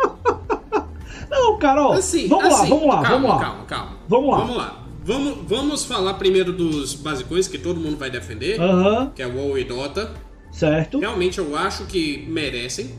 [1.31, 1.93] Não, cara, ó.
[1.93, 3.39] Assim, vamos lá, assim, vamos lá, calma, vamos lá.
[3.41, 3.97] Calma, calma.
[4.09, 4.39] Vamos lá.
[4.39, 4.85] Vamos lá.
[5.05, 9.59] Vamos, vamos falar primeiro dos basicões que todo mundo vai defender, Aham, que é WoW
[9.59, 10.13] e Dota.
[10.51, 10.99] certo.
[10.99, 12.95] Realmente eu acho que merecem.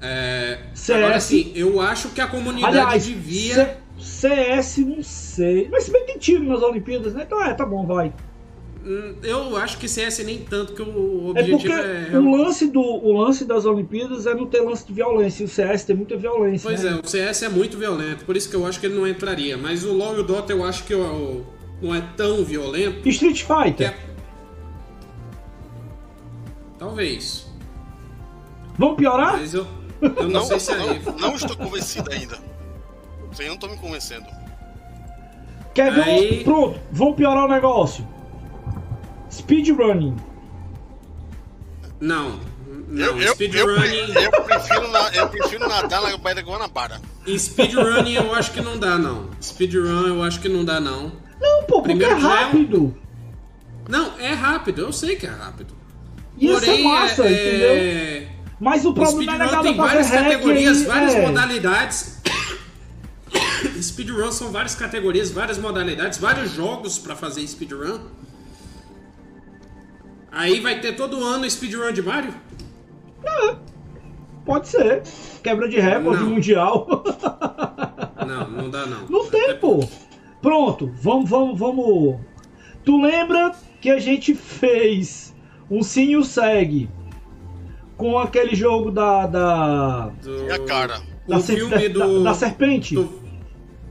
[0.00, 0.96] É, CS.
[0.98, 3.80] Agora sim, eu acho que a comunidade Aliás, devia.
[3.98, 5.68] C- CS não sei.
[5.70, 7.22] Mas se bem que tiro nas Olimpíadas, né?
[7.24, 8.12] Então é, tá bom, vai.
[8.86, 11.72] Hum, Eu acho que CS nem tanto, que o É porque objetivo
[12.16, 12.18] é.
[12.18, 15.42] o lance, do, o lance das Olimpíadas é não ter lance de violência.
[15.42, 16.68] E o CS tem muita violência.
[16.68, 16.90] Pois né?
[16.90, 19.56] é, o CS é muito violento, por isso que eu acho que ele não entraria.
[19.56, 21.44] Mas o LoL e o Dota eu acho que o-
[21.80, 23.08] não é tão violento.
[23.08, 23.88] Street Fighter.
[23.88, 24.14] é-
[26.78, 27.46] Talvez.
[28.78, 29.38] Vamos piorar?
[29.38, 29.66] Mas eu,
[30.02, 31.00] eu não, Não, sei se é aí.
[31.04, 32.36] não, não estou convencido ainda.
[33.32, 34.26] Vocês não estão me convencendo.
[35.72, 36.02] Quer ver?
[36.02, 38.06] Aí- Pronto, vamos piorar o negócio.
[39.38, 40.16] Speedrunning.
[42.00, 42.38] Não.
[42.88, 44.12] Não, eu, eu, eu, speedrunning.
[44.12, 47.00] pre- eu prefiro na- eu prefiro nadar na Baía da Guanabara.
[47.26, 49.30] E speedrunning eu acho que não dá, não.
[49.42, 51.12] Speedrun eu acho que não dá, não.
[51.40, 52.98] Não, pô, porque Primeiro é já é um- rápido.
[53.88, 55.74] Não, é rápido, eu sei que é rápido.
[56.38, 57.70] Ia ser massa, é- entendeu?
[57.70, 58.28] é-
[58.60, 61.26] Mas o O problema é speedrun nada tem várias categorias, aí, várias é.
[61.26, 62.20] modalidades.
[63.82, 67.98] speedrun são várias categorias, várias modalidades, vários jogos pra fazer speedrun.
[70.34, 72.34] Aí vai ter todo ano speedrun de Mario?
[74.44, 75.02] Pode ser.
[75.42, 76.30] Quebra de recorde Não.
[76.30, 76.86] mundial.
[78.26, 79.06] Não, não dá não.
[79.06, 79.86] Não tem, pô.
[80.40, 82.16] Pronto, vamos, vamos, vamos.
[82.82, 83.52] Tu lembra
[83.82, 85.34] que a gente fez
[85.70, 86.88] um sim e o segue
[87.98, 89.26] com aquele jogo da.
[89.26, 91.02] da, Do- cara.
[91.28, 92.22] da, O ser- filme da- do...
[92.24, 92.94] da serpente?
[92.94, 93.23] do-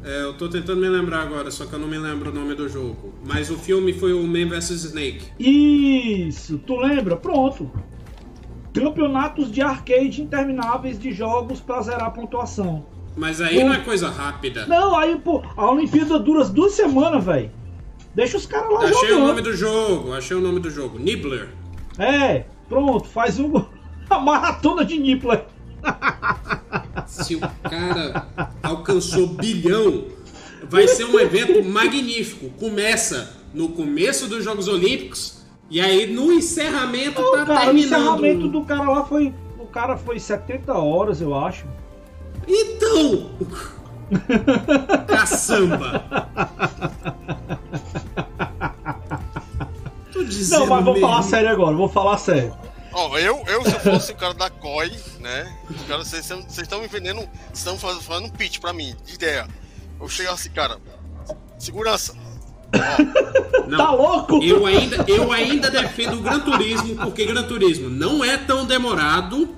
[0.04, 2.54] É, eu tô tentando me lembrar agora, só que eu não me lembro o nome
[2.56, 3.14] do jogo.
[3.26, 5.26] Mas o filme foi o Man vs Snake.
[5.40, 7.16] Isso, tu lembra?
[7.16, 7.72] Pronto.
[8.74, 12.86] Campeonatos de arcade intermináveis de jogos pra zerar a pontuação.
[13.16, 14.66] Mas aí não é coisa rápida.
[14.66, 17.52] Não, aí, pô, a Olimpíada dura duas semanas, velho.
[18.16, 19.28] Deixa os caras lá Achei o jogando.
[19.28, 21.00] nome do jogo, achei o nome do jogo.
[21.00, 21.50] Nibbler.
[21.98, 23.54] É, pronto, faz um.
[24.10, 25.46] A maratona de Nippler.
[27.08, 27.40] Se o
[27.70, 28.28] cara
[28.62, 30.06] alcançou bilhão,
[30.70, 32.50] vai ser um evento magnífico.
[32.60, 37.86] Começa no começo dos Jogos Olímpicos e aí no encerramento Não, tá cara, o terminando.
[38.02, 39.34] encerramento do cara lá foi.
[39.60, 41.66] O cara foi 70 horas, eu acho.
[42.48, 43.30] Então!
[45.08, 46.06] Caçamba!
[50.12, 51.08] Tô dizendo Não, mas vou mesmo.
[51.08, 52.54] falar sério agora, vou falar sério.
[52.94, 55.52] Ó, eu, eu, se eu fosse o cara da COI, né?
[55.70, 57.18] Os caras, vocês estão- me vendendo.
[57.20, 57.30] Vocês
[57.60, 59.48] estão fazendo, fazendo um pitch pra mim, de ideia.
[60.00, 60.78] Eu chego assim, cara.
[61.58, 62.14] Segurança.
[63.68, 64.44] Não, Tá louco?
[64.44, 69.56] Eu ainda, eu ainda defendo o Gran Turismo, porque Gran Turismo não é tão demorado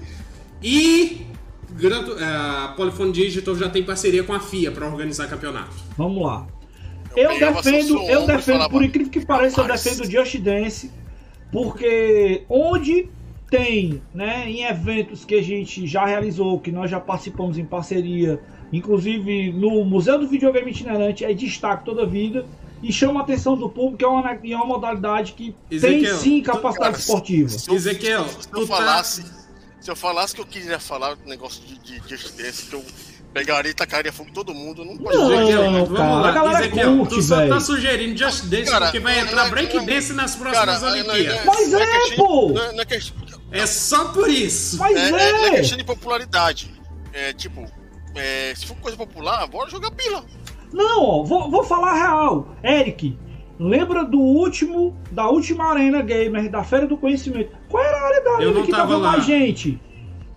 [0.61, 1.25] e
[1.71, 5.75] Gran a Polyphone Digital já tem parceria com a FIA para organizar campeonato.
[5.97, 6.45] Vamos lá.
[7.15, 10.91] Eu pegava defendo, eu defendo, por incrível que pareça, eu defendo o Just Dance,
[11.51, 13.09] porque onde
[13.49, 18.39] tem, né, em eventos que a gente já realizou, que nós já participamos em parceria,
[18.73, 22.45] inclusive no Museu do Videogame Itinerante, é destaque toda a vida
[22.83, 26.41] e chama a atenção do público, é uma, é uma modalidade que Ezequiel, tem sim
[26.41, 27.49] tu- capacidade cara, esportiva.
[27.49, 29.45] Se eu, Ezequiel, se eu, se eu tá- falasse.
[29.79, 32.73] Se eu falasse que eu queria falar do negócio de, de, de Just Dance, que
[32.73, 32.83] eu
[33.31, 35.97] pegaria e tacaria fogo em todo mundo, não pode Não, dizer que Ezequiel, não, vamos
[35.99, 36.29] cara, lá.
[36.29, 37.49] a galera Ezequiel, curte, tu só velho.
[37.53, 40.79] tá sugerindo Just Dance Cara, porque vai entrar não, break não, dance nas próximas Cara,
[40.79, 41.45] não é- Olimpíadas.
[41.45, 42.49] Mas é, pô!
[42.49, 43.15] Não é, não é questão,
[43.55, 44.77] É só por isso.
[44.77, 46.73] Mas é, é, é, é questão de popularidade.
[47.13, 47.65] É tipo,
[48.15, 50.25] é, se for coisa popular, bora jogar pila.
[50.73, 52.55] Não, ó, vou, vou falar a real.
[52.63, 53.17] Eric,
[53.57, 57.55] lembra do último, da última Arena Gamer, da Feira do Conhecimento?
[57.69, 59.11] Qual era a área da arena que tava tava lá.
[59.13, 59.79] mais gente?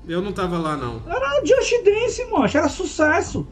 [0.06, 1.02] Eu não tava lá, não.
[1.06, 3.46] Era Just Dance, mancho, era sucesso.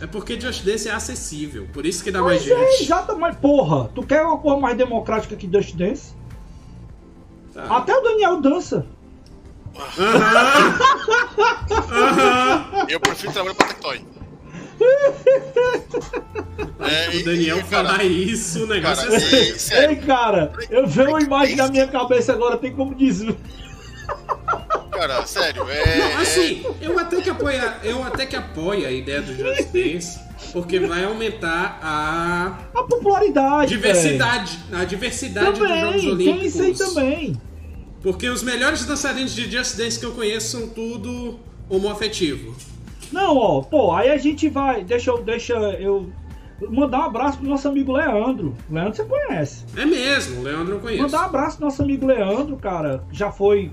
[0.00, 1.66] É porque Just Dance é acessível.
[1.72, 2.82] Por isso que dá mais Mas é, gente.
[2.84, 6.14] exato, mas porra, tu quer uma coisa mais democrática que Just Dance?
[7.68, 7.76] Tá.
[7.76, 8.86] Até o Daniel dança.
[12.88, 14.04] Eu prefiro trabalhar pra Tectoy.
[16.80, 19.54] É, O Daniel e, cara, falar isso, o negócio Cara, é sério.
[19.54, 23.36] e, sério, Ei, cara, eu vi uma imagem na minha cabeça agora, tem como dizer.
[24.90, 25.68] cara, sério.
[25.68, 29.68] É, Não, assim, eu até que apoio, eu até que apoio a ideia do Just
[29.70, 30.18] Dance,
[30.52, 33.68] porque vai aumentar a A popularidade.
[33.68, 35.68] diversidade, a diversidade velho.
[35.68, 36.54] dos Jogos Também, tem Olímpicos.
[36.54, 37.40] isso aí também.
[38.02, 42.54] Porque os melhores dançarinos de Just Dance que eu conheço são tudo homoafetivo.
[43.12, 44.82] Não, ó, pô, aí a gente vai.
[44.84, 46.10] Deixa eu, deixa eu
[46.68, 48.54] mandar um abraço pro nosso amigo Leandro.
[48.70, 49.64] Leandro você conhece.
[49.76, 51.02] É mesmo, Leandro eu conheço.
[51.02, 53.04] Mandar um abraço pro nosso amigo Leandro, cara.
[53.12, 53.70] Já foi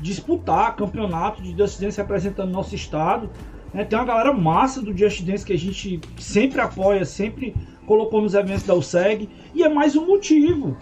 [0.00, 3.30] disputar campeonato de Just Dance representando nosso estado.
[3.72, 3.84] né?
[3.84, 7.54] Tem uma galera massa do Just Dance que a gente sempre apoia, sempre
[7.86, 9.28] colocou nos eventos da USEG.
[9.54, 10.76] E é mais um motivo.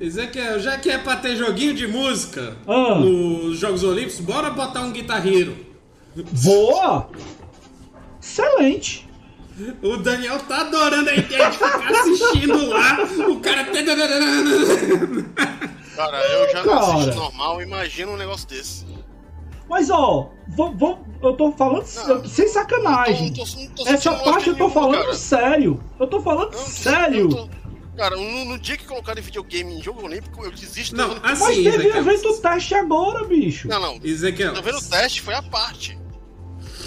[0.00, 2.94] Ezequiel, já que é pra ter joguinho de música Ah.
[2.94, 5.56] nos Jogos Olímpicos, bora botar um guitarreiro.
[6.44, 7.08] Boa!
[8.22, 9.08] Excelente!
[9.82, 12.98] O Daniel tá adorando a ideia de ficar assistindo lá.
[13.28, 13.64] O cara.
[15.96, 16.92] cara, eu já não Cara.
[16.94, 18.86] assisto normal, imagina um negócio desse.
[19.68, 22.24] Mas ó, vou, vou- eu tô falando Não.
[22.24, 23.30] sem sacanagem.
[23.36, 25.14] Não tô- não tô Essa parte eu tô falando cara.
[25.14, 25.80] sério.
[25.98, 27.50] Eu tô falando Não, sério.
[27.98, 30.94] Cara, no, no dia que colocarem videogame em jogo olímpico, eu desisto.
[30.96, 31.96] Não, das Mas assim, teve Ezequiel.
[31.98, 33.66] evento teste agora, bicho.
[33.66, 34.00] Não, não.
[34.04, 34.54] Ezequiel.
[34.54, 35.20] Tá vendo o teste?
[35.20, 35.98] Foi a parte.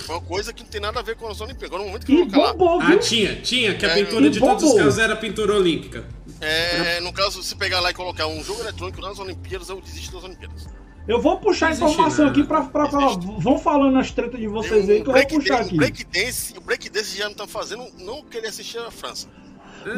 [0.05, 1.67] Foi uma coisa que não tem nada a ver com as Olimpíadas.
[1.67, 2.53] Agora, no momento que E colocar lá.
[2.53, 4.85] bombou, Ah, tinha, tinha, que a É, pintura de e todos os bombou.
[4.85, 6.07] casos era pintura olímpica.
[6.39, 10.13] É, no caso, se pegar lá e colocar um jogo eletrônico nas Olimpíadas, eu desisto
[10.15, 10.67] das Olimpíadas.
[11.07, 12.38] Eu vou puxar a informação nada.
[12.39, 13.17] aqui pra, pra falar.
[13.17, 15.75] Vão falando as tretas de vocês aí que eu vou puxar o aqui.
[15.75, 19.27] break dance, o break dance já não tá fazendo não querer assistir a França.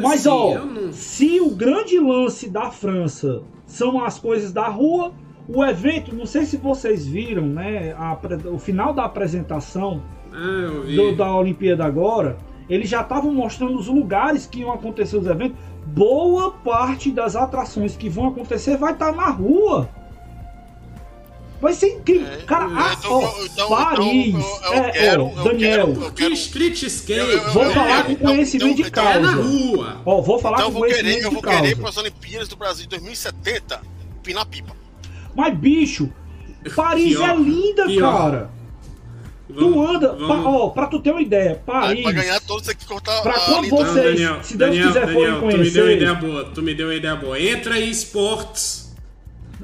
[0.00, 5.12] Mas Assim, ó, não- se o grande lance da França são as coisas da rua,
[5.48, 7.92] o evento, não sei se vocês viram, né?
[7.98, 8.16] a
[8.50, 10.02] o final da apresentação
[10.32, 12.36] Ah, do- da Olimpíada agora,
[12.68, 15.56] eles já estavam mostrando os lugares que iam acontecer os eventos.
[15.86, 19.88] Boa parte das atrações que vão acontecer vai estar na rua.
[21.64, 22.28] Vai ser incrível.
[22.30, 24.26] É, Cara, é, ah, então, ó, então, Paris.
[24.28, 27.52] então, eu- eu é, quero- ó, eu Daniel, eu Que quero- street skate eu- eu-
[27.52, 29.42] vou eu- falar eu- com então- conhecimento então- de então- é na causa.
[29.48, 30.02] rua.
[30.04, 31.76] Ó, vou falar eu com vou querer, conhecimento eu de vou querer causa.
[31.76, 33.80] para as Olimpíadas do Brasil de 2070
[34.22, 34.76] pinar pipa.
[35.34, 36.10] Mas, bicho,
[36.76, 38.12] Paris Pior, é linda, pior.
[38.18, 38.50] cara.
[39.56, 42.02] Tu anda, vamos- pa- ó, pra tu ter uma ideia, Paris.
[42.02, 44.86] Pra ganhar todos tem que cortar Pra a quando Não, vocês, Daniel, se Deus Daniel,
[44.88, 47.16] quiser, Daniel, forem tu me deu conhecer- uma ideia boa, tu me deu uma ideia
[47.16, 47.40] boa.
[47.40, 48.83] Entra aí esportes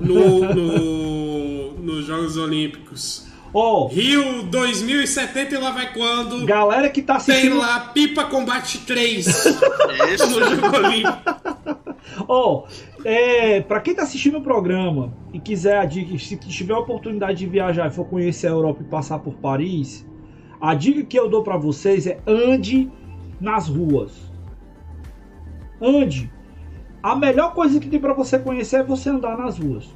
[0.00, 3.28] no, no, nos Jogos Olímpicos.
[3.52, 7.58] Ó, Rio 2070 e lá vai quando galera que tá tem assistindo.
[7.58, 9.26] lá Pipa Combate 3
[10.14, 10.40] Isso.
[10.40, 11.18] no Jogo Olímpico.
[12.28, 12.64] Ó,
[13.04, 17.38] é, pra quem tá assistindo o programa e quiser a dica, se tiver a oportunidade
[17.38, 20.06] de viajar e for conhecer a Europa e passar por Paris,
[20.60, 22.88] a dica que eu dou pra vocês é ande
[23.40, 24.12] nas ruas.
[25.80, 26.30] Ande.
[27.02, 29.88] A melhor coisa que tem pra você conhecer é você andar nas ruas.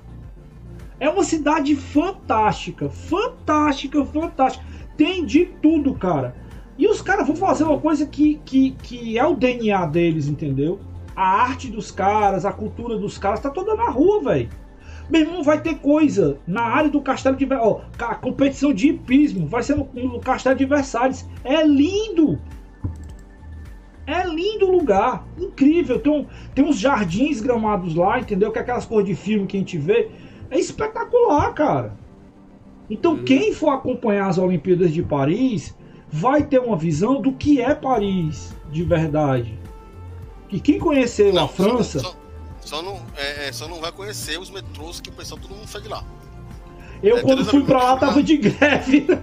[0.99, 4.65] É uma cidade fantástica, fantástica, fantástica.
[4.97, 6.35] Tem de tudo, cara.
[6.79, 10.81] E os caras vão fazer uma coisa que, que, que é o DNA deles, entendeu?
[11.15, 14.49] A arte dos caras, a cultura dos caras, tá toda na rua, velho.
[15.11, 17.47] Meu irmão, vai ter coisa na área do Castelo de.
[17.53, 21.29] Ó, a competição de hipismo vai ser no, no Castelo de Versalhes.
[21.45, 22.41] É lindo!
[24.07, 25.99] É lindo o lugar, incrível.
[25.99, 28.53] Tem, um- tem uns jardins gramados lá, entendeu?
[28.53, 30.11] Que é aquelas cores de filme que a gente vê.
[30.51, 31.97] É espetacular, cara.
[32.91, 35.75] Então, quem for acompanhar as Olimpíadas de Paris
[36.09, 39.59] vai ter uma visão do que é Paris de verdade.
[40.51, 42.01] E quem conheceu Não, a França.
[42.01, 42.15] Só,
[42.61, 45.67] só não, é, é, só não vai conhecer os metrôs que o pessoal todo mundo
[45.67, 46.05] sai de lá.
[47.03, 48.23] Eu, É, quando fui pra lá, tava lá.
[48.23, 49.07] de greve.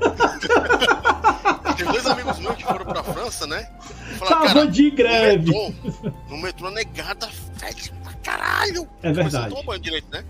[1.77, 3.67] Tem dois amigos meus que foram pra França, né?
[4.17, 5.51] Falaram, Tava de greve.
[5.51, 8.87] No metrô, no metrô negada fede pra caralho.
[9.01, 9.45] É verdade.
[9.49, 10.23] não toma banho direito, né?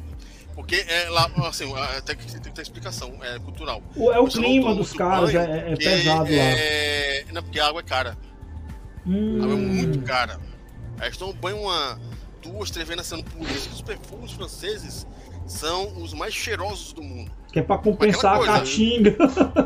[0.56, 3.82] Porque é lá, assim, até que tem que ter explicação, é cultural.
[3.96, 6.30] O- É o Você clima dos muito caras, banho, é, é pesado lá.
[6.38, 7.26] é...
[7.34, 8.18] Não, porque a água é cara.
[9.06, 10.40] A água é muito Hum, cara.
[11.00, 12.00] Aí eles tomam banho uma,
[12.44, 13.28] duas, três vezes na semana.
[13.36, 15.08] Por isso que os perfumes franceses
[15.46, 17.30] são os mais cheirosos do mundo.
[17.52, 18.66] que é pra compensar a Aquela coisa.
[18.66, 19.18] caatinga.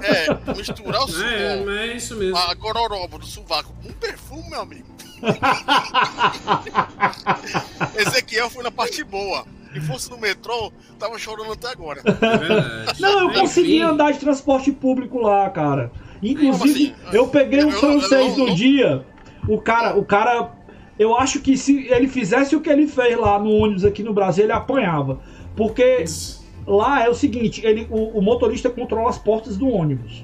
[0.04, 2.36] É, misturar o suor, É, mas é isso mesmo.
[2.38, 4.88] a gororoba do sovaco com perfume, meu amigo.
[7.96, 9.46] Ezequiel foi na parte boa.
[9.74, 12.02] Se fosse no metrô, tava chorando até agora.
[12.06, 13.02] É.
[13.02, 15.92] Não, eu Enfim, consegui andar de transporte público lá, cara.
[16.24, 17.18] Inclusive, assim?
[17.18, 19.06] eu peguei um Eu- francês eu- no eu- dia.
[19.50, 20.54] O cara, o cara,
[20.98, 24.14] eu acho que se ele fizesse o que ele fez lá no ônibus aqui no
[24.14, 25.20] Brasil, ele apanhava.
[25.56, 26.04] Porque
[26.68, 30.24] lá é o seguinte, ele, o, o motorista controla as portas do ônibus.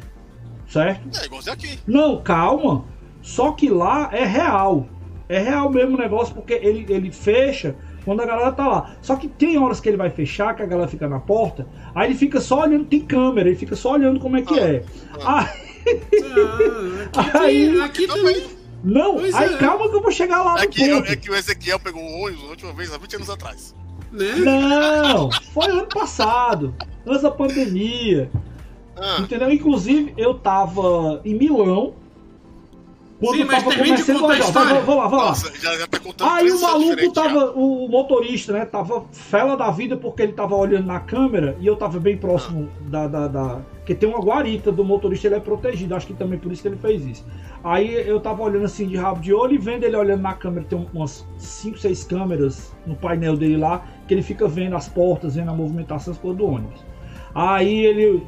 [0.68, 1.10] Certo?
[1.22, 1.80] É igualzinho aqui.
[1.86, 2.86] Não, calma.
[3.22, 4.88] Só que lá é real.
[5.30, 8.96] É real mesmo o negócio, porque ele, ele fecha quando a galera tá lá.
[9.02, 12.10] Só que tem horas que ele vai fechar, que a galera fica na porta, aí
[12.10, 14.64] ele fica só olhando, tem câmera, ele fica só olhando como é que Ah.
[14.68, 14.84] é.
[15.24, 15.54] Ah,
[17.16, 18.48] Ah, aqui, Aí- aqui também.
[18.84, 19.58] não, Pois aí é.
[19.58, 21.12] calma que eu vou chegar lá no É que, ponto.
[21.12, 23.76] é que o Ezequiel pegou um ônibus a última vez há 20 anos atrás.
[24.12, 24.36] Né?
[24.36, 26.74] Não, foi ano passado,
[27.06, 28.30] antes da pandemia.
[28.98, 29.50] Ah, Entendeu?
[29.52, 31.94] Inclusive, eu tava em Milão.
[33.20, 34.74] Quando Sim, mas tava começando contar a.
[34.74, 35.26] Vou, vou lá, vou lá.
[35.28, 37.24] nossa, já, já tá contando Aí o maluco diferentes já.
[37.24, 41.68] tava, o, motorista, né, tava fela da vida porque ele tava olhando na câmera e
[41.68, 45.40] eu tava bem próximo da, da, da- Porque tem uma guarita do motorista, ele é
[45.40, 47.24] protegido, acho que também por isso que ele fez isso.
[47.64, 50.66] Aí eu tava olhando assim de rabo de olho e vendo ele olhando na câmera,
[50.68, 55.36] tem umas 5, 6 câmeras no painel dele lá, que ele fica vendo as portas,
[55.36, 56.82] vendo a movimentação do ônibus.
[57.34, 58.22] Aí ele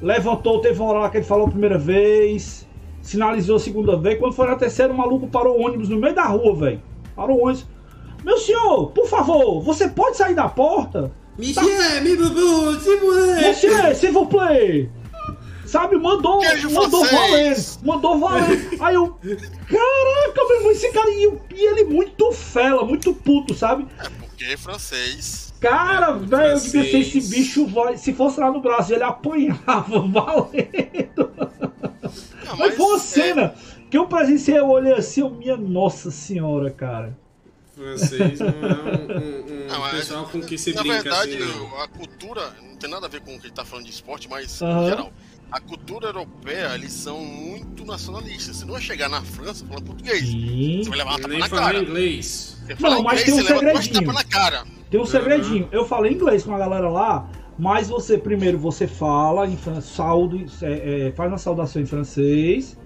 [0.00, 2.64] levantou, teve uma hora lá que ele falou a primeira vez,
[3.02, 4.16] sinalizou a segunda vez.
[4.16, 6.82] Quando foi na terceira, o maluco parou o ônibus no meio da rua, velho.
[7.16, 7.66] Parou o ônibus.
[8.24, 11.10] Meu senhor, por favor, você pode sair da porta?
[11.36, 12.78] Monsieur, mi bubu,
[13.92, 14.88] se vous plaît.
[15.66, 17.80] Sabe, mandou, Queijo mandou francês.
[17.82, 18.68] mandou valendo.
[18.78, 23.84] Aí eu, caraca, meu irmão, esse cara, e, e ele muito fela, muito puto, sabe?
[24.40, 25.52] É é francês.
[25.60, 30.00] Cara, É, velho, eu devia ser esse bicho, se fosse lá no Brasil, ele apanhava
[30.06, 31.30] valendo.
[32.44, 33.54] Não, Mas foi uma é, cena
[33.90, 37.16] que eu presenciei, eu olhei assim, eu, minha nossa senhora, cara.
[37.74, 41.36] Francês não é um, um- um Não, mas, pessoal com que se na brinca verdade,
[41.36, 41.80] assim, não.
[41.82, 44.28] a cultura não tem nada a ver com o que ele tá falando de esporte,
[44.28, 44.82] mas Aham.
[44.82, 45.12] em geral.
[45.50, 48.56] A cultura europeia, eles são muito nacionalistas.
[48.56, 50.26] Você não vai chegar na França falando português.
[50.28, 50.80] Sim.
[50.82, 51.78] Você vai levar uma tapa na falar cara.
[51.78, 52.58] inglês.
[52.66, 54.12] Você fala Não, mas inglês, tem um segredinho.
[54.12, 54.64] na cara.
[54.90, 55.68] Tem um segredinho.
[55.70, 57.28] Eu falei inglês com a galera lá,
[57.58, 62.76] mas você primeiro você fala em francês, saúde, é, é, faz uma saudação em francês.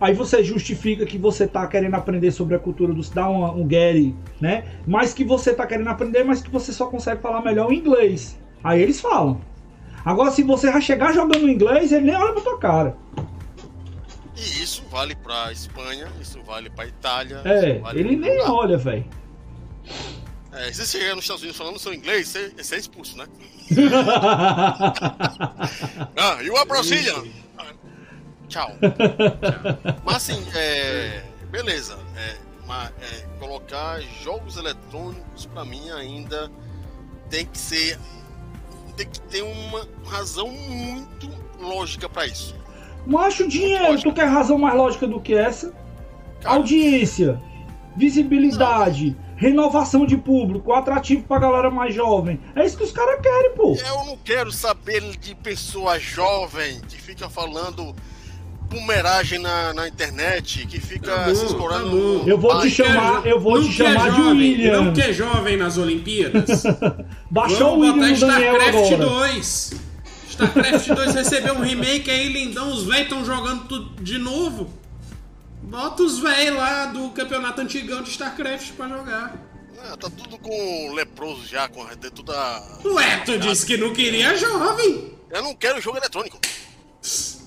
[0.00, 3.66] Aí você justifica que você tá querendo aprender sobre a cultura do dá uma- um
[3.68, 4.64] Gary, né?
[4.86, 8.38] Mas que você tá querendo aprender, mas que você só consegue falar melhor o inglês.
[8.64, 9.40] Aí eles falam.
[10.04, 12.96] Agora, se você já chegar jogando inglês, ele nem olha pra tua cara.
[14.36, 17.42] E isso vale pra Espanha, isso vale pra Itália.
[17.44, 18.50] É, vale ele nem lugar.
[18.50, 19.04] olha, velho.
[20.52, 23.26] É, se você chegar nos Estados Unidos falando seu inglês, você, você é expulso, né?
[26.16, 27.24] Ah, you are Brazilian!
[27.58, 27.72] Ah,
[28.48, 28.72] Tchau.
[30.04, 31.22] Mas assim, é.
[31.50, 31.98] Beleza.
[32.16, 32.36] É,
[32.66, 36.50] mas, é, colocar jogos eletrônicos pra mim ainda
[37.28, 37.98] tem que ser.
[38.96, 42.54] Tem que ter uma razão muito lógica pra isso.
[43.06, 45.72] Macho dinheiro, tu quer razão mais lógica do que essa?
[46.40, 47.40] Cara, Audiência,
[47.96, 52.38] visibilidade, renovação de público, atrativo pra galera mais jovem.
[52.54, 53.74] É isso que os caras querem, pô.
[53.74, 57.94] Eu não quero saber de pessoa jovem que fica falando
[58.70, 62.20] bumeragem na, na internet, que fica Tá bom, se escorando.
[62.20, 64.82] tá Eu vou Ai, te chamar, eu vou Não te é chamar de jovem, William.
[64.82, 66.62] Não que é jovem nas Olimpíadas.
[67.30, 69.06] Baixou o Vamos William botar StarCraft agora.
[69.32, 69.72] 2.
[70.30, 72.72] StarCraft 2 recebeu um remake aí, lindão.
[72.72, 74.70] Os velhos estão jogando tudo de novo.
[75.62, 79.34] Bota os velhos lá do campeonato antigão de StarCraft pra jogar.
[79.82, 82.62] Ah, tá tudo com leproso já, com dentro da.
[82.84, 85.12] Ué, tu disse que não queria jovem.
[85.30, 86.38] Eu não quero jogo eletrônico.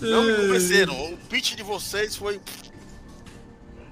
[0.00, 1.12] Não me convenceram.
[1.12, 2.40] O pitch de vocês foi.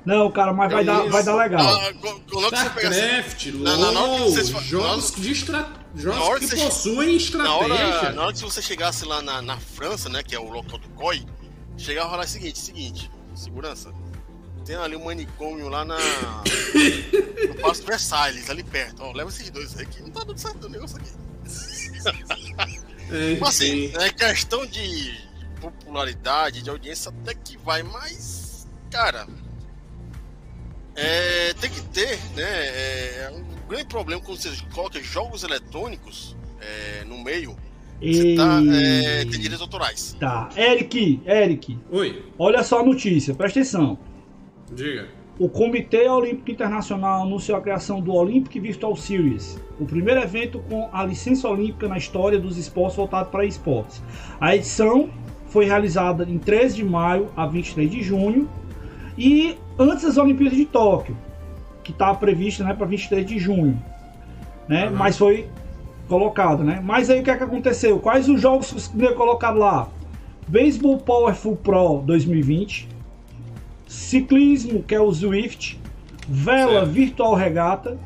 [0.05, 1.11] Não, cara, mas vai É dar, isso.
[1.11, 1.67] vai dar legal.
[1.67, 5.73] Ah, co- co- logo que você pegar assim, StarCraft, LOL, vocês fa- jogos de, estra...
[5.97, 7.55] Jogos que você possuem Na estratégia.
[7.75, 10.79] hora, na hora que você chegasse lá na, na França, né, que é o local
[10.79, 11.25] do COI,
[11.79, 13.95] chegava a rolar o seguinte, seguinte, segurança,
[14.67, 15.97] tem ali um manicômio lá na
[17.49, 20.65] no Passo Versalhes, ali perto, ó, leva esses dois aí que não tá dando certo
[20.67, 21.11] o negócio aqui.
[23.11, 25.15] É, Mas assim, é questão de
[25.71, 29.27] popularidade, de audiência até que vai, mas, cara,
[30.97, 32.43] é, tem que ter, né?
[32.43, 37.57] É, um grande problema quando você coloca jogos eletrônicos é, no meio,
[38.01, 40.17] você tá, é, tem direitos autorais.
[40.19, 40.49] Tá.
[40.57, 43.99] Eric, Eric, Oi, olha só a notícia, presta atenção.
[44.73, 45.09] diga.
[45.37, 50.89] O Comitê Olímpico Internacional anunciou a criação do Olympic Virtual Series, o primeiro evento com
[50.93, 54.01] a licença olímpica na história dos esportes voltado para esportes.
[54.41, 55.11] A edição
[55.55, 58.49] foi realizada em 13 de maio a 23 de junho
[59.17, 61.17] e antes das Olimpíadas de Tóquio,
[61.85, 63.81] que estava prevista né, para 23 de junho,
[64.67, 64.89] né?
[64.89, 64.97] Uhum.
[64.97, 65.47] Mas foi
[66.09, 66.83] colocado, né?
[66.83, 68.01] Mas aí o que, é que aconteceu?
[68.01, 69.89] Quais os jogos que foram colocados lá?
[70.49, 72.89] Baseball Powerful Pro 2020,
[73.87, 75.81] ciclismo, que é o Zwift,
[76.29, 76.91] vela Certo.
[76.91, 77.97] virtual regata,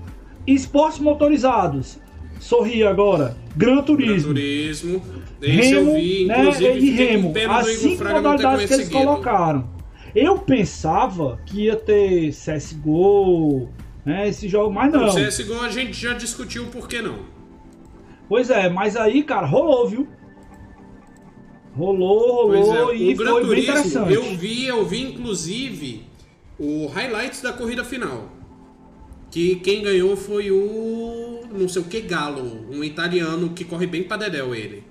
[0.46, 1.98] esportes motorizados.
[2.38, 5.02] Sorri agora, Gran Gran Turismo, Turismo.
[5.40, 9.68] Esse Remo, eu vi, né, e Remo, as cinco modalidades que eles colocaram.
[10.14, 13.68] Eu pensava que ia ter CSGO,
[14.04, 15.08] né, esse jogo, mas não.
[15.08, 17.18] O CSGO a gente já discutiu por que não.
[18.28, 20.08] Pois é, mas aí, cara, rolou, viu?
[21.76, 24.12] Rolou, rolou é, e o Gran foi bem Turismo, interessante.
[24.12, 26.02] eu vi, eu vi inclusive
[26.58, 28.32] o highlights da corrida final.
[29.30, 34.02] Que quem ganhou foi o não sei o que Galo, um italiano que corre bem
[34.04, 34.84] pra dedéu ele.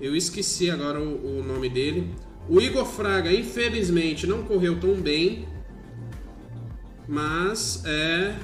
[0.00, 2.10] Eu esqueci agora o, o nome dele.
[2.48, 5.46] O Igor Fraga, infelizmente, não correu tão bem.
[7.08, 8.34] Mas é.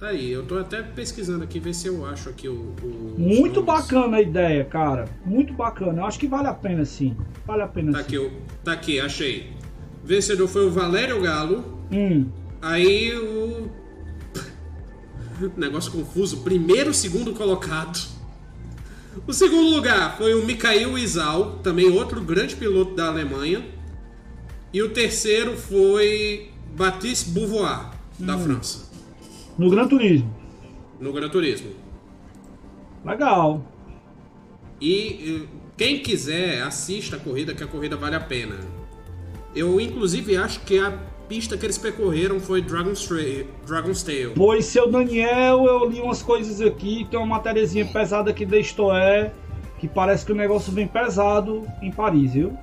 [0.00, 2.72] Tá aí, eu tô até pesquisando aqui, ver se eu acho aqui o.
[2.82, 5.06] o- Muito bacana a ideia, cara.
[5.24, 6.02] Muito bacana.
[6.02, 7.16] Eu acho que vale a pena sim.
[7.44, 8.04] Vale a pena Tá sim.
[8.04, 8.30] aqui,
[8.64, 9.50] tá aqui, achei.
[10.04, 11.64] Vencedor foi o Valério Galo.
[11.90, 12.26] Hum.
[12.62, 13.68] Aí o.
[15.56, 16.38] Negócio confuso.
[16.38, 17.98] Primeiro, segundo colocado.
[19.26, 23.64] O segundo lugar foi o Mikhail Isal, também outro grande piloto da Alemanha.
[24.72, 28.44] E o terceiro foi Baptiste Beauvoir, da Hum.
[28.44, 28.88] França,
[29.58, 30.34] No Gran Turismo.
[31.00, 31.70] no Gran Turismo.
[33.04, 33.64] Legal.
[34.80, 38.56] E eh, quem quiser, assista a corrida, que a corrida vale a pena.
[39.54, 40.90] Eu, inclusive, acho que a
[41.28, 43.08] pista que eles percorreram foi Dragon's,
[43.66, 44.32] Dragon's Tail.
[44.34, 47.06] Pois, seu Daniel, eu li umas coisas aqui.
[47.10, 49.32] Tem uma matériazinha pesada aqui da Istoé.
[49.78, 52.56] Que parece que o negócio vem pesado em Paris, viu?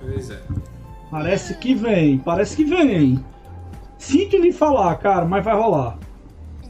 [0.00, 0.42] Pois é.
[1.10, 3.24] Parece que vem, parece que vem.
[3.96, 5.98] Sinto lhe falar, cara, mas vai rolar.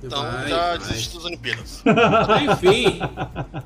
[0.02, 1.82] Então Vai, já das Olimpíadas.
[2.52, 3.00] Enfim,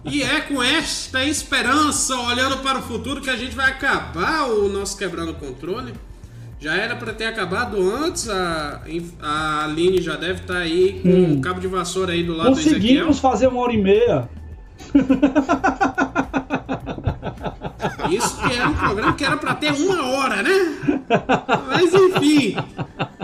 [0.04, 4.68] e é com esta esperança, olhando para o futuro, que a gente vai acabar o
[4.70, 5.92] nosso Quebrando o Controle.
[6.62, 8.82] Já era para ter acabado antes, a,
[9.20, 11.38] a Aline já deve estar aí com Hum.
[11.38, 12.76] o cabo de vassoura aí do lado do Ezequiel.
[12.78, 14.28] Conseguimos fazer uma hora e meia.
[18.12, 20.50] Isso que era um programa que era para ter uma hora, né?
[21.66, 22.54] Mas enfim,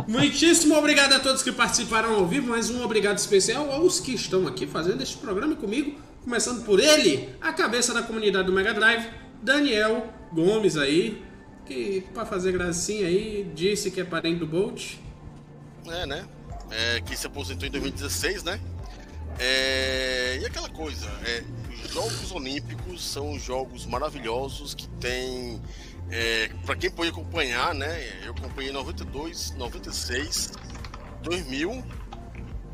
[0.08, 4.48] muitíssimo obrigado a todos que participaram ao vivo, mas um obrigado especial aos que estão
[4.48, 9.06] aqui fazendo este programa comigo, começando por ele, a cabeça da comunidade do Mega Drive,
[9.40, 11.22] Daniel Gomes aí,
[11.68, 14.94] que para fazer gracinha aí disse que é parente do Bolt.
[15.86, 16.26] É, né?
[16.70, 18.60] É, que se aposentou em 2016, né?
[19.38, 21.44] É, e aquela coisa, é,
[21.84, 25.60] os Jogos Olímpicos são jogos maravilhosos que tem.
[26.10, 28.20] É, para quem pode acompanhar, né?
[28.24, 30.52] Eu acompanhei 92, 96,
[31.22, 31.84] 2000,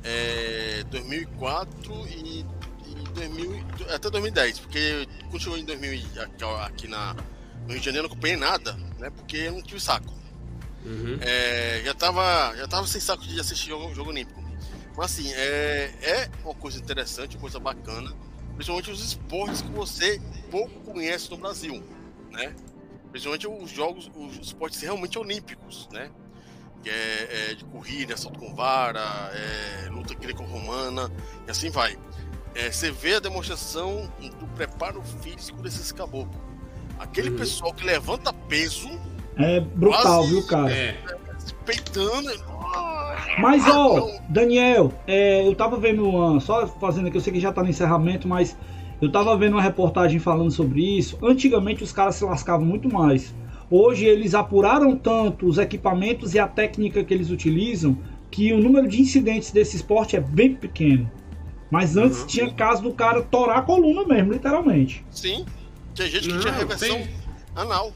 [0.04, 6.06] é, 2004 e, e 2000, e- até 2010, porque continuou em 2000 e-
[6.64, 7.14] aqui, na,
[7.66, 9.10] no Rio de Janeiro, não acompanhei nada, né?
[9.10, 10.12] Porque eu não tive saco.
[10.84, 11.18] Uhum.
[11.20, 14.42] É, já tava, já tava sem saco de assistir jogo, jogo olímpico.
[14.96, 18.14] Mas assim, é, é uma coisa interessante, uma coisa bacana,
[18.54, 20.20] principalmente os esportes que você
[20.50, 21.82] pouco conhece no Brasil,
[22.30, 22.54] né?
[23.10, 26.10] Principalmente os jogos, os esportes realmente olímpicos, né?
[26.82, 29.00] Que é, é de corrida, salto com vara,
[29.34, 31.10] é, luta greco-romana,
[31.46, 31.98] e assim vai.
[32.54, 36.53] É, você vê a demonstração do preparo físico desses caboclos.
[36.98, 37.36] Aquele Uhum.
[37.36, 38.88] pessoal que levanta peso,
[39.36, 40.70] É brutal, Quase- viu, cara?
[40.72, 40.96] É,
[41.66, 42.30] peitando.
[43.40, 44.08] Mas, ó.
[44.28, 46.38] Daniel, é, eu tava vendo uma.
[46.40, 48.56] Só fazendo aqui, eu sei que já tá no encerramento, mas
[49.02, 51.18] eu tava vendo uma reportagem falando sobre isso.
[51.20, 53.34] Antigamente os caras se lascavam muito mais.
[53.70, 57.98] Hoje eles apuraram tanto os equipamentos e a técnica que eles utilizam
[58.30, 61.10] que o número de incidentes desse esporte é bem pequeno.
[61.70, 62.26] Mas antes Uhum.
[62.28, 65.04] tinha caso do cara torar a coluna mesmo, literalmente.
[65.10, 65.44] Sim.
[65.94, 67.10] Tinha gente que Não, tinha reversão tem-
[67.54, 67.92] anal.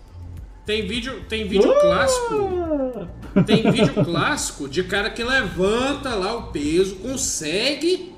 [0.65, 1.81] Tem vídeo, tem vídeo Ah!
[1.81, 3.09] clássico.
[3.47, 8.15] Tem vídeo clássico de cara que levanta lá o peso, consegue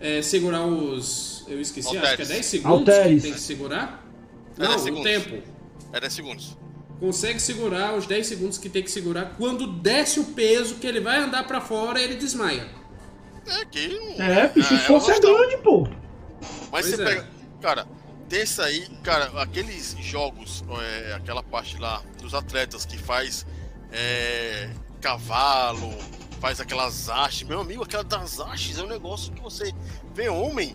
[0.00, 1.44] é, segurar os.
[1.48, 2.28] Eu esqueci, acho que é Halteres.
[2.28, 3.16] 10 segundos Halteres.
[3.16, 4.04] que tem que segurar.
[4.58, 5.42] É, Não, 10 o tempo.
[5.92, 6.56] É 10 segundos.
[6.98, 9.34] Consegue segurar os 10 segundos que tem que segurar.
[9.36, 12.66] Quando desce o peso, que ele vai andar pra fora, ele desmaia.
[13.46, 13.98] É que.
[14.18, 15.36] É, bicho, é, esforço é questão.
[15.36, 15.82] grande, pô.
[16.70, 17.04] Mas Pois você é.
[17.04, 17.28] pega.
[17.60, 17.86] Cara,
[18.32, 23.44] desse aí, cara, aqueles jogos, é, aquela parte lá dos atletas que faz
[23.92, 24.70] é,
[25.02, 25.92] cavalo,
[26.40, 29.70] faz aquelas hastes, meu amigo, aquela das hastes é um negócio que você
[30.14, 30.74] vê homem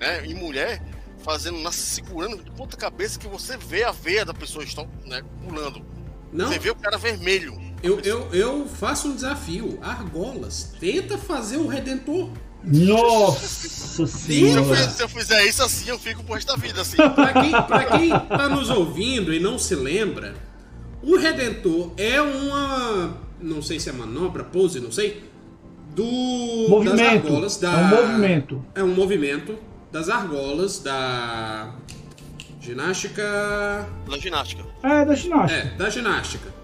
[0.00, 0.82] né, e mulher
[1.22, 5.22] fazendo, na- segurando de ponta cabeça que você vê a veia da pessoa estão, né,
[5.44, 5.86] pulando.
[6.32, 7.56] Não, Você vê o cara vermelho.
[7.84, 9.78] eu, eu, eu faço um desafio.
[9.80, 12.30] Argolas, tenta fazer o Redentor.
[12.66, 14.62] Nossa Se eu, senhora.
[14.76, 16.96] fizer, se eu fizer isso assim, eu fico pro resto da vida, assim.
[16.96, 20.34] Pra quem, pra quem tá nos ouvindo e não se lembra,
[21.02, 23.16] o Redentor é uma.
[23.40, 25.24] Não sei se é manobra, pose, não sei.
[25.94, 26.02] Do.
[26.02, 27.26] Das Movimento.
[27.26, 27.70] argolas da.
[27.72, 28.64] É um movimento.
[28.74, 29.58] É um movimento
[29.92, 31.72] das argolas da.
[32.60, 33.22] Ginástica.
[34.08, 34.64] Na ginástica.
[34.82, 35.60] É, da ginástica.
[35.60, 36.54] É, da ginástica.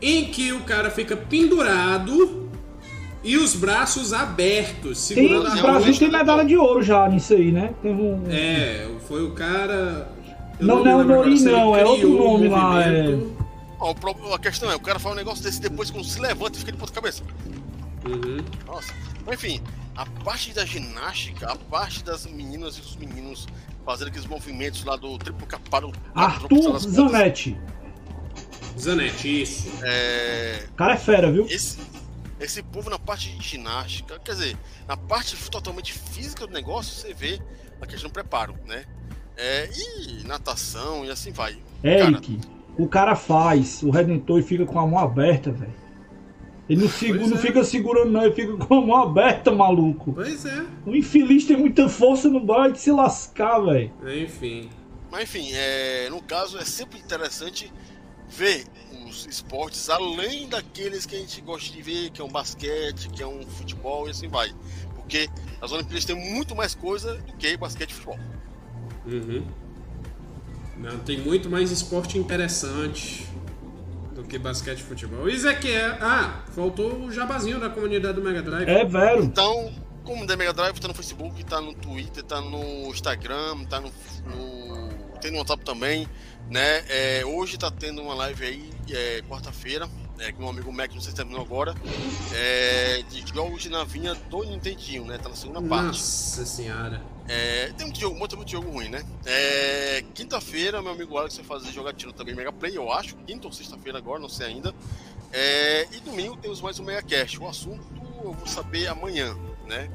[0.00, 2.41] Em que o cara fica pendurado
[3.24, 7.08] e os braços abertos, Tem, segurando o a um Brasil tem medalha de ouro já
[7.08, 7.72] nisso aí, né?
[7.82, 8.24] Tem um...
[8.30, 10.08] É, foi o cara.
[10.58, 13.18] eu Não, me não é o agora não, é outro o nome lá, é.
[13.80, 16.56] o pro- a questão é, o cara faz um negócio desse depois quando se levanta
[16.56, 17.22] e fica de ponta cabeça.
[18.06, 18.38] Uhum.
[18.66, 18.92] Nossa.
[19.24, 19.60] Mas, enfim,
[19.96, 23.46] a parte da ginástica, a parte das meninas e dos meninos
[23.84, 25.92] fazendo aqueles movimentos lá do triplo capado.
[26.14, 27.56] Arthur Zanetti.
[28.78, 29.68] Zanetti, isso.
[29.82, 31.46] É, O cara é fera, viu?
[31.48, 31.78] esse,
[32.44, 34.56] esse povo na parte de ginástica, quer dizer,
[34.86, 37.40] na parte totalmente física do negócio, você vê
[37.80, 38.84] a questão do preparo, né?
[39.36, 41.56] É, e natação e assim vai.
[41.82, 42.38] Eric,
[42.76, 45.82] o cara faz o Redentor e fica com a mão aberta, velho.
[46.68, 47.40] Ele não, segura, não é.
[47.40, 50.12] fica segurando, não, ele fica com a mão aberta, maluco.
[50.12, 50.64] Pois é.
[50.86, 53.92] O infeliz tem muita força no vai de se lascar, velho.
[54.06, 54.70] Enfim.
[55.10, 57.70] Mas enfim, é, no caso é sempre interessante
[58.36, 58.64] ver
[59.08, 63.22] os esportes além daqueles que a gente gosta de ver, que é um basquete, que
[63.22, 64.52] é um futebol e assim vai.
[64.94, 65.28] Porque
[65.60, 68.18] as Olimpíadas têm muito mais coisa do que basquete e futebol.
[69.06, 69.44] Uhum.
[70.78, 73.26] Não, tem muito mais esporte interessante
[74.14, 75.28] do que basquete e futebol.
[75.28, 75.86] Isso é que é.
[76.00, 78.68] Ah, faltou o jabazinho da comunidade do Mega Drive.
[78.68, 79.24] É, velho.
[79.24, 79.72] Então,
[80.04, 83.88] como da Mega Drive, tá no Facebook, tá no Twitter, tá no Instagram, tá no.
[84.26, 86.08] no- tem no WhatsApp também,
[86.52, 86.84] né?
[86.88, 89.88] É, hoje tá tendo uma live aí, é, quarta-feira,
[90.18, 91.74] é, com um amigo Mac, não sei se terminou agora,
[92.34, 95.16] é, de jogos de navinha do Nintendinho, né?
[95.16, 95.86] Tá na segunda parte.
[95.98, 97.02] Nossa senhora.
[97.26, 99.02] É, tem muito jogo, muito, muito jogo ruim, né?
[99.24, 103.16] É, quinta-feira, meu amigo Alex vai fazer jogatina também Mega Play, eu acho.
[103.26, 104.74] Quinta ou sexta-feira agora, não sei ainda.
[105.32, 107.40] É, e domingo temos mais um Mega Cast.
[107.40, 107.82] O assunto
[108.22, 109.34] eu vou saber amanhã,
[109.66, 109.88] né?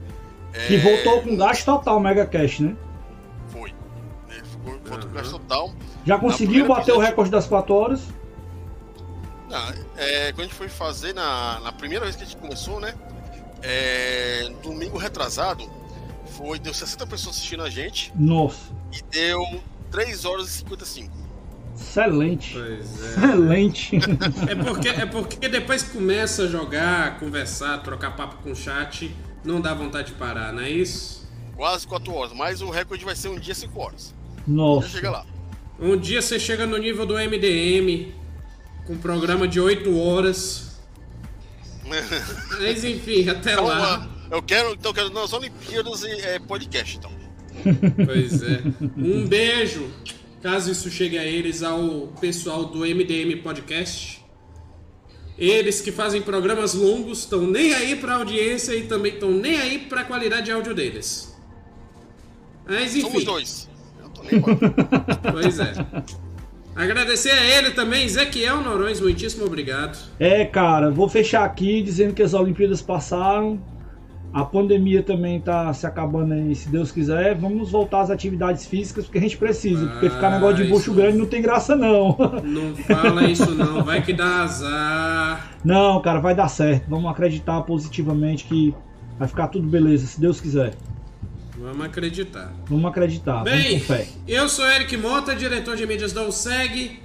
[0.53, 2.75] É, Que voltou com gasto total, Mega Cash, né?
[5.13, 5.73] Gasto total.
[6.05, 8.01] Já conseguiu bater o recorde das 4 horas?
[9.49, 12.79] Não, é, quando a gente foi fazer na, na primeira vez que a gente começou,
[12.79, 12.93] né?
[13.61, 15.67] É, domingo retrasado,
[16.37, 19.41] foi, deu 60 pessoas assistindo a gente Nossa, e deu
[19.89, 21.11] 3 horas e 55.
[21.75, 22.53] excelente.
[22.53, 23.07] Pois é.
[23.07, 23.95] Excelente.
[24.49, 29.15] É porque, é porque depois que começa a jogar, conversar, trocar papo com o chat,
[29.43, 31.25] não dá vontade de parar, não é isso?
[31.55, 34.13] Quase 4 horas, mas o recorde vai ser um dia 5 horas.
[34.47, 34.87] Já Nossa.
[34.89, 35.25] chega lá.
[35.79, 38.11] Um dia você chega no nível do MDM,
[38.85, 40.79] com um programa de 8 horas.
[42.59, 44.07] Mas enfim, até Então, lá.
[44.31, 47.11] eu quero, então eu quero nas Olimpíadas e é, podcast, então.
[48.05, 48.61] Pois é.
[48.97, 49.89] Um beijo,
[50.41, 54.23] caso isso chegue a eles, ao pessoal do MDM Podcast.
[55.37, 59.79] Eles que fazem programas longos estão nem aí pra audiência e também estão nem aí
[59.79, 61.35] pra qualidade de áudio deles.
[62.67, 63.69] Mas Somos enfim, dois.
[65.31, 65.73] Pois é.
[66.75, 69.97] Agradecer a ele também, Ezequiel Norões, muitíssimo obrigado.
[70.19, 73.59] É, cara, vou fechar aqui dizendo que as Olimpíadas passaram.
[74.31, 77.33] A pandemia também tá se acabando aí, se Deus quiser.
[77.33, 79.87] Vamos voltar às atividades físicas, porque a gente precisa.
[79.87, 82.15] Porque ficar negócio de Ah, bucho grande não tem graça, não.
[82.43, 85.51] Não fala isso não, vai que dá azar.
[85.63, 86.87] Não, cara, vai dar certo.
[86.87, 88.75] Vamos acreditar positivamente que
[89.17, 90.75] vai ficar tudo beleza, se Deus quiser.
[91.57, 92.53] Vamos acreditar.
[92.67, 94.07] Vamos acreditar, vamos Bem, fé.
[94.27, 96.99] eu sou Eric Mota, diretor de mídias da USEG.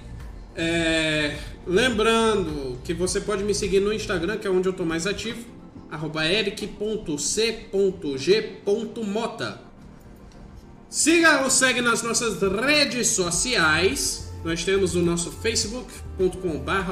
[0.55, 5.07] É, lembrando que você pode me seguir no Instagram, que é onde eu tô mais
[5.07, 5.43] ativo.
[6.23, 6.73] eric.c.g.mota.
[10.89, 14.31] Siga ou segue nas nossas redes sociais.
[14.43, 16.91] Nós temos o nosso facebook.com.br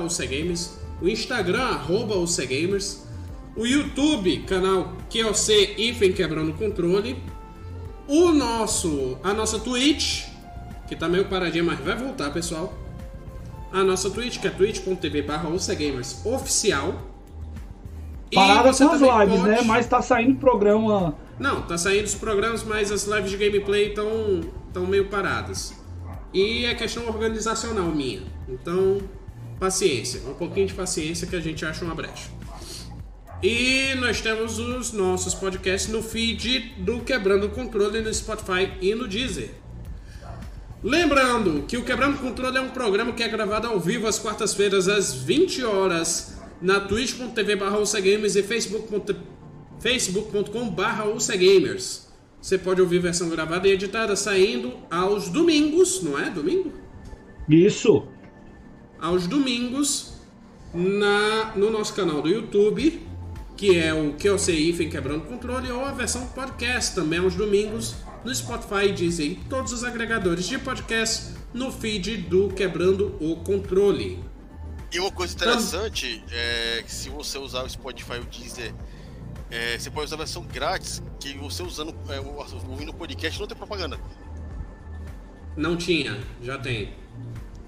[1.02, 7.18] o Instagram, arroba o YouTube, canal QOC Ifen Quebrando Controle,
[8.12, 10.26] o nosso, a nossa Twitch,
[10.86, 12.74] que tá meio paradinha, mas vai voltar, pessoal.
[13.72, 17.08] A nossa Twitch, que é twitch.tv barra oficial.
[18.34, 19.50] Parada com as lives, pode...
[19.50, 19.62] né?
[19.66, 21.16] Mas tá saindo programa.
[21.40, 24.42] Não, tá saindo os programas, mas as lives de gameplay estão
[24.74, 25.74] tão meio paradas.
[26.34, 28.24] E é questão organizacional minha.
[28.50, 29.00] Então,
[29.58, 30.22] paciência.
[30.30, 32.30] Um pouquinho de paciência que a gente acha uma brecha.
[33.44, 38.94] E nós temos os nossos podcasts no feed do Quebrando o Controle no Spotify e
[38.94, 39.50] no Deezer.
[40.84, 44.20] Lembrando que o Quebrando o Controle é um programa que é gravado ao vivo às
[44.20, 49.16] quartas-feiras às 20 horas na twitch.tv barra e facebook.com
[49.80, 50.32] facebook
[50.70, 51.06] barra
[52.40, 56.30] Você pode ouvir versão gravada e editada saindo aos domingos, não é?
[56.30, 56.74] Domingo?
[57.50, 58.06] Isso.
[59.00, 60.14] Aos domingos
[60.72, 63.10] na, no nosso canal do YouTube
[63.62, 67.94] que é o eu sei Ifen Quebrando Controle, ou a versão podcast também aos domingos
[68.26, 74.18] no Spotify, Deezer e todos os agregadores de podcast no feed do Quebrando o Controle.
[74.92, 78.74] E uma coisa interessante então, é que se você usar o Spotify ou o Deezer,
[79.52, 82.20] é, você pode usar a versão grátis, que você usando, é,
[82.68, 84.00] ouvindo o podcast não tem propaganda.
[85.56, 86.96] Não tinha, já tem.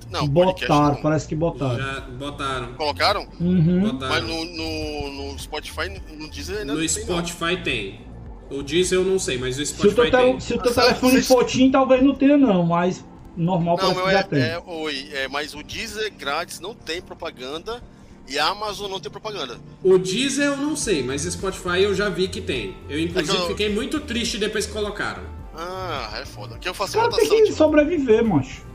[0.09, 1.77] Não, botaram, parece que botaram.
[1.77, 2.73] Já botaram.
[2.73, 3.27] Colocaram?
[3.39, 3.91] Uhum.
[3.91, 4.09] Botaram.
[4.09, 8.01] Mas no, no, no, Spotify, no Deezer ainda No Spotify tem, tem.
[8.49, 10.39] O Deezer eu não sei, mas o Spotify se o teu, tem.
[10.39, 11.27] Se o teu ah, telefone vocês...
[11.27, 13.03] for talvez não tenha não, mas
[13.35, 14.41] normal não, parece que já é, tem.
[14.41, 17.81] É, oi, é, mas o Deezer grátis não tem propaganda
[18.27, 19.57] e a Amazon não tem propaganda.
[19.83, 22.75] O Deezer eu não sei, mas o Spotify eu já vi que tem.
[22.89, 23.47] Eu inclusive é eu...
[23.47, 25.23] fiquei muito triste depois que colocaram.
[25.55, 26.57] Ah, é foda.
[26.57, 27.57] Que eu faço Cara, tem que tipo...
[27.57, 28.72] sobreviver, mancho.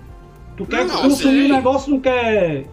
[0.59, 2.67] Tu quer não, consumir o negócio, não quer.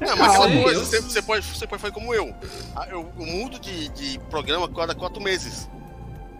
[0.00, 2.32] É não, mas aquela coisa, você, você, pode, você pode fazer como eu.
[2.76, 5.68] Ah, eu, eu mudo de, de programa cada quatro meses.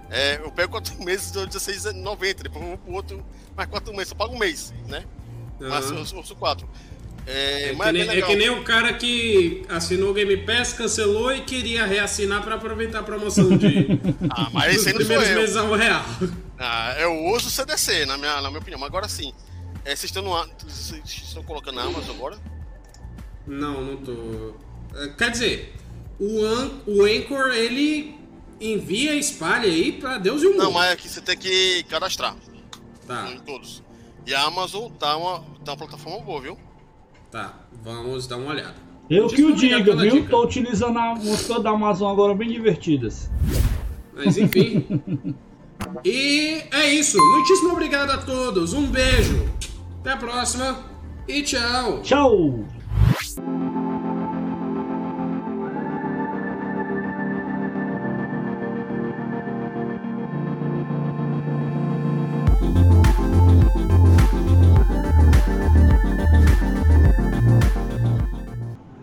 [0.09, 3.25] É, eu pego quatro meses do 16,90, depois eu vou pro outro
[3.57, 5.05] mais quatro meses, eu pago um mês, né?
[5.61, 5.69] Uhum.
[5.69, 6.69] Mas eu, eu sou quatro.
[7.27, 10.73] É, é, que nem, é, é, que nem, o cara que assinou o Game Pass,
[10.73, 14.01] cancelou e queria reassinar para aproveitar a promoção de
[14.31, 16.05] ah, mas esse não primeiros meses a um real.
[16.59, 18.81] Ah, eu uso o CDC, na minha, na minha opinião.
[18.81, 19.35] Mas agora sim,
[19.85, 20.31] é, vocês estão, no,
[20.65, 22.39] vocês estão colocando na Amazon agora?
[23.47, 24.55] Não, não tô.
[24.95, 25.75] É, quer dizer,
[26.21, 28.19] o, An o Anchor ele
[28.61, 30.65] envia e espalha aí pra Deus e o mundo.
[30.65, 32.37] Não, mas é que você tem que cadastrar.
[33.07, 33.31] Tá.
[33.31, 33.83] Em todos.
[34.27, 36.59] E a Amazon tá uma, tá uma plataforma boa, viu?
[37.31, 38.75] Tá, vamos dar uma olhada.
[39.09, 40.11] Eu que o diga, viu?
[40.11, 40.29] Dica.
[40.29, 43.31] Tô utilizando as músicas da Amazon agora bem divertidas.
[44.15, 45.35] Mas enfim.
[46.05, 47.19] E é isso.
[47.19, 48.73] Muitíssimo obrigado a todos.
[48.73, 49.49] Um beijo.
[50.01, 50.79] Até a próxima.
[51.27, 52.01] E tchau.
[52.03, 52.65] Tchau.